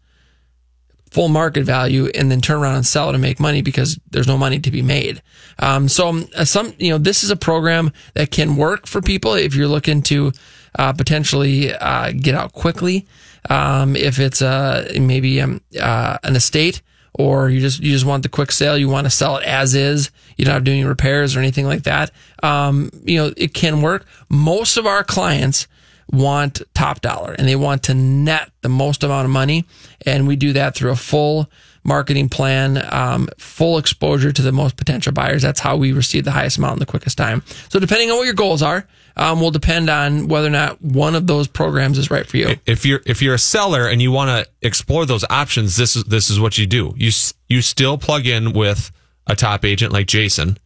full 1.12 1.30
market 1.30 1.64
value, 1.64 2.08
and 2.14 2.30
then 2.30 2.42
turn 2.42 2.62
around 2.62 2.76
and 2.76 2.86
sell 2.86 3.10
it 3.10 3.14
and 3.16 3.22
make 3.22 3.40
money 3.40 3.62
because 3.62 3.98
there's 4.12 4.28
no 4.28 4.38
money 4.38 4.60
to 4.60 4.72
be 4.72 4.82
made. 4.82 5.22
Um, 5.60 5.88
so 5.88 6.10
um, 6.10 6.28
some, 6.44 6.74
you 6.78 6.90
know, 6.90 6.98
this 6.98 7.24
is 7.24 7.32
a 7.32 7.38
program 7.38 7.92
that 8.14 8.32
can 8.32 8.58
work 8.58 8.88
for 8.88 9.02
people 9.02 9.34
if 9.34 9.56
you're 9.56 9.70
looking 9.70 10.02
to 10.04 10.34
uh, 10.78 10.94
potentially 10.94 11.74
uh, 11.74 12.12
get 12.12 12.36
out 12.36 12.54
quickly. 12.54 13.08
Um, 13.50 13.96
if 13.96 14.20
it's 14.20 14.42
uh, 14.42 14.92
maybe 15.00 15.42
um, 15.42 15.62
uh, 15.80 16.18
an 16.24 16.36
estate 16.36 16.82
or 17.14 17.50
you 17.50 17.62
just 17.62 17.82
you 17.82 17.92
just 17.92 18.06
want 18.06 18.24
the 18.24 18.30
quick 18.30 18.52
sale, 18.52 18.78
you 18.78 18.90
want 18.90 19.06
to 19.06 19.12
sell 19.12 19.38
it 19.38 19.46
as 19.46 19.76
is, 19.76 20.12
you 20.38 20.46
don't 20.46 20.54
have 20.54 20.64
to 20.64 20.66
do 20.66 20.74
any 20.74 20.84
repairs 20.84 21.36
or 21.36 21.40
anything 21.40 21.66
like 21.66 21.84
that. 21.84 22.12
Um, 22.44 22.90
you 23.04 23.18
know, 23.18 23.34
it 23.38 23.54
can 23.54 23.82
work. 23.82 24.06
Most 24.30 24.78
of 24.78 24.86
our 24.86 25.04
clients 25.04 25.68
want 26.12 26.62
top 26.74 27.02
dollar 27.02 27.34
and 27.34 27.48
they 27.48 27.56
want 27.56 27.84
to 27.84 27.94
net 27.94 28.52
the 28.62 28.70
most 28.70 29.04
amount 29.04 29.26
of 29.26 29.32
money, 29.32 29.66
and 30.06 30.28
we 30.28 30.36
do 30.36 30.54
that 30.54 30.76
through 30.76 30.92
a 30.92 30.96
full 30.96 31.50
marketing 31.86 32.28
plan, 32.28 32.84
um, 32.92 33.30
full 33.38 33.78
exposure 33.78 34.32
to 34.32 34.42
the 34.42 34.52
most 34.52 34.76
potential 34.76 35.14
buyers. 35.14 35.42
That's 35.42 35.60
how 35.60 35.78
we 35.78 35.94
receive 35.94 36.26
the 36.26 36.32
highest 36.32 36.58
amount 36.58 36.74
in 36.74 36.80
the 36.80 36.86
quickest 36.86 37.18
time. 37.18 37.44
So 37.70 37.80
depending 37.80 38.12
on 38.12 38.18
what 38.18 38.26
your 38.26 38.34
goals 38.34 38.62
are, 38.62 38.88
um, 39.16 39.40
will 39.40 39.52
depend 39.52 39.90
on 39.90 40.28
whether 40.28 40.48
or 40.48 40.52
not 40.52 40.82
one 40.82 41.16
of 41.16 41.28
those 41.28 41.48
programs 41.48 41.98
is 41.98 42.12
right 42.12 42.26
for 42.26 42.38
you. 42.38 42.58
If 42.66 42.86
you're 42.86 43.02
if 43.06 43.22
you're 43.22 43.36
a 43.36 43.40
seller 43.40 43.88
and 43.88 44.02
you 44.02 44.12
want 44.12 44.30
to 44.30 44.68
explore 44.68 45.06
those 45.06 45.24
options, 45.30 45.78
this 45.78 45.96
is 45.96 46.04
this 46.06 46.30
is 46.30 46.40
what 46.40 46.58
you 46.58 46.66
do. 46.66 46.94
You 46.98 47.12
you 47.48 47.62
still 47.62 47.98
plug 47.98 48.28
in 48.28 48.52
with 48.52 48.92
a 49.28 49.36
top 49.36 49.64
agent 49.64 49.94
like 49.94 50.08
Jason 50.08 50.58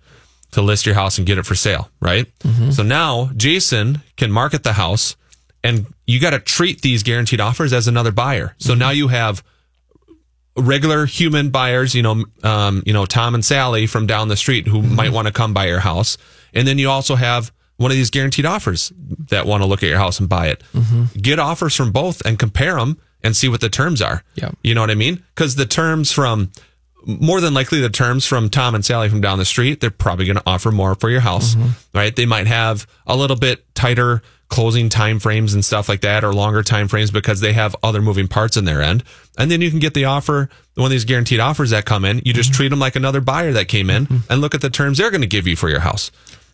to 0.51 0.61
list 0.63 0.85
your 0.87 0.95
house 0.95 1.19
and 1.19 1.27
get 1.27 1.37
it 1.37 1.45
for 1.45 1.53
sale, 1.53 1.91
right? 2.01 2.25
So 2.71 2.81
now 2.81 3.29
Jason 3.37 4.01
can 4.17 4.31
market 4.31 4.63
the 4.63 4.73
house 4.73 5.15
and 5.63 5.85
you 6.07 6.19
got 6.19 6.31
to 6.31 6.39
treat 6.39 6.81
these 6.81 7.03
guaranteed 7.03 7.39
offers 7.39 7.71
as 7.71 7.87
another 7.87 8.11
buyer. 8.11 8.55
So 8.57 8.73
now 8.73 8.89
you 8.89 9.09
have 9.09 9.43
regular 10.61 11.05
human 11.05 11.49
buyers, 11.49 11.95
you 11.95 12.01
know, 12.01 12.25
um, 12.43 12.83
you 12.85 12.93
know, 12.93 13.05
Tom 13.05 13.35
and 13.35 13.43
Sally 13.43 13.87
from 13.87 14.07
down 14.07 14.27
the 14.27 14.37
street 14.37 14.67
who 14.67 14.81
mm-hmm. 14.81 14.95
might 14.95 15.11
want 15.11 15.27
to 15.27 15.33
come 15.33 15.53
buy 15.53 15.67
your 15.67 15.79
house. 15.79 16.17
And 16.53 16.67
then 16.67 16.77
you 16.77 16.89
also 16.89 17.15
have 17.15 17.51
one 17.77 17.91
of 17.91 17.97
these 17.97 18.09
guaranteed 18.09 18.45
offers 18.45 18.91
that 19.29 19.45
want 19.45 19.63
to 19.63 19.67
look 19.67 19.83
at 19.83 19.89
your 19.89 19.97
house 19.97 20.19
and 20.19 20.27
buy 20.27 20.47
it. 20.47 20.63
Mm-hmm. 20.73 21.19
Get 21.19 21.39
offers 21.39 21.75
from 21.75 21.91
both 21.91 22.25
and 22.25 22.37
compare 22.37 22.75
them 22.75 22.99
and 23.23 23.35
see 23.35 23.47
what 23.47 23.61
the 23.61 23.69
terms 23.69 24.01
are. 24.01 24.23
Yeah. 24.35 24.51
You 24.63 24.75
know 24.75 24.81
what 24.81 24.91
I 24.91 24.95
mean? 24.95 25.23
Because 25.33 25.55
the 25.55 25.65
terms 25.65 26.11
from 26.11 26.51
more 27.05 27.39
than 27.39 27.53
likely 27.53 27.79
the 27.79 27.89
terms 27.89 28.25
from 28.25 28.49
Tom 28.49 28.75
and 28.75 28.83
Sally 28.83 29.09
from 29.09 29.21
down 29.21 29.37
the 29.37 29.45
street, 29.45 29.79
they're 29.79 29.89
probably 29.91 30.25
going 30.25 30.37
to 30.37 30.43
offer 30.45 30.71
more 30.71 30.95
for 30.95 31.09
your 31.09 31.21
house, 31.21 31.55
mm-hmm. 31.55 31.69
right? 31.97 32.15
They 32.15 32.25
might 32.25 32.47
have 32.47 32.85
a 33.07 33.15
little 33.15 33.37
bit 33.37 33.73
tighter 33.75 34.21
closing 34.49 34.89
time 34.89 35.19
frames 35.19 35.53
and 35.53 35.63
stuff 35.63 35.87
like 35.87 36.01
that 36.01 36.23
or 36.23 36.33
longer 36.33 36.63
time 36.63 36.87
frames 36.87 37.11
because 37.11 37.39
they 37.39 37.53
have 37.53 37.75
other 37.83 38.01
moving 38.01 38.27
parts 38.27 38.57
in 38.57 38.65
their 38.65 38.81
end. 38.81 39.03
And 39.37 39.49
then 39.49 39.61
you 39.61 39.69
can 39.69 39.79
get 39.79 39.93
the 39.93 40.05
offer, 40.05 40.49
one 40.75 40.85
of 40.85 40.91
these 40.91 41.05
guaranteed 41.05 41.39
offers 41.39 41.69
that 41.69 41.85
come 41.85 42.03
in, 42.03 42.21
you 42.25 42.33
just 42.33 42.49
mm-hmm. 42.49 42.57
treat 42.57 42.69
them 42.69 42.79
like 42.79 42.95
another 42.95 43.21
buyer 43.21 43.53
that 43.53 43.67
came 43.67 43.89
in 43.89 44.07
mm-hmm. 44.07 44.31
and 44.31 44.41
look 44.41 44.55
at 44.55 44.61
the 44.61 44.69
terms 44.69 44.97
they're 44.97 45.11
going 45.11 45.21
to 45.21 45.27
give 45.27 45.47
you 45.47 45.55
for 45.55 45.69
your 45.69 45.81
house. 45.81 46.11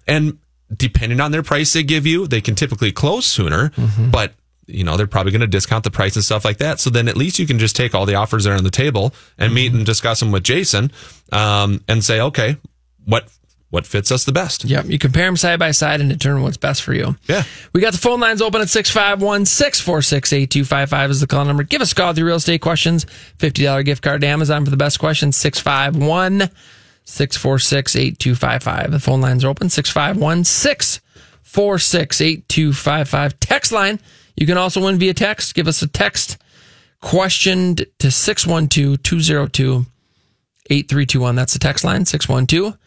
And 0.08 0.40
depending 0.76 1.20
on 1.20 1.32
their 1.32 1.44
price 1.44 1.74
they 1.74 1.84
give 1.84 2.06
you, 2.06 2.28
they 2.28 2.42
can 2.42 2.56
typically 2.56 2.92
close 2.92 3.26
sooner, 3.26 3.70
mm-hmm. 3.70 4.12
but 4.12 4.34
you 4.68 4.84
know, 4.84 4.98
they're 4.98 5.08
probably 5.08 5.32
going 5.32 5.42
to 5.42 5.48
discount 5.48 5.84
the 5.84 5.92
price 5.92 6.16
and 6.16 6.26
stuff 6.26 6.44
like 6.44 6.58
that. 6.58 6.80
So 6.80 6.90
then 6.90 7.08
at 7.08 7.16
least 7.16 7.38
you 7.40 7.46
can 7.46 7.60
just 7.60 7.76
take 7.76 7.94
all 7.94 8.06
the 8.06 8.16
offers 8.16 8.44
that 8.44 8.52
are 8.52 8.58
on 8.58 8.64
the 8.64 8.72
table 8.72 9.14
and 9.38 9.54
meet 9.54 9.74
and 9.74 9.86
discuss 9.86 10.20
them 10.20 10.32
with 10.32 10.44
Jason, 10.44 10.92
um, 11.32 11.84
and 11.88 12.04
say, 12.04 12.20
okay, 12.20 12.58
what, 13.06 13.30
what 13.76 13.86
fits 13.86 14.10
us 14.10 14.24
the 14.24 14.32
best? 14.32 14.64
Yep. 14.64 14.86
You 14.86 14.98
compare 14.98 15.26
them 15.26 15.36
side 15.36 15.60
by 15.60 15.72
side 15.72 16.00
and 16.00 16.10
determine 16.10 16.44
what's 16.44 16.56
best 16.56 16.82
for 16.82 16.94
you. 16.94 17.18
Yeah. 17.28 17.44
We 17.74 17.82
got 17.82 17.92
the 17.92 18.00
phone 18.00 18.22
lines 18.22 18.42
open 18.42 18.62
at 18.62 18.70
651 18.70 19.46
646 19.46 20.32
8255 20.32 21.12
is 21.12 21.20
the 21.20 21.28
call 21.28 21.44
number. 21.44 21.64
Give 21.64 21.82
us 21.82 21.92
a 21.92 21.96
call 21.96 22.08
with 22.08 22.18
your 22.18 22.28
real 22.28 22.38
estate 22.38 22.62
questions. 22.62 23.06
$50 23.38 23.84
gift 23.84 24.02
card 24.02 24.22
to 24.22 24.28
Amazon 24.28 24.64
for 24.64 24.72
the 24.72 24.78
best 24.78 24.98
questions. 24.98 25.36
651 25.36 26.50
646 27.04 27.96
8255. 27.98 28.92
The 28.92 29.00
phone 29.00 29.20
lines 29.20 29.44
are 29.44 29.50
open 29.50 29.70
651 29.70 30.46
646 30.46 32.22
8255. 32.22 33.40
Text 33.42 33.72
line. 33.74 34.00
You 34.38 34.48
can 34.48 34.58
also 34.58 34.82
win 34.86 34.98
via 34.98 35.14
text. 35.14 35.54
Give 35.54 35.68
us 35.68 35.82
a 35.82 35.88
text 35.88 36.38
question 37.02 37.76
to 37.76 38.10
612 38.10 39.04
202 39.04 39.86
8321. 40.70 41.36
That's 41.36 41.52
the 41.52 41.60
text 41.60 41.84
line 41.84 42.06
612 42.06 42.78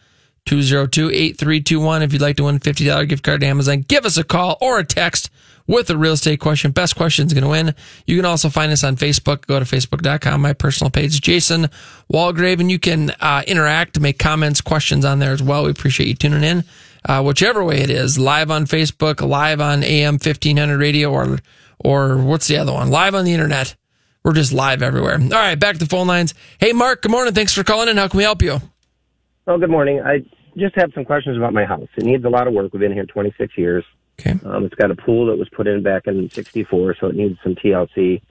202 0.45 1.09
8321. 1.09 2.01
If 2.01 2.13
you'd 2.13 2.21
like 2.21 2.37
to 2.37 2.43
win 2.43 2.55
a 2.55 2.59
$50 2.59 3.07
gift 3.07 3.23
card 3.23 3.41
to 3.41 3.47
Amazon, 3.47 3.81
give 3.81 4.05
us 4.05 4.17
a 4.17 4.23
call 4.23 4.57
or 4.61 4.79
a 4.79 4.83
text 4.85 5.29
with 5.69 5.89
a 5.91 5.97
real 5.97 6.13
estate 6.13 6.39
question. 6.39 6.71
Best 6.71 6.95
question 6.95 7.27
is 7.27 7.33
going 7.33 7.43
to 7.43 7.49
win. 7.49 7.75
You 8.07 8.15
can 8.15 8.25
also 8.25 8.49
find 8.49 8.71
us 8.71 8.83
on 8.83 8.95
Facebook. 8.95 9.45
Go 9.45 9.59
to 9.59 9.65
facebook.com, 9.65 10.41
my 10.41 10.53
personal 10.53 10.89
page, 10.89 11.21
Jason 11.21 11.69
Walgrave, 12.11 12.59
and 12.59 12.71
you 12.71 12.79
can 12.79 13.11
uh, 13.19 13.43
interact, 13.45 13.99
make 13.99 14.17
comments, 14.17 14.61
questions 14.61 15.05
on 15.05 15.19
there 15.19 15.31
as 15.31 15.43
well. 15.43 15.65
We 15.65 15.71
appreciate 15.71 16.07
you 16.07 16.15
tuning 16.15 16.43
in. 16.43 16.63
Uh, 17.05 17.21
whichever 17.21 17.63
way 17.63 17.81
it 17.81 17.89
is, 17.89 18.17
live 18.17 18.51
on 18.51 18.65
Facebook, 18.65 19.25
live 19.25 19.61
on 19.61 19.83
AM 19.83 20.15
1500 20.15 20.77
radio, 20.77 21.11
or, 21.11 21.37
or 21.77 22.17
what's 22.17 22.47
the 22.47 22.57
other 22.57 22.73
one? 22.73 22.89
Live 22.89 23.13
on 23.15 23.23
the 23.23 23.33
internet. 23.33 23.75
We're 24.23 24.33
just 24.33 24.51
live 24.51 24.81
everywhere. 24.81 25.13
All 25.13 25.29
right, 25.29 25.57
back 25.57 25.73
to 25.73 25.79
the 25.79 25.85
phone 25.85 26.07
lines. 26.07 26.33
Hey, 26.59 26.73
Mark, 26.73 27.03
good 27.03 27.11
morning. 27.11 27.33
Thanks 27.33 27.53
for 27.53 27.63
calling 27.63 27.87
in. 27.87 27.97
How 27.97 28.07
can 28.07 28.17
we 28.17 28.23
help 28.23 28.41
you? 28.41 28.59
Oh, 29.49 29.57
good 29.57 29.71
morning. 29.71 29.99
I 29.99 30.23
just 30.57 30.75
have 30.75 30.93
some 30.93 31.03
questions 31.03 31.35
about 31.35 31.53
my 31.53 31.65
house. 31.65 31.87
It 31.97 32.03
needs 32.03 32.23
a 32.23 32.29
lot 32.29 32.45
of 32.45 32.53
work. 32.53 32.71
We've 32.71 32.79
been 32.79 32.93
here 32.93 33.07
26 33.07 33.57
years. 33.57 33.83
Okay. 34.19 34.39
Um, 34.45 34.63
it's 34.63 34.75
got 34.75 34.91
a 34.91 34.95
pool 34.95 35.25
that 35.25 35.39
was 35.39 35.49
put 35.49 35.65
in 35.65 35.81
back 35.81 36.05
in 36.05 36.29
64, 36.29 36.97
so 36.99 37.07
it 37.07 37.15
needs 37.15 37.39
some 37.41 37.55
TLC. 37.55 38.21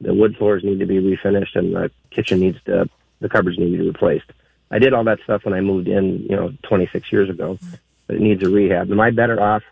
The 0.00 0.14
wood 0.14 0.36
floors 0.36 0.62
need 0.62 0.78
to 0.78 0.86
be 0.86 1.00
refinished, 1.00 1.56
and 1.56 1.74
the 1.74 1.90
kitchen 2.10 2.38
needs 2.38 2.62
to, 2.66 2.88
the 3.18 3.28
cupboards 3.28 3.58
need 3.58 3.72
to 3.72 3.78
be 3.78 3.88
replaced. 3.88 4.30
I 4.70 4.78
did 4.78 4.94
all 4.94 5.02
that 5.02 5.18
stuff 5.24 5.44
when 5.44 5.54
I 5.54 5.60
moved 5.60 5.88
in, 5.88 6.22
you 6.30 6.36
know, 6.36 6.52
26 6.62 7.10
years 7.10 7.28
ago, 7.28 7.58
but 8.06 8.14
it 8.14 8.22
needs 8.22 8.44
a 8.44 8.48
rehab. 8.48 8.92
Am 8.92 9.00
I 9.00 9.10
better 9.10 9.42
off 9.42 9.64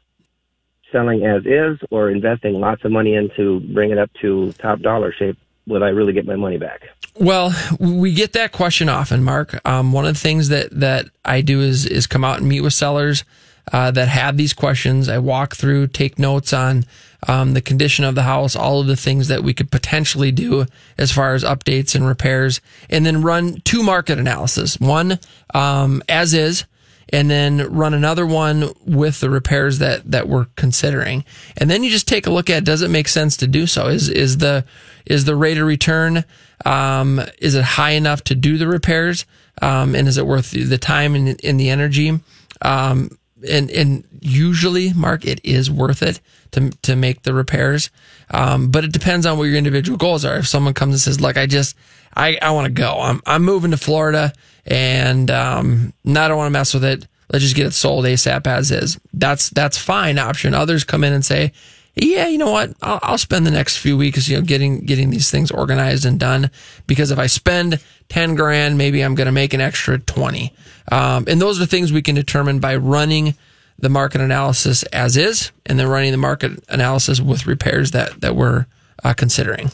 selling 0.90 1.24
as 1.24 1.46
is 1.46 1.78
or 1.92 2.10
investing 2.10 2.54
lots 2.54 2.84
of 2.84 2.90
money 2.90 3.14
into 3.14 3.60
bring 3.72 3.92
it 3.92 3.98
up 3.98 4.10
to 4.14 4.52
top 4.54 4.80
dollar 4.80 5.12
shape? 5.12 5.38
Would 5.68 5.82
I 5.82 5.88
really 5.88 6.12
get 6.12 6.26
my 6.26 6.36
money 6.36 6.58
back? 6.58 6.88
Well, 7.14 7.54
we 7.78 8.12
get 8.12 8.32
that 8.32 8.52
question 8.52 8.88
often, 8.88 9.22
Mark. 9.22 9.60
Um, 9.66 9.92
one 9.92 10.06
of 10.06 10.14
the 10.14 10.20
things 10.20 10.48
that 10.48 10.70
that 10.80 11.06
I 11.24 11.40
do 11.40 11.60
is 11.60 11.86
is 11.86 12.06
come 12.06 12.24
out 12.24 12.38
and 12.38 12.48
meet 12.48 12.62
with 12.62 12.72
sellers 12.72 13.24
uh, 13.72 13.90
that 13.90 14.08
have 14.08 14.36
these 14.36 14.54
questions. 14.54 15.08
I 15.08 15.18
walk 15.18 15.54
through, 15.54 15.88
take 15.88 16.18
notes 16.18 16.52
on 16.52 16.84
um, 17.26 17.54
the 17.54 17.60
condition 17.60 18.04
of 18.04 18.14
the 18.14 18.22
house, 18.22 18.56
all 18.56 18.80
of 18.80 18.86
the 18.86 18.96
things 18.96 19.28
that 19.28 19.42
we 19.42 19.52
could 19.52 19.70
potentially 19.70 20.32
do 20.32 20.66
as 20.96 21.12
far 21.12 21.34
as 21.34 21.44
updates 21.44 21.94
and 21.94 22.06
repairs, 22.06 22.60
and 22.88 23.04
then 23.04 23.22
run 23.22 23.60
two 23.64 23.82
market 23.82 24.18
analysis. 24.18 24.78
One 24.80 25.18
um, 25.54 26.02
as 26.08 26.34
is, 26.34 26.64
and 27.10 27.30
then 27.30 27.72
run 27.72 27.94
another 27.94 28.26
one 28.26 28.72
with 28.84 29.20
the 29.20 29.30
repairs 29.30 29.78
that 29.78 30.10
that 30.10 30.28
we're 30.28 30.46
considering. 30.56 31.24
And 31.56 31.70
then 31.70 31.82
you 31.82 31.90
just 31.90 32.08
take 32.08 32.26
a 32.26 32.30
look 32.30 32.50
at 32.50 32.64
does 32.64 32.82
it 32.82 32.90
make 32.90 33.08
sense 33.08 33.36
to 33.38 33.46
do 33.46 33.66
so? 33.66 33.88
Is 33.88 34.08
is 34.08 34.38
the 34.38 34.64
is 35.06 35.24
the 35.24 35.36
rate 35.36 35.58
of 35.58 35.66
return 35.66 36.24
um, 36.64 37.20
is 37.38 37.54
it 37.54 37.64
high 37.64 37.92
enough 37.92 38.22
to 38.24 38.34
do 38.34 38.58
the 38.58 38.66
repairs? 38.66 39.26
Um, 39.62 39.94
and 39.94 40.08
is 40.08 40.18
it 40.18 40.26
worth 40.26 40.50
the 40.50 40.78
time 40.78 41.14
and, 41.14 41.40
and 41.44 41.58
the 41.58 41.70
energy? 41.70 42.20
Um, 42.62 43.18
and 43.48 43.70
and 43.70 44.04
usually, 44.20 44.92
Mark, 44.92 45.24
it 45.24 45.40
is 45.44 45.70
worth 45.70 46.02
it 46.02 46.20
to 46.52 46.70
to 46.82 46.96
make 46.96 47.22
the 47.22 47.34
repairs. 47.34 47.90
Um, 48.30 48.70
but 48.70 48.84
it 48.84 48.92
depends 48.92 49.26
on 49.26 49.38
what 49.38 49.44
your 49.44 49.56
individual 49.56 49.96
goals 49.96 50.24
are. 50.24 50.38
If 50.38 50.48
someone 50.48 50.74
comes 50.74 50.94
and 50.94 51.00
says, 51.00 51.20
"Look, 51.20 51.36
I 51.36 51.46
just 51.46 51.76
I, 52.14 52.38
I 52.42 52.50
want 52.50 52.66
to 52.66 52.72
go. 52.72 52.98
I'm 53.00 53.20
I'm 53.26 53.44
moving 53.44 53.70
to 53.70 53.76
Florida, 53.76 54.32
and 54.68 55.30
um, 55.30 55.92
I 56.06 56.28
don't 56.28 56.36
want 56.36 56.46
to 56.46 56.58
mess 56.58 56.74
with 56.74 56.84
it. 56.84 57.06
Let's 57.32 57.42
just 57.42 57.56
get 57.56 57.66
it 57.66 57.72
sold 57.72 58.04
ASAP 58.04 58.46
as 58.46 58.70
is." 58.70 58.98
That's 59.12 59.50
that's 59.50 59.76
fine 59.76 60.18
option. 60.18 60.54
Others 60.54 60.84
come 60.84 61.02
in 61.04 61.12
and 61.12 61.24
say, 61.24 61.52
"Yeah, 61.96 62.28
you 62.28 62.38
know 62.38 62.50
what? 62.50 62.74
I'll, 62.82 63.00
I'll 63.02 63.18
spend 63.18 63.46
the 63.46 63.50
next 63.50 63.78
few 63.78 63.96
weeks, 63.96 64.28
you 64.28 64.36
know, 64.36 64.42
getting 64.42 64.80
getting 64.84 65.10
these 65.10 65.30
things 65.30 65.50
organized 65.50 66.04
and 66.04 66.20
done 66.20 66.50
because 66.86 67.10
if 67.10 67.18
I 67.18 67.26
spend 67.26 67.80
ten 68.08 68.34
grand, 68.34 68.78
maybe 68.78 69.02
I'm 69.02 69.14
going 69.14 69.26
to 69.26 69.32
make 69.32 69.54
an 69.54 69.60
extra 69.60 69.98
twenty. 69.98 70.54
Um, 70.92 71.24
and 71.28 71.40
those 71.40 71.60
are 71.60 71.66
things 71.66 71.92
we 71.92 72.02
can 72.02 72.14
determine 72.14 72.60
by 72.60 72.76
running 72.76 73.34
the 73.78 73.88
market 73.88 74.20
analysis 74.20 74.82
as 74.84 75.16
is, 75.16 75.50
and 75.66 75.78
then 75.78 75.88
running 75.88 76.12
the 76.12 76.18
market 76.18 76.52
analysis 76.68 77.20
with 77.20 77.46
repairs 77.46 77.92
that 77.92 78.20
that 78.20 78.36
we're 78.36 78.66
uh, 79.04 79.14
considering. 79.14 79.70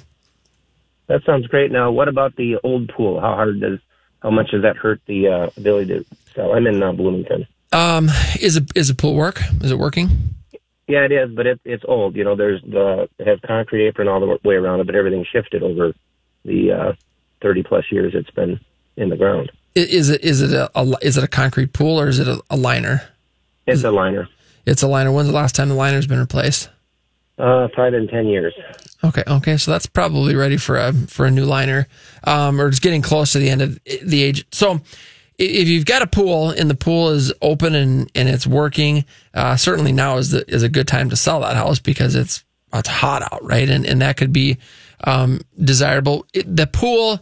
That 1.07 1.23
sounds 1.25 1.47
great. 1.47 1.71
Now, 1.71 1.91
what 1.91 2.09
about 2.09 2.37
the 2.37 2.57
old 2.63 2.89
pool? 2.89 3.21
How 3.21 3.35
hard 3.35 3.61
does, 3.61 3.79
how 4.25 4.31
much 4.31 4.51
does 4.51 4.63
that 4.63 4.77
hurt 4.77 5.01
the 5.07 5.29
uh, 5.29 5.51
ability 5.57 5.87
to 5.87 6.05
sell? 6.35 6.55
I'm 6.55 6.67
in 6.67 6.83
uh, 6.83 6.93
Bloomington. 6.93 7.47
Um, 7.73 8.09
is 8.41 8.57
a 8.57 8.67
is 8.75 8.89
a 8.89 8.95
pool 8.95 9.15
work? 9.15 9.41
Is 9.61 9.71
it 9.71 9.79
working? 9.79 10.09
Yeah, 10.89 11.05
it 11.05 11.13
is, 11.13 11.31
but 11.31 11.47
it, 11.47 11.61
it's 11.65 11.85
old. 11.87 12.17
You 12.17 12.25
know, 12.25 12.35
there's 12.35 12.63
the 12.63 13.09
it 13.19 13.27
has 13.27 13.39
concrete 13.47 13.87
apron 13.87 14.09
all 14.09 14.21
the 14.21 14.39
way 14.43 14.55
around 14.55 14.81
it, 14.81 14.87
but 14.87 14.95
everything 14.95 15.25
shifted 15.31 15.63
over 15.63 15.93
the 16.45 16.73
uh, 16.73 16.93
30 17.43 17.63
plus 17.63 17.85
years 17.91 18.15
it's 18.15 18.31
been 18.31 18.59
in 18.97 19.11
the 19.11 19.17
ground. 19.17 19.53
Is 19.75 20.09
it 20.09 20.23
is 20.23 20.41
it 20.41 20.53
a, 20.53 20.71
a 20.79 20.97
is 21.03 21.19
it 21.19 21.25
a 21.25 21.29
concrete 21.29 21.73
pool 21.73 22.01
or 22.01 22.09
is 22.09 22.19
it 22.19 22.29
a, 22.29 22.41
a 22.49 22.57
liner? 22.57 23.03
It's 23.67 23.85
a 23.85 23.91
liner. 23.91 24.29
It's 24.67 24.83
a 24.83 24.89
liner. 24.89 25.13
When's 25.13 25.29
the 25.29 25.35
last 25.35 25.55
time 25.55 25.69
the 25.69 25.75
liner's 25.75 26.07
been 26.07 26.21
replaced? 26.21 26.71
Uh, 27.39 27.69
probably 27.73 27.99
been 27.99 28.09
10 28.09 28.27
years. 28.27 28.55
Okay, 29.03 29.25
okay, 29.27 29.57
so 29.57 29.71
that's 29.71 29.87
probably 29.87 30.37
ready 30.37 30.57
for 30.57 30.77
a 30.77 30.93
for 30.93 31.27
a 31.27 31.31
new 31.31 31.45
liner, 31.45 31.89
um, 32.25 32.61
or 32.61 32.69
it's 32.69 32.79
getting 32.79 33.03
close 33.03 33.33
to 33.33 33.39
the 33.39 33.51
end 33.51 33.61
of 33.61 33.79
the 34.03 34.23
age. 34.23 34.47
So, 34.53 34.81
if 35.37 35.69
you've 35.69 35.85
got 35.85 36.01
a 36.01 36.07
pool 36.07 36.51
and 36.51 36.71
the 36.71 36.77
pool 36.77 37.11
is 37.11 37.33
open 37.43 37.75
and 37.75 38.11
and 38.15 38.29
it's 38.29 38.47
working, 38.47 39.05
uh, 39.35 39.57
certainly 39.57 39.93
now 39.93 40.17
is 40.19 40.31
the 40.31 40.49
is 40.49 40.63
a 40.63 40.69
good 40.69 40.87
time 40.87 41.11
to 41.11 41.17
sell 41.17 41.41
that 41.41 41.57
house 41.57 41.81
because 41.81 42.15
it's 42.15 42.45
it's 42.73 42.89
hot 42.89 43.23
out, 43.33 43.43
right? 43.43 43.69
And 43.69 43.85
and 43.85 44.01
that 44.01 44.17
could 44.17 44.33
be 44.33 44.59
um, 45.03 45.41
desirable. 45.63 46.27
It, 46.33 46.57
the 46.57 46.67
pool 46.67 47.21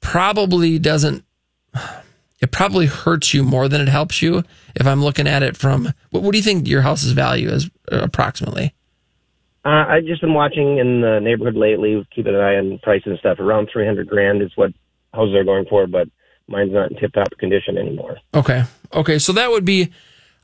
probably 0.00 0.78
doesn't. 0.78 1.24
It 2.40 2.50
probably 2.50 2.86
hurts 2.86 3.32
you 3.32 3.44
more 3.44 3.68
than 3.68 3.80
it 3.80 3.88
helps 3.88 4.20
you. 4.20 4.42
If 4.74 4.86
I'm 4.86 5.04
looking 5.04 5.28
at 5.28 5.44
it 5.44 5.56
from, 5.56 5.92
what, 6.10 6.24
what 6.24 6.32
do 6.32 6.38
you 6.38 6.42
think 6.42 6.66
your 6.66 6.82
house's 6.82 7.12
value 7.12 7.48
is 7.48 7.70
uh, 7.92 8.00
approximately? 8.00 8.74
Uh, 9.64 9.84
I've 9.88 10.04
just 10.04 10.20
been 10.20 10.34
watching 10.34 10.78
in 10.78 11.00
the 11.00 11.20
neighborhood 11.20 11.56
lately, 11.56 12.04
keeping 12.14 12.34
an 12.34 12.40
eye 12.40 12.56
on 12.56 12.78
prices 12.82 13.06
and 13.06 13.18
stuff. 13.18 13.38
Around 13.38 13.70
300 13.72 14.08
grand 14.08 14.42
is 14.42 14.50
what 14.56 14.72
houses 15.14 15.34
are 15.36 15.44
going 15.44 15.66
for, 15.66 15.86
but 15.86 16.08
mine's 16.48 16.72
not 16.72 16.90
in 16.90 16.96
tip 16.98 17.12
top 17.12 17.28
condition 17.38 17.78
anymore. 17.78 18.18
Okay. 18.34 18.64
Okay. 18.92 19.18
So 19.18 19.32
that 19.32 19.50
would 19.50 19.64
be, 19.64 19.92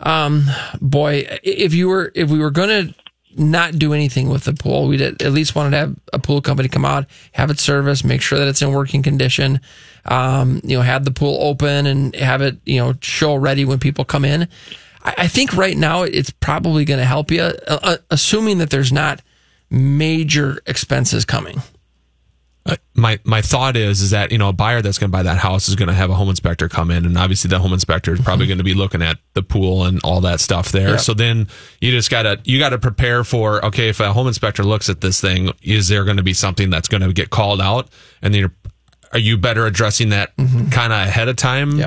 um, 0.01 0.45
boy, 0.81 1.27
if 1.43 1.75
you 1.75 1.89
were, 1.89 2.13
if 2.15 2.31
we 2.31 2.39
were 2.39 2.53
going 2.53 2.69
to 2.69 2.95
not 3.37 3.79
do 3.79 3.93
anything 3.93 4.29
with 4.29 4.45
the 4.45 4.53
pool, 4.53 4.87
we'd 4.87 5.01
at 5.01 5.33
least 5.33 5.55
wanted 5.55 5.71
to 5.71 5.77
have 5.79 5.97
a 6.13 6.19
pool 6.19 6.41
company 6.41 6.69
come 6.69 6.85
out, 6.85 7.07
have 7.33 7.51
it 7.51 7.59
serviced, 7.59 8.05
make 8.05 8.23
sure 8.23 8.39
that 8.39 8.49
it's 8.49 8.63
in 8.63 8.73
working 8.73 9.03
condition, 9.03 9.61
um, 10.07 10.61
you 10.65 10.77
know, 10.77 10.83
have 10.83 11.05
the 11.05 11.11
pool 11.11 11.39
open 11.41 11.87
and 11.87 12.15
have 12.17 12.41
it, 12.41 12.59
you 12.65 12.79
know, 12.79 12.95
show 13.01 13.35
ready 13.35 13.65
when 13.65 13.79
people 13.79 14.05
come 14.05 14.25
in. 14.25 14.49
I, 15.03 15.15
I 15.19 15.29
think 15.29 15.55
right 15.55 15.77
now 15.77 16.03
it's 16.03 16.31
probably 16.31 16.85
going 16.85 16.99
to 17.01 17.07
help 17.07 17.31
you, 17.31 17.43
uh, 17.43 17.55
uh, 17.67 17.97
assuming 18.11 18.59
that 18.59 18.71
there's 18.71 18.93
not 18.93 19.23
major 19.71 20.61
expenses 20.67 21.25
coming. 21.25 21.63
Uh, 22.67 22.77
my 22.95 23.19
my 23.25 23.41
thought 23.41 23.77
is 23.77 24.03
is 24.03 24.11
that 24.11 24.31
you 24.31 24.37
know 24.37 24.51
a 24.51 24.53
buyer 24.53 24.83
that's 24.83 24.99
going 24.99 25.11
to 25.11 25.13
buy 25.13 25.23
that 25.23 25.39
house 25.39 25.71
is 25.71 25.75
going 25.75 25.89
to 25.89 25.95
have 25.95 26.11
a 26.11 26.15
home 26.15 26.29
inspector 26.29 26.69
come 26.69 26.91
in, 26.91 27.07
and 27.07 27.17
obviously 27.17 27.49
the 27.49 27.59
home 27.59 27.73
inspector 27.73 28.13
is 28.13 28.21
probably 28.21 28.47
going 28.47 28.59
to 28.59 28.65
be 28.65 28.75
looking 28.75 29.01
at 29.01 29.17
the 29.33 29.43
pool 29.43 29.85
and 29.85 30.01
all 30.05 30.21
that 30.21 30.39
stuff 30.39 30.71
there. 30.71 30.91
Yeah. 30.91 30.97
So 30.97 31.15
then 31.15 31.49
you 31.81 31.93
just 31.93 32.11
gotta 32.11 32.41
you 32.45 32.59
gotta 32.59 32.79
prepare 32.79 33.25
for 33.25 33.65
okay, 33.65 33.89
if 33.89 34.01
a 34.01 34.13
home 34.13 34.27
inspector 34.27 34.65
looks 34.65 34.91
at 34.91 35.01
this 35.01 35.19
thing, 35.19 35.51
is 35.63 35.89
there 35.89 36.05
going 36.05 36.19
to 36.19 36.23
be 36.23 36.35
something 36.35 36.69
that's 36.69 36.89
going 36.89 37.01
to 37.01 37.13
get 37.13 37.31
called 37.31 37.63
out? 37.63 37.89
And 38.21 38.35
then 38.35 38.41
you're 38.41 38.55
are 39.13 39.19
you 39.19 39.39
better 39.39 39.65
addressing 39.65 40.11
that 40.11 40.37
kind 40.71 40.93
of 40.93 41.07
ahead 41.09 41.29
of 41.29 41.37
time 41.37 41.79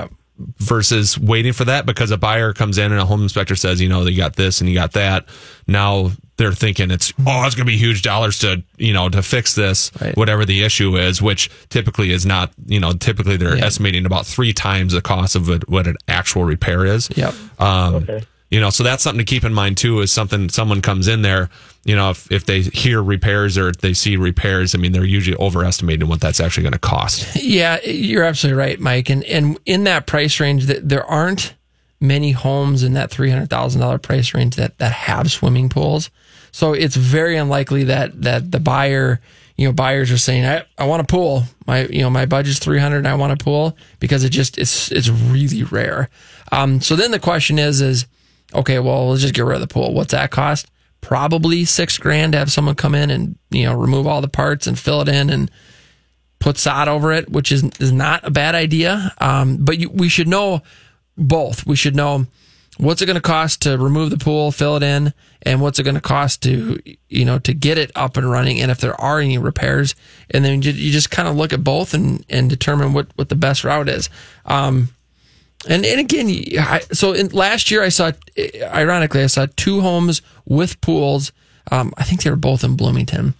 versus 0.58 1.18
waiting 1.18 1.54
for 1.54 1.66
that? 1.66 1.86
Because 1.86 2.12
a 2.12 2.18
buyer 2.18 2.54
comes 2.54 2.78
in 2.78 2.92
and 2.92 3.00
a 3.02 3.06
home 3.06 3.24
inspector 3.24 3.56
says, 3.56 3.82
you 3.82 3.89
know, 3.89 4.04
you 4.06 4.18
got 4.18 4.36
this 4.36 4.62
and 4.62 4.70
you 4.70 4.76
got 4.76 4.94
that. 4.94 5.26
Now 5.68 6.12
they're 6.38 6.54
thinking 6.54 6.89
it's 6.92 7.14
oh, 7.28 7.46
it's 7.46 7.56
going 7.56 7.66
to 7.68 7.72
be 7.72 7.78
huge 7.78 8.02
dollars 8.02 8.39
to 8.39 8.64
you 8.78 8.94
know 8.94 9.10
to 9.10 9.22
fix 9.22 9.54
this, 9.54 9.89
whatever 10.16 10.44
the 10.46 10.64
issue 10.64 10.98
is, 10.98 11.22
which 11.22 11.50
typically 11.70 12.12
is 12.12 12.26
not. 12.26 12.52
You 12.66 12.80
know, 12.80 12.94
typically 12.94 13.38
they're 13.38 13.58
Yeah. 13.58 13.66
estimating 13.66 14.06
about 14.06 14.26
three 14.26 14.54
times 14.54 14.94
the 14.94 15.02
cost 15.02 15.36
of 15.36 15.48
what, 15.48 15.70
what 15.70 15.88
an 15.88 15.98
actual 16.08 16.44
repair 16.44 16.86
is. 16.86 17.10
Yep. 17.16 17.34
Um, 17.60 18.08
You 18.52 18.60
know, 18.60 18.70
so 18.70 18.84
that's 18.84 19.02
something 19.02 19.26
to 19.26 19.30
keep 19.30 19.45
in 19.45 19.54
mind 19.54 19.78
too. 19.78 20.02
Is 20.02 20.12
something 20.12 20.49
someone 20.49 20.82
comes 20.82 21.08
in 21.08 21.22
there, 21.22 21.49
you 21.86 21.95
know, 21.95 22.12
if, 22.12 22.32
if 22.32 22.45
they 22.45 22.62
hear 22.62 23.02
repairs 23.02 23.58
or 23.58 23.72
they 23.72 23.93
see 23.93 24.18
repairs, 24.18 24.76
I 24.76 24.78
mean, 24.78 24.91
they're 24.91 25.06
usually 25.06 25.38
overestimating 25.38 26.08
what 26.08 26.22
that's 26.22 26.39
actually 26.39 26.64
going 26.64 26.74
to 26.74 26.80
cost. 26.80 27.36
Yeah, 27.36 27.80
you're 27.82 28.24
absolutely 28.24 28.60
right, 28.60 28.80
Mike. 28.80 29.10
And 29.10 29.24
and 29.24 29.58
in 29.66 29.86
that 29.86 30.06
price 30.06 30.39
range, 30.39 30.66
that 30.66 30.88
there 30.88 31.06
aren't 31.06 31.56
many 32.02 32.32
homes 32.32 32.84
in 32.84 32.93
that 32.93 33.10
three 33.10 33.30
hundred 33.30 33.49
thousand 33.49 33.80
dollar 33.80 33.97
price 33.97 34.34
range 34.34 34.58
that 34.58 34.78
that 34.80 34.91
have 34.91 35.32
swimming 35.32 35.70
pools. 35.70 36.12
So 36.52 36.74
it's 36.74 36.97
very 36.97 37.38
unlikely 37.38 37.86
that 37.86 38.22
that 38.22 38.52
the 38.52 38.60
buyer, 38.60 39.22
you 39.56 39.66
know, 39.66 39.72
buyers 39.72 40.12
are 40.12 40.18
saying, 40.18 40.45
I, 40.45 40.66
I 40.78 40.86
want 40.86 41.02
a 41.02 41.06
pool. 41.06 41.43
My 41.66 41.86
you 41.86 42.02
know 42.02 42.10
my 42.10 42.26
budget's 42.26 42.60
three 42.60 42.80
hundred. 42.80 43.06
I 43.06 43.16
want 43.16 43.32
a 43.32 43.43
pool 43.43 43.78
because 43.99 44.26
it 44.26 44.32
just 44.32 44.58
it's 44.58 44.91
it's 44.91 45.08
really 45.08 45.64
rare. 45.64 46.10
Um, 46.52 46.82
so 46.82 46.97
then 46.97 47.12
the 47.12 47.20
question 47.20 47.58
is 47.58 47.82
is 47.82 48.06
okay, 48.54 48.80
well 48.80 49.10
let's 49.10 49.22
just 49.22 49.34
get 49.34 49.45
rid 49.45 49.56
of 49.56 49.62
the 49.62 49.68
pool. 49.68 49.93
What's 49.93 50.12
that 50.12 50.32
cost? 50.32 50.70
Probably 51.02 51.66
six 51.66 51.97
grand 51.97 52.34
to 52.34 52.39
have 52.39 52.52
someone 52.52 52.76
come 52.76 52.95
in 52.95 53.10
and 53.10 53.38
you 53.49 53.66
know 53.66 53.76
remove 53.76 54.08
all 54.08 54.22
the 54.22 54.28
parts 54.28 54.68
and 54.68 54.78
fill 54.78 55.02
it 55.02 55.10
in 55.10 55.30
and 55.30 55.49
put 56.39 56.58
sod 56.58 56.88
over 56.88 57.12
it, 57.12 57.30
which 57.30 57.52
is 57.52 57.64
is 57.80 57.91
not 57.91 58.26
a 58.26 58.32
bad 58.32 58.56
idea. 58.56 59.14
Um, 59.20 59.58
but 59.58 59.78
you, 59.80 59.89
we 59.89 60.10
should 60.10 60.28
know 60.28 60.62
both. 61.18 61.66
We 61.66 61.76
should 61.76 61.95
know 61.95 62.28
what's 62.78 63.02
it 63.02 63.06
going 63.06 63.16
to 63.16 63.22
cost 63.22 63.62
to 63.62 63.78
remove 63.78 64.10
the 64.10 64.18
pool, 64.18 64.52
fill 64.52 64.76
it 64.76 64.84
in, 64.84 65.14
and 65.43 65.62
what's 65.62 65.80
it 65.80 65.84
going 65.84 65.95
to 65.95 66.02
cost 66.02 66.43
to 66.43 66.80
you 67.10 67.26
know 67.26 67.39
to 67.39 67.54
get 67.54 67.78
it 67.78 67.91
up 67.95 68.18
and 68.18 68.30
running, 68.30 68.60
and 68.60 68.72
if 68.72 68.80
there 68.80 68.99
are 68.99 69.20
any 69.20 69.38
repairs, 69.38 69.95
and 70.32 70.43
then 70.43 70.62
you, 70.62 70.72
you 70.72 70.91
just 70.91 71.12
kind 71.12 71.28
of 71.28 71.36
look 71.36 71.54
at 71.54 71.64
both 71.64 71.93
and 71.93 72.26
and 72.30 72.49
determine 72.49 72.93
what 72.93 73.08
what 73.16 73.30
the 73.30 73.36
best 73.36 73.64
route 73.64 73.88
is. 73.88 74.10
Um, 74.45 74.89
and 75.70 75.86
and 75.86 75.99
again, 75.99 76.28
I, 76.59 76.80
so 76.91 77.14
in, 77.14 77.30
last 77.30 77.72
year 77.72 77.84
I 77.84 77.89
saw, 77.89 78.12
ironically, 78.64 79.24
I 79.24 79.28
saw 79.28 79.47
two 79.55 79.82
homes 79.82 80.22
with 80.45 80.82
pools. 80.82 81.32
Um, 81.72 81.93
I 81.97 82.03
think 82.03 82.24
they 82.24 82.30
were 82.30 82.36
both 82.36 82.64
in 82.64 82.76
Bloomington. 82.76 83.36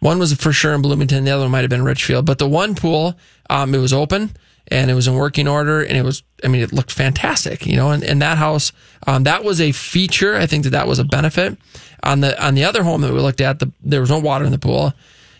One 0.00 0.18
was 0.18 0.34
for 0.34 0.52
sure 0.52 0.74
in 0.74 0.82
Bloomington. 0.82 1.24
The 1.24 1.30
other 1.30 1.44
one 1.44 1.52
might 1.52 1.62
have 1.62 1.70
been 1.70 1.84
Richfield. 1.84 2.26
But 2.26 2.38
the 2.38 2.48
one 2.48 2.74
pool, 2.74 3.16
um, 3.48 3.74
it 3.74 3.78
was 3.78 3.92
open 3.92 4.36
and 4.68 4.90
it 4.90 4.94
was 4.94 5.08
in 5.08 5.14
working 5.14 5.48
order 5.48 5.82
and 5.82 5.96
it 5.96 6.02
was, 6.02 6.22
I 6.44 6.48
mean, 6.48 6.60
it 6.60 6.72
looked 6.74 6.92
fantastic, 6.92 7.66
you 7.66 7.76
know, 7.76 7.90
and, 7.90 8.04
and 8.04 8.20
that 8.20 8.36
house, 8.36 8.72
um, 9.06 9.24
that 9.24 9.44
was 9.44 9.62
a 9.62 9.72
feature. 9.72 10.36
I 10.36 10.46
think 10.46 10.64
that 10.64 10.70
that 10.70 10.86
was 10.86 10.98
a 10.98 11.04
benefit 11.04 11.56
on 12.02 12.20
the, 12.20 12.44
on 12.44 12.54
the 12.54 12.64
other 12.64 12.82
home 12.82 13.00
that 13.00 13.12
we 13.12 13.20
looked 13.20 13.40
at, 13.40 13.60
the, 13.60 13.72
there 13.82 14.00
was 14.00 14.10
no 14.10 14.18
water 14.18 14.44
in 14.44 14.52
the 14.52 14.58
pool. 14.58 14.92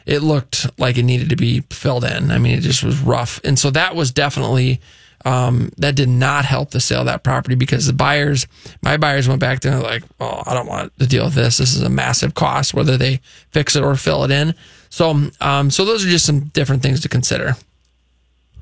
It 0.06 0.22
looked 0.22 0.66
like 0.78 0.96
it 0.96 1.02
needed 1.02 1.28
to 1.30 1.36
be 1.36 1.60
filled 1.70 2.04
in. 2.04 2.30
I 2.30 2.38
mean, 2.38 2.56
it 2.56 2.62
just 2.62 2.82
was 2.82 2.98
rough. 3.00 3.40
And 3.44 3.58
so 3.58 3.70
that 3.70 3.94
was 3.94 4.12
definitely, 4.12 4.80
um, 5.24 5.70
that 5.78 5.96
did 5.96 6.08
not 6.08 6.44
help 6.44 6.70
the 6.70 6.80
sale 6.80 7.00
of 7.00 7.06
that 7.06 7.22
property 7.24 7.54
because 7.54 7.86
the 7.86 7.92
buyers, 7.92 8.46
my 8.82 8.96
buyers 8.96 9.26
went 9.28 9.40
back 9.40 9.60
there 9.60 9.72
and 9.72 9.82
like, 9.82 10.02
oh, 10.20 10.42
I 10.46 10.54
don't 10.54 10.66
want 10.66 10.92
to 10.98 11.06
deal 11.06 11.24
with 11.24 11.34
this. 11.34 11.56
This 11.58 11.74
is 11.74 11.82
a 11.82 11.88
massive 11.88 12.34
cost, 12.34 12.74
whether 12.74 12.96
they 12.96 13.20
fix 13.50 13.74
it 13.76 13.82
or 13.82 13.96
fill 13.96 14.24
it 14.24 14.30
in. 14.30 14.54
So, 14.90 15.28
um, 15.40 15.70
so 15.70 15.84
those 15.84 16.04
are 16.04 16.08
just 16.08 16.26
some 16.26 16.40
different 16.46 16.82
things 16.82 17.00
to 17.00 17.08
consider. 17.08 17.56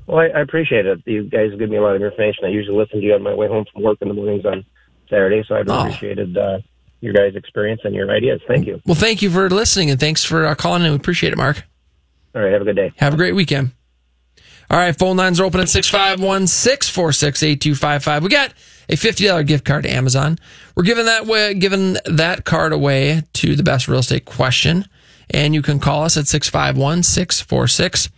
Well, 0.06 0.18
I, 0.18 0.26
I 0.38 0.40
appreciate 0.40 0.86
it. 0.86 1.00
You 1.04 1.24
guys 1.24 1.50
give 1.58 1.68
me 1.70 1.76
a 1.76 1.82
lot 1.82 1.94
of 1.96 2.02
information. 2.02 2.44
I 2.44 2.48
usually 2.48 2.76
listen 2.76 3.00
to 3.00 3.06
you 3.06 3.14
on 3.14 3.22
my 3.22 3.34
way 3.34 3.48
home 3.48 3.64
from 3.72 3.82
work 3.82 3.98
in 4.00 4.08
the 4.08 4.14
mornings 4.14 4.44
on 4.44 4.64
Saturday, 5.08 5.44
so 5.46 5.54
I've 5.56 5.68
Oh. 5.68 5.80
appreciated 5.80 6.36
uh, 6.36 6.58
your 7.00 7.12
guys' 7.12 7.34
experience 7.36 7.80
and 7.84 7.94
your 7.94 8.10
ideas. 8.10 8.40
Thank 8.48 8.66
you. 8.66 8.80
Well, 8.86 8.94
thank 8.94 9.20
you 9.22 9.30
for 9.30 9.50
listening 9.50 9.90
and 9.90 9.98
thanks 10.00 10.24
for 10.24 10.46
uh, 10.46 10.54
calling 10.54 10.82
in. 10.84 10.90
We 10.90 10.96
appreciate 10.96 11.32
it, 11.32 11.36
Mark. 11.36 11.62
All 12.34 12.42
right, 12.42 12.52
have 12.52 12.62
a 12.62 12.64
good 12.64 12.76
day. 12.76 12.92
Have 12.96 13.14
a 13.14 13.16
great 13.16 13.34
weekend. 13.34 13.72
All 14.72 14.78
right, 14.78 14.98
phone 14.98 15.18
lines 15.18 15.38
are 15.38 15.44
open 15.44 15.60
at 15.60 15.68
651 15.68 16.46
646 16.46 17.42
8255. 17.42 18.22
We 18.22 18.30
got 18.30 18.54
a 18.88 18.94
$50 18.94 19.46
gift 19.46 19.66
card 19.66 19.82
to 19.82 19.92
Amazon. 19.92 20.38
We're 20.74 20.84
giving 20.84 21.04
that 21.04 21.26
way, 21.26 21.52
giving 21.52 21.98
that 22.06 22.46
card 22.46 22.72
away 22.72 23.22
to 23.34 23.54
the 23.54 23.62
best 23.62 23.86
real 23.86 23.98
estate 23.98 24.24
question. 24.24 24.86
And 25.28 25.54
you 25.54 25.60
can 25.60 25.78
call 25.78 26.04
us 26.04 26.16
at 26.16 26.26
651 26.26 27.02
646 27.02 28.08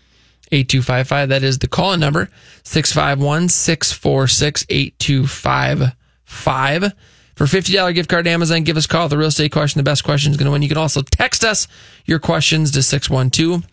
8255. 0.53 1.29
That 1.29 1.43
is 1.43 1.59
the 1.59 1.67
call 1.67 1.93
in 1.93 1.99
number 1.99 2.29
651 2.63 3.49
646 3.49 4.67
8255. 4.69 6.93
For 7.35 7.47
$50 7.47 7.95
gift 7.97 8.09
card 8.09 8.27
to 8.27 8.31
Amazon, 8.31 8.63
give 8.63 8.77
us 8.77 8.85
a 8.85 8.89
call. 8.89 9.09
The 9.09 9.19
real 9.19 9.27
estate 9.27 9.51
question, 9.51 9.81
the 9.81 9.83
best 9.83 10.05
question 10.05 10.31
is 10.31 10.37
going 10.37 10.47
to 10.47 10.53
win. 10.53 10.63
You 10.63 10.69
can 10.69 10.79
also 10.79 11.03
text 11.03 11.45
us 11.45 11.67
your 12.05 12.21
questions 12.21 12.71
to 12.71 12.83
612 12.85 13.67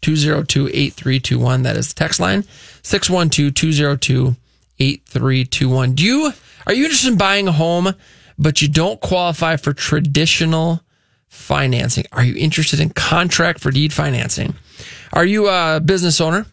202 0.00 0.68
8321. 0.68 1.62
That 1.62 1.76
is 1.76 1.88
the 1.88 1.94
text 1.94 2.20
line 2.20 2.44
612 2.82 3.54
202 3.54 4.36
8321. 4.78 5.94
Do 5.94 6.04
you, 6.04 6.32
are 6.66 6.72
you 6.72 6.84
interested 6.84 7.12
in 7.12 7.18
buying 7.18 7.48
a 7.48 7.52
home, 7.52 7.94
but 8.38 8.62
you 8.62 8.68
don't 8.68 9.00
qualify 9.00 9.56
for 9.56 9.72
traditional 9.72 10.80
financing? 11.28 12.04
Are 12.12 12.24
you 12.24 12.36
interested 12.36 12.80
in 12.80 12.90
contract 12.90 13.60
for 13.60 13.70
deed 13.70 13.92
financing? 13.92 14.54
Are 15.12 15.24
you 15.24 15.48
a 15.48 15.80
business 15.84 16.20
owner? 16.20 16.46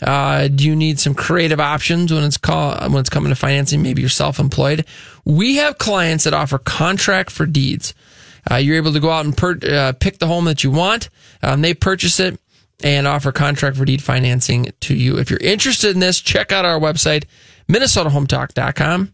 Uh, 0.00 0.48
do 0.48 0.66
you 0.66 0.74
need 0.74 0.98
some 0.98 1.14
creative 1.14 1.60
options 1.60 2.12
when 2.12 2.24
it's 2.24 2.36
call, 2.36 2.76
when 2.90 3.00
it's 3.00 3.10
coming 3.10 3.30
to 3.30 3.36
financing? 3.36 3.82
Maybe 3.82 4.02
you're 4.02 4.08
self-employed. 4.08 4.84
We 5.24 5.56
have 5.56 5.78
clients 5.78 6.24
that 6.24 6.34
offer 6.34 6.58
contract 6.58 7.30
for 7.30 7.46
deeds. 7.46 7.94
Uh, 8.50 8.56
you're 8.56 8.76
able 8.76 8.92
to 8.92 9.00
go 9.00 9.10
out 9.10 9.24
and 9.24 9.36
per, 9.36 9.56
uh, 9.62 9.92
pick 9.92 10.18
the 10.18 10.26
home 10.26 10.46
that 10.46 10.64
you 10.64 10.70
want. 10.72 11.08
Um, 11.42 11.62
they 11.62 11.74
purchase 11.74 12.18
it 12.18 12.40
and 12.82 13.06
offer 13.06 13.32
contract 13.32 13.76
for 13.76 13.84
deed 13.84 14.02
financing 14.02 14.72
to 14.80 14.94
you. 14.94 15.18
If 15.18 15.28
you're 15.30 15.38
interested 15.40 15.90
in 15.90 15.98
this, 16.00 16.18
check 16.20 16.52
out 16.52 16.64
our 16.64 16.80
website, 16.80 17.24
minnesotahometalk.com. 17.68 19.12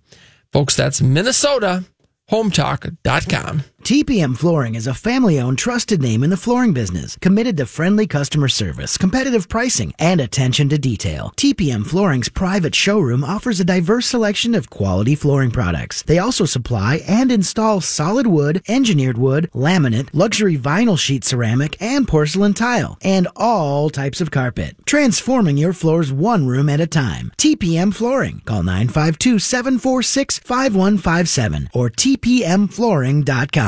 Folks, 0.53 0.77
that's 0.77 1.01
minnesotahometalk.com. 1.01 3.65
TPM 3.83 4.37
Flooring 4.37 4.75
is 4.75 4.87
a 4.87 4.93
family 4.93 5.41
owned 5.41 5.57
trusted 5.57 6.03
name 6.03 6.23
in 6.23 6.29
the 6.29 6.37
flooring 6.37 6.75
business, 6.75 7.17
committed 7.23 7.57
to 7.57 7.65
friendly 7.65 8.07
customer 8.07 8.49
service, 8.49 8.99
competitive 8.99 9.49
pricing, 9.49 9.95
and 9.99 10.21
attention 10.21 10.69
to 10.69 10.77
detail. 10.77 11.33
TPM 11.37 11.87
Flooring's 11.87 12.29
private 12.29 12.75
showroom 12.75 13.25
offers 13.25 13.61
a 13.61 13.65
diverse 13.65 14.07
selection 14.07 14.55
of 14.55 14.69
quality 14.69 15.15
flooring 15.15 15.51
products. 15.51 16.03
They 16.03 16.19
also 16.19 16.45
supply 16.45 17.01
and 17.09 17.33
install 17.33 17.81
solid 17.81 18.27
wood, 18.27 18.63
engineered 18.69 19.17
wood, 19.17 19.49
laminate, 19.55 20.11
luxury 20.13 20.59
vinyl 20.59 20.99
sheet 20.99 21.25
ceramic, 21.25 21.81
and 21.81 22.07
porcelain 22.07 22.53
tile, 22.53 22.99
and 23.01 23.27
all 23.37 23.89
types 23.89 24.21
of 24.21 24.31
carpet, 24.31 24.77
transforming 24.85 25.57
your 25.57 25.73
floors 25.73 26.13
one 26.13 26.47
room 26.47 26.69
at 26.69 26.81
a 26.81 26.87
time. 26.87 27.33
TPM 27.39 27.95
Flooring. 27.95 28.43
Call 28.45 28.65
952 28.65 29.39
746 29.39 30.41
5157 30.41 31.71
or 31.73 31.89
tpmflooring.com. 31.89 33.68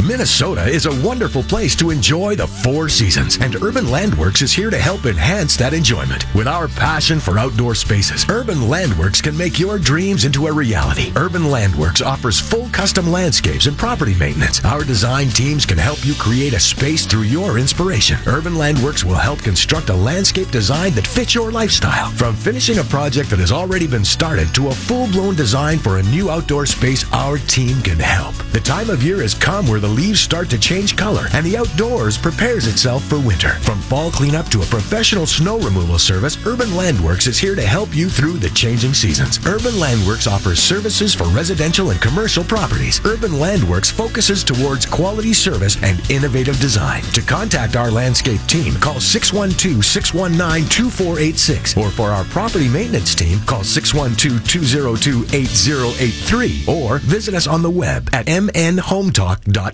Minnesota 0.00 0.66
is 0.66 0.86
a 0.86 1.06
wonderful 1.06 1.42
place 1.42 1.76
to 1.76 1.90
enjoy 1.90 2.34
the 2.34 2.46
four 2.46 2.88
seasons, 2.88 3.38
and 3.38 3.54
Urban 3.62 3.84
Landworks 3.84 4.42
is 4.42 4.52
here 4.52 4.70
to 4.70 4.78
help 4.78 5.06
enhance 5.06 5.56
that 5.56 5.74
enjoyment. 5.74 6.24
With 6.34 6.48
our 6.48 6.68
passion 6.68 7.20
for 7.20 7.38
outdoor 7.38 7.74
spaces, 7.74 8.26
Urban 8.28 8.56
Landworks 8.56 9.22
can 9.22 9.36
make 9.36 9.60
your 9.60 9.78
dreams 9.78 10.24
into 10.24 10.46
a 10.46 10.52
reality. 10.52 11.12
Urban 11.14 11.42
Landworks 11.42 12.04
offers 12.04 12.40
full 12.40 12.68
custom 12.70 13.10
landscapes 13.12 13.66
and 13.66 13.78
property 13.78 14.14
maintenance. 14.14 14.64
Our 14.64 14.82
design 14.82 15.28
teams 15.28 15.66
can 15.66 15.78
help 15.78 16.04
you 16.04 16.14
create 16.14 16.52
a 16.52 16.60
space 16.60 17.06
through 17.06 17.22
your 17.22 17.58
inspiration. 17.58 18.18
Urban 18.26 18.54
Landworks 18.54 19.04
will 19.04 19.14
help 19.14 19.40
construct 19.40 19.90
a 19.90 19.94
landscape 19.94 20.50
design 20.50 20.92
that 20.92 21.06
fits 21.06 21.34
your 21.34 21.52
lifestyle. 21.52 22.10
From 22.12 22.34
finishing 22.34 22.78
a 22.78 22.84
project 22.84 23.30
that 23.30 23.38
has 23.38 23.52
already 23.52 23.86
been 23.86 24.04
started 24.04 24.54
to 24.54 24.68
a 24.68 24.74
full 24.74 25.06
blown 25.08 25.36
design 25.36 25.78
for 25.78 25.98
a 25.98 26.02
new 26.04 26.30
outdoor 26.30 26.66
space, 26.66 27.04
our 27.12 27.38
team 27.38 27.80
can 27.82 27.98
help. 27.98 28.34
The 28.52 28.60
time 28.60 28.90
of 28.90 29.02
year 29.02 29.22
has 29.22 29.34
come 29.34 29.66
where 29.66 29.80
the 29.82 29.88
leaves 29.88 30.20
start 30.20 30.48
to 30.48 30.58
change 30.58 30.96
color 30.96 31.26
and 31.34 31.44
the 31.44 31.56
outdoors 31.56 32.16
prepares 32.16 32.68
itself 32.68 33.02
for 33.02 33.18
winter. 33.18 33.54
From 33.66 33.80
fall 33.80 34.12
cleanup 34.12 34.46
to 34.50 34.62
a 34.62 34.66
professional 34.66 35.26
snow 35.26 35.58
removal 35.58 35.98
service, 35.98 36.38
Urban 36.46 36.68
Landworks 36.68 37.26
is 37.26 37.36
here 37.36 37.56
to 37.56 37.62
help 37.66 37.92
you 37.92 38.08
through 38.08 38.34
the 38.34 38.50
changing 38.50 38.94
seasons. 38.94 39.38
Urban 39.44 39.72
Landworks 39.72 40.30
offers 40.30 40.60
services 40.60 41.16
for 41.16 41.24
residential 41.24 41.90
and 41.90 42.00
commercial 42.00 42.44
properties. 42.44 43.00
Urban 43.04 43.32
Landworks 43.32 43.90
focuses 43.90 44.44
towards 44.44 44.86
quality 44.86 45.32
service 45.32 45.76
and 45.82 45.98
innovative 46.08 46.60
design. 46.60 47.02
To 47.14 47.20
contact 47.20 47.74
our 47.74 47.90
landscape 47.90 48.40
team, 48.46 48.74
call 48.76 49.00
612 49.00 49.84
619 49.84 50.68
2486. 50.68 51.76
Or 51.76 51.90
for 51.90 52.10
our 52.10 52.24
property 52.26 52.68
maintenance 52.68 53.16
team, 53.16 53.40
call 53.46 53.64
612 53.64 54.46
202 54.46 55.24
8083. 55.36 56.64
Or 56.68 56.98
visit 56.98 57.34
us 57.34 57.48
on 57.48 57.62
the 57.62 57.70
web 57.70 58.08
at 58.12 58.26
mnhometalk.com. 58.26 59.71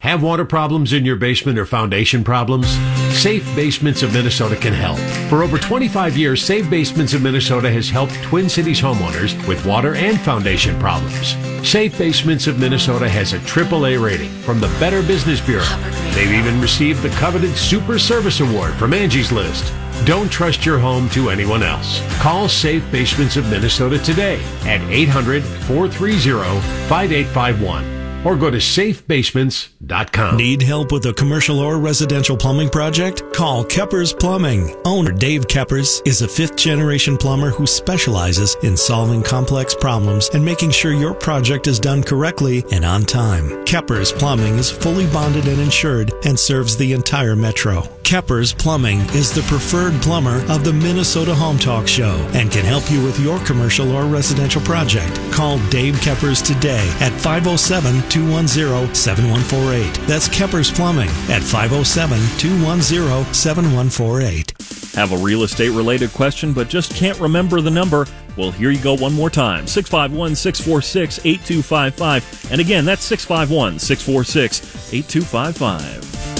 Have 0.00 0.22
water 0.22 0.44
problems 0.44 0.92
in 0.92 1.04
your 1.04 1.16
basement 1.16 1.58
or 1.58 1.66
foundation 1.66 2.24
problems? 2.24 2.68
Safe 3.16 3.44
Basements 3.54 4.02
of 4.02 4.12
Minnesota 4.12 4.56
can 4.56 4.72
help. 4.72 4.98
For 5.28 5.42
over 5.42 5.58
25 5.58 6.16
years, 6.16 6.44
Safe 6.44 6.68
Basements 6.70 7.12
of 7.12 7.22
Minnesota 7.22 7.70
has 7.70 7.90
helped 7.90 8.14
Twin 8.22 8.48
Cities 8.48 8.80
homeowners 8.80 9.36
with 9.46 9.64
water 9.66 9.94
and 9.94 10.20
foundation 10.20 10.78
problems. 10.78 11.36
Safe 11.68 11.96
Basements 11.98 12.46
of 12.46 12.58
Minnesota 12.58 13.08
has 13.08 13.32
a 13.32 13.38
AAA 13.40 14.02
rating 14.02 14.30
from 14.42 14.60
the 14.60 14.68
Better 14.80 15.02
Business 15.02 15.40
Bureau. 15.40 15.76
They've 16.14 16.32
even 16.32 16.60
received 16.60 17.02
the 17.02 17.10
coveted 17.10 17.54
Super 17.56 17.98
Service 17.98 18.40
Award 18.40 18.74
from 18.74 18.94
Angie's 18.94 19.32
List. 19.32 19.72
Don't 20.06 20.30
trust 20.30 20.64
your 20.64 20.78
home 20.78 21.10
to 21.10 21.28
anyone 21.28 21.62
else. 21.62 22.00
Call 22.20 22.48
Safe 22.48 22.90
Basements 22.90 23.36
of 23.36 23.50
Minnesota 23.50 23.98
today 23.98 24.42
at 24.62 24.80
800 24.90 25.42
430 25.42 26.60
5851 26.88 27.99
or 28.24 28.36
go 28.36 28.50
to 28.50 28.58
safebasements.com. 28.58 30.36
Need 30.36 30.62
help 30.62 30.92
with 30.92 31.06
a 31.06 31.12
commercial 31.12 31.58
or 31.58 31.78
residential 31.78 32.36
plumbing 32.36 32.68
project? 32.68 33.22
Call 33.32 33.64
Keppers 33.64 34.12
Plumbing. 34.12 34.74
Owner 34.84 35.12
Dave 35.12 35.48
Keppers 35.48 36.02
is 36.04 36.22
a 36.22 36.28
fifth 36.28 36.56
generation 36.56 37.16
plumber 37.16 37.50
who 37.50 37.66
specializes 37.66 38.56
in 38.62 38.76
solving 38.76 39.22
complex 39.22 39.74
problems 39.74 40.28
and 40.34 40.44
making 40.44 40.70
sure 40.70 40.92
your 40.92 41.14
project 41.14 41.66
is 41.66 41.78
done 41.78 42.02
correctly 42.02 42.64
and 42.72 42.84
on 42.84 43.04
time. 43.04 43.64
Keppers 43.64 44.12
Plumbing 44.12 44.56
is 44.58 44.70
fully 44.70 45.06
bonded 45.06 45.46
and 45.46 45.60
insured 45.60 46.12
and 46.24 46.38
serves 46.38 46.76
the 46.76 46.92
entire 46.92 47.36
metro. 47.36 47.99
Keppers 48.10 48.52
Plumbing 48.52 49.02
is 49.14 49.32
the 49.32 49.42
preferred 49.42 49.94
plumber 50.02 50.44
of 50.50 50.64
the 50.64 50.72
Minnesota 50.72 51.32
Home 51.32 51.60
Talk 51.60 51.86
Show 51.86 52.28
and 52.34 52.50
can 52.50 52.64
help 52.64 52.90
you 52.90 53.00
with 53.04 53.20
your 53.20 53.38
commercial 53.44 53.92
or 53.92 54.06
residential 54.06 54.60
project. 54.62 55.14
Call 55.30 55.60
Dave 55.68 56.00
Keppers 56.00 56.42
today 56.42 56.92
at 56.98 57.12
507 57.12 58.02
210 58.08 58.92
7148. 58.96 60.08
That's 60.08 60.28
Keppers 60.28 60.72
Plumbing 60.72 61.08
at 61.28 61.44
507 61.44 62.18
210 62.36 63.32
7148. 63.32 64.54
Have 64.96 65.12
a 65.12 65.16
real 65.16 65.44
estate 65.44 65.70
related 65.70 66.12
question 66.12 66.52
but 66.52 66.68
just 66.68 66.92
can't 66.92 67.20
remember 67.20 67.60
the 67.60 67.70
number? 67.70 68.08
Well, 68.36 68.50
here 68.50 68.72
you 68.72 68.82
go 68.82 68.96
one 68.96 69.14
more 69.14 69.30
time 69.30 69.68
651 69.68 70.34
646 70.34 71.20
8255. 71.24 72.50
And 72.50 72.60
again, 72.60 72.84
that's 72.84 73.04
651 73.04 73.78
646 73.78 74.92
8255. 74.92 76.39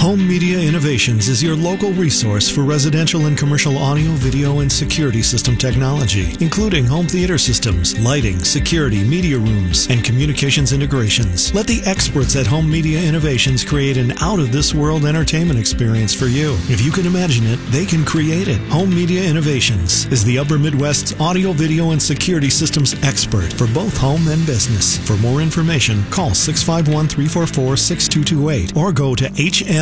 Home 0.00 0.26
Media 0.26 0.58
Innovations 0.58 1.28
is 1.28 1.42
your 1.42 1.54
local 1.54 1.92
resource 1.92 2.48
for 2.48 2.62
residential 2.62 3.26
and 3.26 3.38
commercial 3.38 3.78
audio, 3.78 4.10
video, 4.12 4.60
and 4.60 4.72
security 4.72 5.22
system 5.22 5.56
technology, 5.56 6.34
including 6.40 6.86
home 6.86 7.06
theater 7.06 7.38
systems, 7.38 7.96
lighting, 8.00 8.38
security, 8.40 9.04
media 9.04 9.38
rooms, 9.38 9.86
and 9.90 10.02
communications 10.02 10.72
integrations. 10.72 11.54
Let 11.54 11.66
the 11.66 11.82
experts 11.84 12.34
at 12.36 12.46
Home 12.46 12.68
Media 12.68 13.00
Innovations 13.00 13.64
create 13.64 13.96
an 13.96 14.12
out 14.20 14.40
of 14.40 14.50
this 14.50 14.74
world 14.74 15.04
entertainment 15.04 15.60
experience 15.60 16.14
for 16.14 16.26
you. 16.26 16.54
If 16.68 16.80
you 16.80 16.90
can 16.90 17.06
imagine 17.06 17.46
it, 17.46 17.58
they 17.70 17.84
can 17.84 18.04
create 18.04 18.48
it. 18.48 18.60
Home 18.70 18.90
Media 18.90 19.22
Innovations 19.22 20.06
is 20.06 20.24
the 20.24 20.38
Upper 20.38 20.58
Midwest's 20.58 21.20
audio, 21.20 21.52
video, 21.52 21.90
and 21.90 22.02
security 22.02 22.50
systems 22.50 22.94
expert 23.04 23.52
for 23.52 23.68
both 23.68 23.96
home 23.98 24.26
and 24.28 24.44
business. 24.46 24.98
For 25.06 25.16
more 25.18 25.42
information, 25.42 26.02
call 26.10 26.34
651 26.34 27.08
344 27.08 27.76
6228 27.76 28.76
or 28.76 28.92
go 28.92 29.14
to 29.14 29.28
HM 29.36 29.81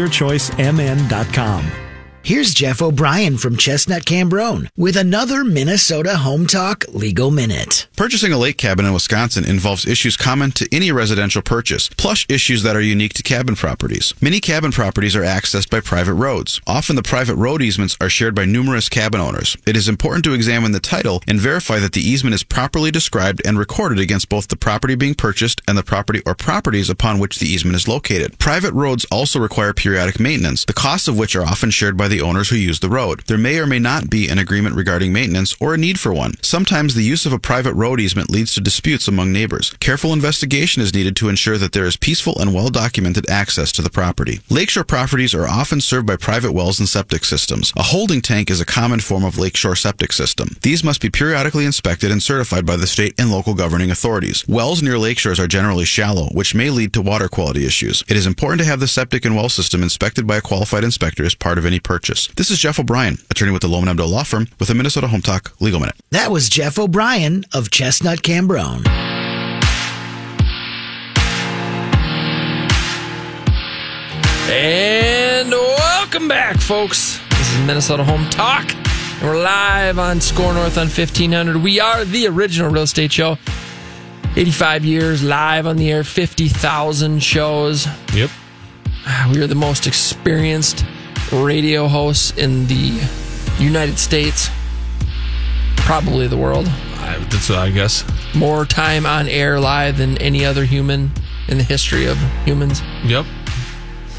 clearchoicemn.com. 0.00 1.89
Here's 2.22 2.52
Jeff 2.52 2.82
O'Brien 2.82 3.38
from 3.38 3.56
Chestnut 3.56 4.04
Cambronne 4.04 4.68
with 4.76 4.94
another 4.94 5.42
Minnesota 5.42 6.18
Home 6.18 6.46
Talk 6.46 6.84
Legal 6.88 7.30
Minute. 7.30 7.88
Purchasing 7.96 8.30
a 8.30 8.38
lake 8.38 8.58
cabin 8.58 8.84
in 8.84 8.92
Wisconsin 8.92 9.44
involves 9.44 9.86
issues 9.86 10.18
common 10.18 10.50
to 10.52 10.68
any 10.70 10.92
residential 10.92 11.40
purchase, 11.40 11.88
plus 11.88 12.26
issues 12.28 12.62
that 12.62 12.76
are 12.76 12.80
unique 12.80 13.14
to 13.14 13.22
cabin 13.22 13.56
properties. 13.56 14.12
Many 14.20 14.38
cabin 14.38 14.70
properties 14.70 15.16
are 15.16 15.22
accessed 15.22 15.70
by 15.70 15.80
private 15.80 16.12
roads. 16.12 16.60
Often 16.66 16.96
the 16.96 17.02
private 17.02 17.36
road 17.36 17.62
easements 17.62 17.96
are 18.02 18.10
shared 18.10 18.34
by 18.34 18.44
numerous 18.44 18.90
cabin 18.90 19.20
owners. 19.20 19.56
It 19.66 19.76
is 19.76 19.88
important 19.88 20.22
to 20.24 20.34
examine 20.34 20.72
the 20.72 20.78
title 20.78 21.22
and 21.26 21.40
verify 21.40 21.78
that 21.78 21.94
the 21.94 22.06
easement 22.06 22.34
is 22.34 22.44
properly 22.44 22.90
described 22.90 23.40
and 23.46 23.58
recorded 23.58 23.98
against 23.98 24.28
both 24.28 24.48
the 24.48 24.56
property 24.56 24.94
being 24.94 25.14
purchased 25.14 25.62
and 25.66 25.76
the 25.76 25.82
property 25.82 26.22
or 26.26 26.34
properties 26.34 26.90
upon 26.90 27.18
which 27.18 27.38
the 27.38 27.48
easement 27.48 27.76
is 27.76 27.88
located. 27.88 28.38
Private 28.38 28.74
roads 28.74 29.06
also 29.10 29.40
require 29.40 29.72
periodic 29.72 30.20
maintenance, 30.20 30.66
the 30.66 30.74
costs 30.74 31.08
of 31.08 31.18
which 31.18 31.34
are 31.34 31.44
often 31.44 31.70
shared 31.70 31.96
by 31.96 32.09
the 32.10 32.20
owners 32.20 32.50
who 32.50 32.56
use 32.56 32.80
the 32.80 32.90
road. 32.90 33.22
There 33.26 33.38
may 33.38 33.58
or 33.58 33.66
may 33.66 33.78
not 33.78 34.10
be 34.10 34.28
an 34.28 34.38
agreement 34.38 34.74
regarding 34.74 35.12
maintenance 35.12 35.56
or 35.60 35.72
a 35.72 35.78
need 35.78 35.98
for 35.98 36.12
one. 36.12 36.34
Sometimes 36.42 36.94
the 36.94 37.02
use 37.02 37.24
of 37.24 37.32
a 37.32 37.38
private 37.38 37.74
road 37.74 38.00
easement 38.00 38.30
leads 38.30 38.52
to 38.54 38.60
disputes 38.60 39.08
among 39.08 39.32
neighbors. 39.32 39.70
Careful 39.80 40.12
investigation 40.12 40.82
is 40.82 40.92
needed 40.92 41.16
to 41.16 41.28
ensure 41.28 41.56
that 41.56 41.72
there 41.72 41.86
is 41.86 41.96
peaceful 41.96 42.38
and 42.38 42.52
well 42.52 42.68
documented 42.68 43.30
access 43.30 43.72
to 43.72 43.82
the 43.82 43.88
property. 43.88 44.40
Lakeshore 44.50 44.84
properties 44.84 45.34
are 45.34 45.48
often 45.48 45.80
served 45.80 46.06
by 46.06 46.16
private 46.16 46.52
wells 46.52 46.78
and 46.78 46.88
septic 46.88 47.24
systems. 47.24 47.72
A 47.76 47.82
holding 47.82 48.20
tank 48.20 48.50
is 48.50 48.60
a 48.60 48.66
common 48.66 49.00
form 49.00 49.24
of 49.24 49.38
lakeshore 49.38 49.76
septic 49.76 50.12
system. 50.12 50.56
These 50.62 50.84
must 50.84 51.00
be 51.00 51.10
periodically 51.10 51.64
inspected 51.64 52.10
and 52.10 52.22
certified 52.22 52.66
by 52.66 52.76
the 52.76 52.86
state 52.86 53.14
and 53.18 53.30
local 53.30 53.54
governing 53.54 53.90
authorities. 53.90 54.44
Wells 54.48 54.82
near 54.82 54.98
lakeshores 54.98 55.38
are 55.38 55.46
generally 55.46 55.84
shallow, 55.84 56.26
which 56.32 56.54
may 56.54 56.70
lead 56.70 56.92
to 56.94 57.02
water 57.02 57.28
quality 57.28 57.64
issues. 57.64 58.02
It 58.08 58.16
is 58.16 58.26
important 58.26 58.60
to 58.62 58.66
have 58.66 58.80
the 58.80 58.88
septic 58.88 59.24
and 59.24 59.36
well 59.36 59.48
system 59.48 59.82
inspected 59.82 60.26
by 60.26 60.38
a 60.38 60.42
qualified 60.42 60.84
inspector 60.84 61.24
as 61.24 61.34
part 61.34 61.56
of 61.56 61.64
any 61.64 61.78
purchase. 61.78 61.99
This 62.02 62.50
is 62.50 62.58
Jeff 62.58 62.80
O'Brien, 62.80 63.18
attorney 63.30 63.52
with 63.52 63.60
the 63.62 63.68
Lommen 63.68 63.94
Abdo 63.94 64.08
Law 64.08 64.22
Firm, 64.22 64.48
with 64.58 64.70
a 64.70 64.74
Minnesota 64.74 65.06
Home 65.08 65.20
Talk 65.20 65.52
Legal 65.60 65.80
Minute. 65.80 65.96
That 66.10 66.30
was 66.30 66.48
Jeff 66.48 66.78
O'Brien 66.78 67.44
of 67.52 67.70
Chestnut 67.70 68.22
Cambronne. 68.22 68.86
And 74.50 75.50
welcome 75.50 76.26
back, 76.26 76.56
folks. 76.58 77.20
This 77.30 77.52
is 77.54 77.66
Minnesota 77.66 78.02
Home 78.04 78.28
Talk. 78.30 78.74
And 78.74 79.22
we're 79.22 79.42
live 79.42 79.98
on 79.98 80.20
SKOR 80.20 80.54
North 80.54 80.78
on 80.78 80.86
1500. 80.86 81.62
We 81.62 81.80
are 81.80 82.06
the 82.06 82.26
original 82.28 82.70
real 82.70 82.84
estate 82.84 83.12
show. 83.12 83.36
85 84.36 84.84
years 84.84 85.22
live 85.22 85.66
on 85.66 85.76
the 85.76 85.90
air, 85.92 86.02
50,000 86.02 87.22
shows. 87.22 87.86
Yep. 88.14 88.30
We 89.32 89.42
are 89.42 89.46
the 89.46 89.54
most 89.54 89.86
experienced 89.86 90.84
radio 91.32 91.88
hosts 91.88 92.32
in 92.36 92.66
the 92.66 93.00
United 93.58 93.98
States, 93.98 94.48
probably 95.76 96.26
the 96.26 96.36
world. 96.36 96.66
I, 96.68 97.16
that's, 97.30 97.50
I 97.50 97.70
guess. 97.70 98.04
more 98.34 98.64
time 98.64 99.06
on 99.06 99.28
air 99.28 99.58
live 99.60 99.98
than 99.98 100.18
any 100.18 100.44
other 100.44 100.64
human 100.64 101.10
in 101.48 101.58
the 101.58 101.64
history 101.64 102.06
of 102.06 102.16
humans. 102.44 102.82
Yep. 103.04 103.26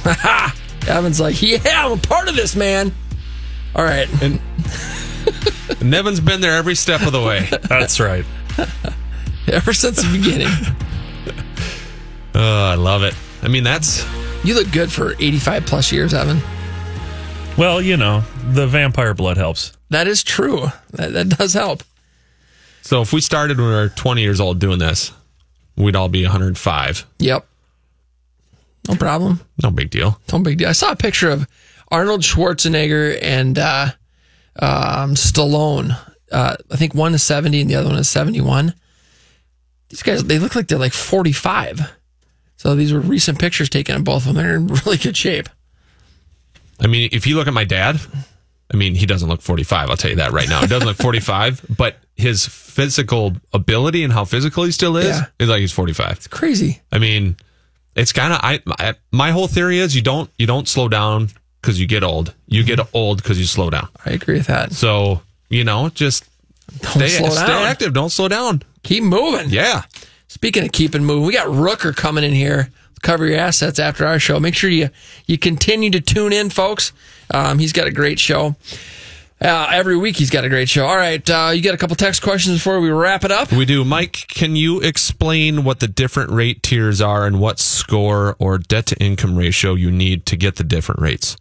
Evan's 0.88 1.20
like, 1.20 1.42
yeah, 1.42 1.60
I'm 1.86 1.94
a 1.94 1.98
part 1.98 2.28
of 2.28 2.36
this, 2.36 2.56
man. 2.56 2.92
All 3.76 3.84
right. 3.84 4.08
And 4.22 4.40
Nevin's 5.82 6.20
been 6.20 6.42
there 6.42 6.56
every 6.56 6.76
step 6.76 7.02
of 7.04 7.12
the 7.14 7.22
way. 7.22 7.48
That's 7.70 8.00
right. 8.00 8.26
Ever 9.48 9.74
since 9.74 10.02
the 10.02 10.18
beginning. 10.18 10.48
Oh, 12.36 12.66
I 12.66 12.76
love 12.76 13.04
it. 13.04 13.14
I 13.44 13.48
mean, 13.48 13.64
that's 13.64 14.06
You 14.44 14.56
look 14.56 14.72
good 14.72 14.92
for 14.92 15.14
85 15.20 15.66
plus 15.66 15.92
years, 15.92 16.14
Evan. 16.14 16.40
Well, 17.58 17.82
you 17.82 17.98
know, 17.98 18.24
the 18.54 18.66
vampire 18.66 19.14
blood 19.14 19.38
helps. 19.38 19.74
That 19.90 20.08
is 20.08 20.24
true. 20.24 20.68
That, 20.92 21.14
that 21.14 21.30
does 21.30 21.54
help. 21.54 21.84
so. 22.82 23.02
If 23.02 23.14
we 23.14 23.22
started 23.22 23.58
when 23.58 23.68
we 23.68 23.74
were 23.74 23.90
20 23.90 24.22
years 24.22 24.40
old 24.40 24.60
doing 24.60 24.80
this, 24.80 25.12
we'd 25.76 25.96
all 25.96 26.10
be 26.10 26.24
105. 26.24 27.06
Yep. 27.20 27.46
No 28.90 28.96
problem. 28.96 29.42
No 29.62 29.70
big 29.70 29.92
deal. 29.92 30.20
No 30.32 30.40
big 30.40 30.58
deal. 30.58 30.70
I 30.70 30.72
saw 30.72 30.92
a 30.92 30.96
picture 30.96 31.30
of 31.30 31.48
Arnold 31.92 32.22
Schwarzenegger 32.22 33.20
and 33.22 33.60
uh, 33.60 33.88
um, 34.58 35.14
Stallone. 35.14 35.96
Uh, 36.32 36.56
I 36.72 36.76
think 36.78 36.96
one 36.96 37.14
is 37.14 37.22
70 37.22 37.62
and 37.62 37.70
the 37.70 37.76
other 37.76 37.90
one 37.90 38.00
is 38.00 38.10
71. 38.10 38.74
These 39.90 40.02
guys, 40.04 40.24
they 40.24 40.40
look 40.40 40.56
like 40.56 40.68
they're 40.68 40.80
like 40.80 40.94
45. 40.94 41.92
So 42.58 42.74
these 42.76 42.94
were 42.94 43.02
recent 43.02 43.40
pictures 43.40 43.70
taken 43.70 43.96
of 43.98 44.04
both 44.04 44.26
of 44.26 44.34
them. 44.34 44.44
They're 44.44 44.56
in 44.56 44.68
really 44.86 44.98
good 44.98 45.18
shape. 45.18 45.48
I 46.82 46.88
mean, 46.88 47.10
if 47.12 47.28
you 47.28 47.36
look 47.36 47.48
at 47.48 47.54
my 47.54 47.64
dad, 47.64 48.00
I 48.74 48.78
mean, 48.78 48.96
he 48.96 49.06
doesn't 49.06 49.30
look 49.30 49.42
45. 49.42 49.90
I'll 49.90 49.98
tell 49.98 50.10
you 50.10 50.18
that 50.18 50.32
right 50.32 50.50
now. 50.50 50.62
He 50.62 50.68
doesn't 50.68 50.88
look 50.88 50.98
45, 50.98 51.66
but 51.78 51.98
his 52.16 52.46
physical 52.48 53.34
ability 53.54 54.04
and 54.04 54.12
how 54.12 54.26
physical 54.26 54.64
he 54.64 54.72
still 54.72 54.98
is 54.98 55.08
Yeah. 55.08 55.26
is 55.40 55.50
like 55.50 55.60
he's 55.60 55.72
45. 55.72 56.12
It's 56.14 56.28
crazy. 56.28 56.82
I 56.92 56.98
mean, 57.00 57.36
it's 57.96 58.14
kind 58.14 58.34
of 58.34 58.40
I, 58.42 58.60
I. 58.80 58.96
My 59.12 59.32
whole 59.32 59.48
theory 59.48 59.80
is 59.80 59.96
you 59.96 60.02
don't 60.02 60.30
you 60.38 60.48
don't 60.48 60.68
slow 60.68 60.88
down 60.88 61.30
because 61.62 61.80
you 61.80 61.88
get 61.88 62.04
old. 62.04 62.34
You 62.48 62.64
get 62.64 62.80
mm-hmm. 62.80 62.96
old 62.96 63.22
because 63.22 63.38
you 63.38 63.46
slow 63.46 63.70
down. 63.70 63.90
I 64.06 64.12
agree 64.12 64.36
with 64.38 64.48
that. 64.48 64.72
So 64.72 65.22
you 65.50 65.64
know, 65.66 65.90
just 65.90 66.24
Don't 66.82 66.94
stay, 66.94 67.08
slow 67.10 67.30
stay 67.30 67.48
down. 67.48 67.66
active. 67.66 67.94
Don't 67.94 68.10
slow 68.10 68.30
down. 68.30 68.64
Keep 68.84 69.04
moving. 69.04 69.50
Yeah. 69.50 69.84
Speaking 70.30 70.64
of 70.64 70.72
keeping 70.72 71.04
moving, 71.04 71.26
we 71.26 71.34
got 71.34 71.48
Rooker 71.48 71.94
coming 71.94 72.24
in 72.24 72.32
here. 72.32 72.70
Cover 73.02 73.26
your 73.26 73.40
assets 73.40 73.80
after 73.80 74.06
our 74.06 74.20
show. 74.20 74.40
Make 74.40 74.56
sure 74.56 74.70
you 74.70 74.90
you 75.26 75.38
continue 75.38 75.90
to 75.92 76.02
tune 76.02 76.34
in, 76.34 76.50
folks. 76.50 76.94
Um, 77.34 77.60
he's 77.60 77.74
got 77.74 77.88
a 77.88 77.92
great 77.92 78.20
show. 78.20 78.56
Uh, 79.42 79.70
every 79.72 79.98
week 79.98 80.18
he's 80.18 80.30
got 80.30 80.46
a 80.46 80.50
great 80.50 80.70
show. 80.70 80.86
All 80.86 80.96
right, 80.96 81.28
uh, 81.28 81.52
you 81.52 81.64
got 81.64 81.74
a 81.74 81.78
couple 81.78 81.96
text 81.96 82.22
questions 82.22 82.58
before 82.58 82.80
we 82.80 82.92
wrap 82.92 83.24
it 83.24 83.32
up. 83.32 83.52
We 83.52 83.66
do. 83.66 83.84
Mike, 83.84 84.28
can 84.28 84.56
you 84.56 84.82
explain 84.82 85.64
what 85.64 85.80
the 85.80 85.88
different 85.88 86.30
rate 86.30 86.62
tiers 86.62 87.02
are 87.02 87.26
and 87.26 87.40
what 87.40 87.58
score 87.60 88.36
or 88.38 88.60
debt 88.60 88.86
to 88.88 89.04
income 89.04 89.36
ratio 89.36 89.74
you 89.74 89.90
need 89.90 90.28
to 90.28 90.38
get 90.38 90.58
the 90.58 90.64
different 90.64 91.02
rates? 91.02 91.38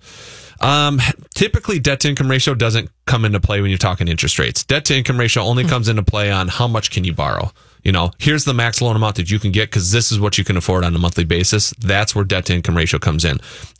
Um, 0.62 1.00
typically, 1.34 1.78
debt 1.78 2.00
to 2.00 2.08
income 2.08 2.30
ratio 2.30 2.54
doesn't 2.54 2.90
come 3.04 3.26
into 3.26 3.40
play 3.40 3.60
when 3.60 3.70
you're 3.70 3.78
talking 3.78 4.08
interest 4.08 4.38
rates. 4.38 4.64
Debt 4.64 4.86
to 4.86 4.96
income 4.96 5.18
ratio 5.18 5.42
only 5.42 5.64
comes 5.64 5.88
into 5.88 6.02
play 6.02 6.30
on 6.30 6.48
how 6.48 6.68
much 6.68 6.90
can 6.90 7.04
you 7.04 7.12
borrow. 7.12 7.52
You 7.82 7.92
know, 7.92 8.10
here's 8.18 8.44
the 8.44 8.54
max 8.54 8.80
loan 8.82 8.96
amount 8.96 9.16
that 9.16 9.30
you 9.30 9.38
can 9.38 9.52
get 9.52 9.70
because 9.70 9.90
this 9.92 10.12
is 10.12 10.20
what 10.20 10.36
you 10.38 10.44
can 10.44 10.56
afford 10.56 10.84
on 10.84 10.94
a 10.94 10.98
monthly 10.98 11.24
basis. 11.24 11.70
That's 11.78 12.14
where 12.14 12.24
debt 12.24 12.46
to 12.46 12.54
income 12.54 12.76
ratio 12.76 12.98
comes 12.98 13.24
in. 13.24 13.38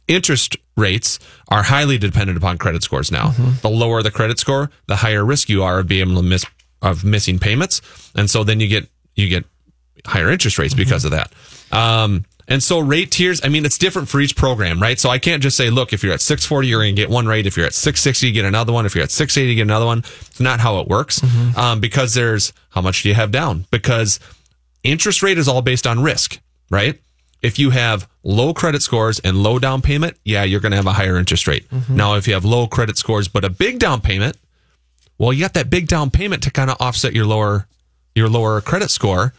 Interest 0.09 0.57
rates 0.77 1.19
are 1.49 1.63
highly 1.63 1.99
dependent 1.99 2.39
upon 2.39 2.59
credit 2.59 2.83
scores 2.83 3.13
now. 3.13 3.31
The 3.63 3.71
lower 3.71 4.03
the 4.03 4.11
credit 4.11 4.39
score, 4.39 4.71
the 4.87 4.97
higher 4.97 5.25
risk 5.25 5.49
you 5.49 5.63
are 5.63 5.81
of 5.81 5.89
being 5.89 6.03
able 6.09 6.21
to 6.21 6.27
miss 6.27 6.45
of 6.83 7.05
missing 7.05 7.39
payments, 7.39 7.83
and 8.17 8.31
so 8.31 8.43
then 8.43 8.59
you 8.59 8.67
get 8.67 8.89
you 9.15 9.29
get 9.29 9.45
higher 10.07 10.31
interest 10.31 10.59
rates 10.59 10.75
because 10.75 11.05
of 11.05 11.11
that. 11.11 11.33
Um, 11.73 12.25
and 12.51 12.63
so 12.63 12.81
rate 12.81 13.13
tiers, 13.13 13.41
I 13.45 13.49
mean, 13.49 13.65
it's 13.65 13.79
different 13.79 14.09
for 14.09 14.21
each 14.21 14.35
program, 14.35 14.83
right? 14.83 14.99
So 14.99 15.09
I 15.09 15.19
can't 15.19 15.41
just 15.43 15.57
say, 15.57 15.71
look, 15.71 15.93
if 15.93 16.03
you're 16.03 16.13
at 16.13 16.21
640, 16.21 16.67
you're 16.69 16.83
going 16.83 16.97
to 16.97 17.01
get 17.01 17.09
one 17.09 17.27
rate. 17.27 17.47
If 17.47 17.57
you're 17.57 17.65
at 17.65 17.75
660, 17.75 18.27
you 18.27 18.33
get 18.33 18.45
another 18.45 18.73
one. 18.73 18.85
If 18.85 18.95
you're 18.97 19.05
at 19.05 19.13
680, 19.13 19.49
you 19.51 19.57
get 19.57 19.63
another 19.63 19.87
one. 19.87 20.01
It's 20.01 20.41
not 20.41 20.59
how 20.61 20.81
it 20.81 20.89
works. 20.89 21.23
Um, 21.57 21.79
because 21.81 22.13
there's 22.15 22.53
how 22.71 22.81
much 22.81 23.05
do 23.05 23.09
you 23.09 23.15
have 23.15 23.31
down? 23.31 23.67
Because 23.71 24.19
interest 24.83 25.23
rate 25.23 25.39
is 25.39 25.47
all 25.49 25.63
based 25.63 25.87
on 25.87 26.03
risk, 26.03 26.41
right? 26.71 27.01
If 27.41 27.59
you 27.59 27.71
have 27.71 28.09
low 28.23 28.53
credit 28.53 28.83
scores 28.83 29.19
and 29.21 29.43
low 29.43 29.59
down 29.59 29.81
payment, 29.81 30.17
yeah, 30.25 30.43
you're 30.43 30.61
going 30.61 30.73
to 30.73 30.77
have 30.77 30.87
a 30.87 30.93
higher 30.93 31.17
interest 31.17 31.47
rate. 31.47 31.67
Now, 31.89 32.17
if 32.17 32.27
you 32.29 32.35
have 32.35 32.45
low 32.45 32.67
credit 32.67 32.99
scores 32.99 33.29
but 33.29 33.45
a 33.45 33.49
big 33.51 33.79
down 33.79 34.01
payment, 34.01 34.37
well, 35.19 35.33
you 35.33 35.41
got 35.41 35.55
that 35.55 35.71
big 35.71 35.87
down 35.87 36.11
payment 36.11 36.43
to 36.43 36.51
kind 36.51 36.69
of 36.69 36.77
offset 36.81 37.15
your 37.15 37.27
lower 37.27 37.67
your 38.15 38.29
lower 38.29 38.61
credit 38.61 38.91
score. 38.91 39.35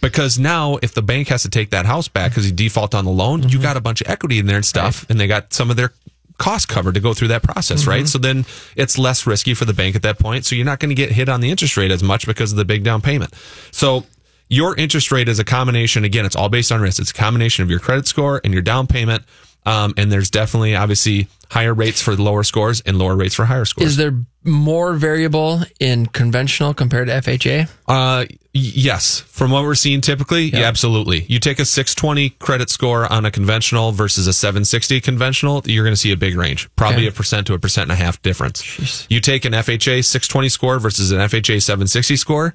Because 0.00 0.38
now, 0.38 0.78
if 0.80 0.94
the 0.94 1.02
bank 1.02 1.28
has 1.28 1.42
to 1.42 1.50
take 1.50 1.70
that 1.70 1.84
house 1.84 2.06
back 2.08 2.30
because 2.30 2.46
you 2.46 2.52
default 2.54 2.94
on 2.94 3.04
the 3.04 3.10
loan, 3.10 3.48
you 3.48 3.60
got 3.60 3.76
a 3.76 3.80
bunch 3.80 4.00
of 4.00 4.08
equity 4.08 4.38
in 4.38 4.46
there 4.46 4.56
and 4.56 4.64
stuff, 4.64 5.04
and 5.10 5.18
they 5.18 5.26
got 5.26 5.52
some 5.52 5.70
of 5.70 5.76
their 5.76 5.92
cost 6.38 6.68
covered 6.68 6.94
to 6.94 7.00
go 7.00 7.12
through 7.14 7.28
that 7.28 7.42
process, 7.42 7.86
right? 7.86 8.06
So 8.06 8.18
then 8.18 8.46
it's 8.76 8.96
less 8.96 9.26
risky 9.26 9.54
for 9.54 9.64
the 9.64 9.74
bank 9.74 9.96
at 9.96 10.02
that 10.02 10.18
point. 10.20 10.46
So 10.46 10.54
you're 10.54 10.64
not 10.64 10.78
going 10.78 10.90
to 10.90 10.94
get 10.94 11.10
hit 11.10 11.28
on 11.28 11.40
the 11.40 11.50
interest 11.50 11.76
rate 11.76 11.90
as 11.90 12.02
much 12.02 12.26
because 12.26 12.52
of 12.52 12.58
the 12.58 12.64
big 12.64 12.84
down 12.84 13.02
payment. 13.02 13.34
So 13.72 14.04
your 14.48 14.76
interest 14.76 15.10
rate 15.10 15.28
is 15.28 15.38
a 15.38 15.44
combination. 15.44 16.04
Again, 16.04 16.24
it's 16.24 16.36
all 16.36 16.48
based 16.48 16.70
on 16.72 16.80
risk. 16.80 17.00
It's 17.00 17.10
a 17.10 17.14
combination 17.14 17.64
of 17.64 17.70
your 17.70 17.80
credit 17.80 18.06
score 18.06 18.40
and 18.44 18.52
your 18.52 18.62
down 18.62 18.86
payment. 18.86 19.24
Um, 19.66 19.92
and 19.96 20.10
there's 20.10 20.30
definitely 20.30 20.76
obviously 20.76 21.28
higher 21.50 21.74
rates 21.74 22.00
for 22.00 22.14
lower 22.16 22.44
scores 22.44 22.80
and 22.82 22.98
lower 22.98 23.16
rates 23.16 23.34
for 23.34 23.44
higher 23.44 23.64
scores. 23.64 23.90
Is 23.90 23.96
there 23.96 24.14
more 24.44 24.94
variable 24.94 25.60
in 25.80 26.06
conventional 26.06 26.72
compared 26.72 27.08
to 27.08 27.14
FHA? 27.14 27.68
Uh, 27.86 28.24
yes. 28.58 29.20
From 29.20 29.50
what 29.50 29.62
we're 29.64 29.74
seeing 29.74 30.00
typically, 30.00 30.44
yeah. 30.46 30.60
absolutely. 30.60 31.24
You 31.28 31.38
take 31.38 31.58
a 31.58 31.64
620 31.64 32.30
credit 32.38 32.70
score 32.70 33.10
on 33.12 33.24
a 33.24 33.30
conventional 33.30 33.92
versus 33.92 34.26
a 34.26 34.32
760 34.32 35.00
conventional, 35.00 35.62
you're 35.64 35.84
going 35.84 35.92
to 35.92 35.96
see 36.00 36.12
a 36.12 36.16
big 36.16 36.36
range, 36.36 36.68
probably 36.76 37.02
Okay. 37.02 37.08
a 37.08 37.12
percent 37.12 37.46
to 37.48 37.54
a 37.54 37.58
percent 37.58 37.90
and 37.90 37.92
a 38.00 38.02
half 38.02 38.20
difference. 38.22 39.06
You 39.10 39.20
take 39.20 39.44
an 39.44 39.52
FHA 39.52 40.04
620 40.04 40.48
score 40.48 40.78
versus 40.78 41.10
an 41.12 41.18
FHA 41.18 41.62
760 41.62 42.16
score, 42.16 42.54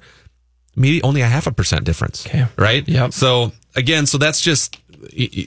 maybe 0.76 1.02
only 1.02 1.20
a 1.20 1.26
half 1.28 1.46
a 1.46 1.52
percent 1.52 1.84
difference. 1.84 2.26
Okay. 2.26 2.46
Right? 2.56 2.86
Yep. 2.88 3.12
So 3.12 3.52
again, 3.74 4.06
so 4.06 4.18
that's 4.18 4.40
just 4.40 4.78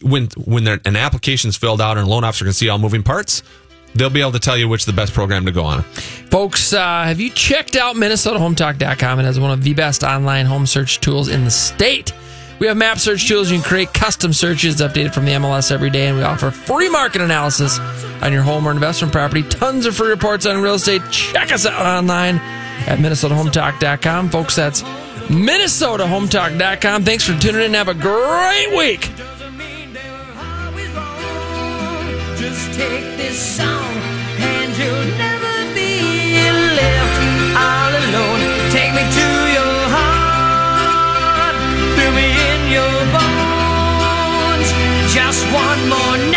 when 0.03 0.28
when 0.45 0.68
an 0.68 0.95
application's 0.95 1.58
filled 1.58 1.82
out 1.82 1.97
and 1.97 2.05
a 2.08 2.10
loan 2.10 2.24
officer 2.24 2.45
can 2.45 2.53
see 2.53 2.70
all 2.70 2.78
moving 2.78 3.03
parts, 3.03 3.41
they'll 3.98 4.10
be 4.10 4.22
able 4.22 4.34
to 4.34 4.39
tell 4.39 4.58
you 4.58 4.68
which 4.68 4.82
is 4.82 4.86
the 4.86 4.93
best 4.93 5.14
program 5.14 5.45
to 5.45 5.52
go 5.52 5.64
on. 5.64 5.84
Folks, 6.30 6.74
uh, 6.74 7.04
have 7.04 7.20
you 7.20 7.30
checked 7.30 7.76
out 7.76 7.95
MinnesotaHometalk.com? 7.95 9.20
It 9.20 9.24
has 9.24 9.39
one 9.39 9.52
of 9.52 9.64
the 9.64 9.74
best 9.74 10.04
online 10.04 10.45
home 10.45 10.66
search 10.66 11.00
tools 11.00 11.30
in 11.30 11.43
the 11.43 11.52
state. 11.52 12.14
We 12.60 12.68
have 12.68 12.78
map 12.78 12.98
search 12.98 13.28
tools. 13.28 13.52
You 13.52 13.60
can 13.60 13.68
create 13.68 13.93
custom 13.93 14.34
searches 14.34 14.78
updated 14.78 15.14
from 15.14 15.26
the 15.26 15.34
MLS 15.34 15.72
every 15.72 15.91
day, 15.91 16.08
and 16.08 16.18
we 16.18 16.24
offer 16.24 16.50
free 16.50 16.89
market 16.89 17.22
analysis 17.22 17.78
on 18.22 18.34
your 18.34 18.41
home 18.41 18.68
or 18.68 18.72
investment 18.72 19.14
property. 19.14 19.43
Tons 19.43 19.86
of 19.86 19.95
free 19.95 20.10
reports 20.10 20.45
on 20.45 20.62
real 20.62 20.74
estate. 20.74 21.02
Check 21.12 21.52
us 21.52 21.66
out 21.66 21.86
online 21.86 22.38
at 22.88 22.98
MinnesotaHometalk.com. 22.98 24.30
Folks, 24.30 24.56
that's 24.56 24.82
MinnesotaHometalk.com. 24.82 27.04
Thanks 27.04 27.28
for 27.28 27.38
tuning 27.39 27.62
in. 27.62 27.74
Have 27.76 27.89
a 27.89 27.93
great 27.93 28.76
week. 28.76 29.12
Just 32.38 32.72
take 32.74 33.18
this 33.18 33.40
song 33.58 33.96
and 34.38 34.70
you'll 34.78 35.10
never 35.18 35.74
be 35.74 36.38
left 36.78 37.18
all 37.58 37.92
alone. 38.06 38.42
Take 38.70 38.94
me 38.94 39.02
to 39.02 39.28
your 39.58 39.78
heart, 39.96 41.56
feel 41.98 42.14
me 42.14 42.30
in 42.52 42.62
your 42.78 42.98
bones. 43.16 44.70
Just 45.12 45.42
one 45.52 45.82
more 45.90 46.18
night 46.32 46.37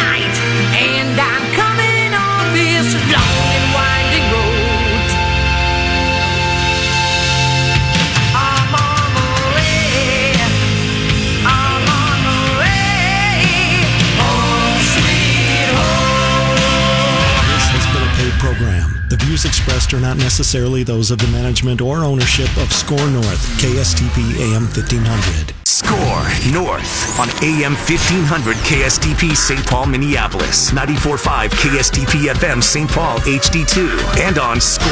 views 19.40 19.44
expressed 19.44 19.92
are 19.94 20.00
not 20.00 20.16
necessarily 20.16 20.82
those 20.82 21.10
of 21.10 21.18
the 21.18 21.26
management 21.28 21.80
or 21.80 22.04
ownership 22.04 22.48
of 22.56 22.72
SKOR 22.72 23.10
North, 23.10 23.42
KSTP 23.60 24.38
AM 24.40 24.64
1500. 24.64 25.54
SKOR 25.64 26.52
North 26.52 27.18
on 27.18 27.28
AM 27.42 27.74
1500 27.74 28.56
KSTP 28.56 29.34
St. 29.36 29.64
Paul, 29.66 29.86
Minneapolis, 29.86 30.70
94.5 30.72 31.50
KSTP 31.50 32.32
FM 32.34 32.62
St. 32.62 32.90
Paul 32.90 33.18
HD2, 33.20 34.18
and 34.18 34.38
on 34.38 34.60
SKOR 34.60 34.90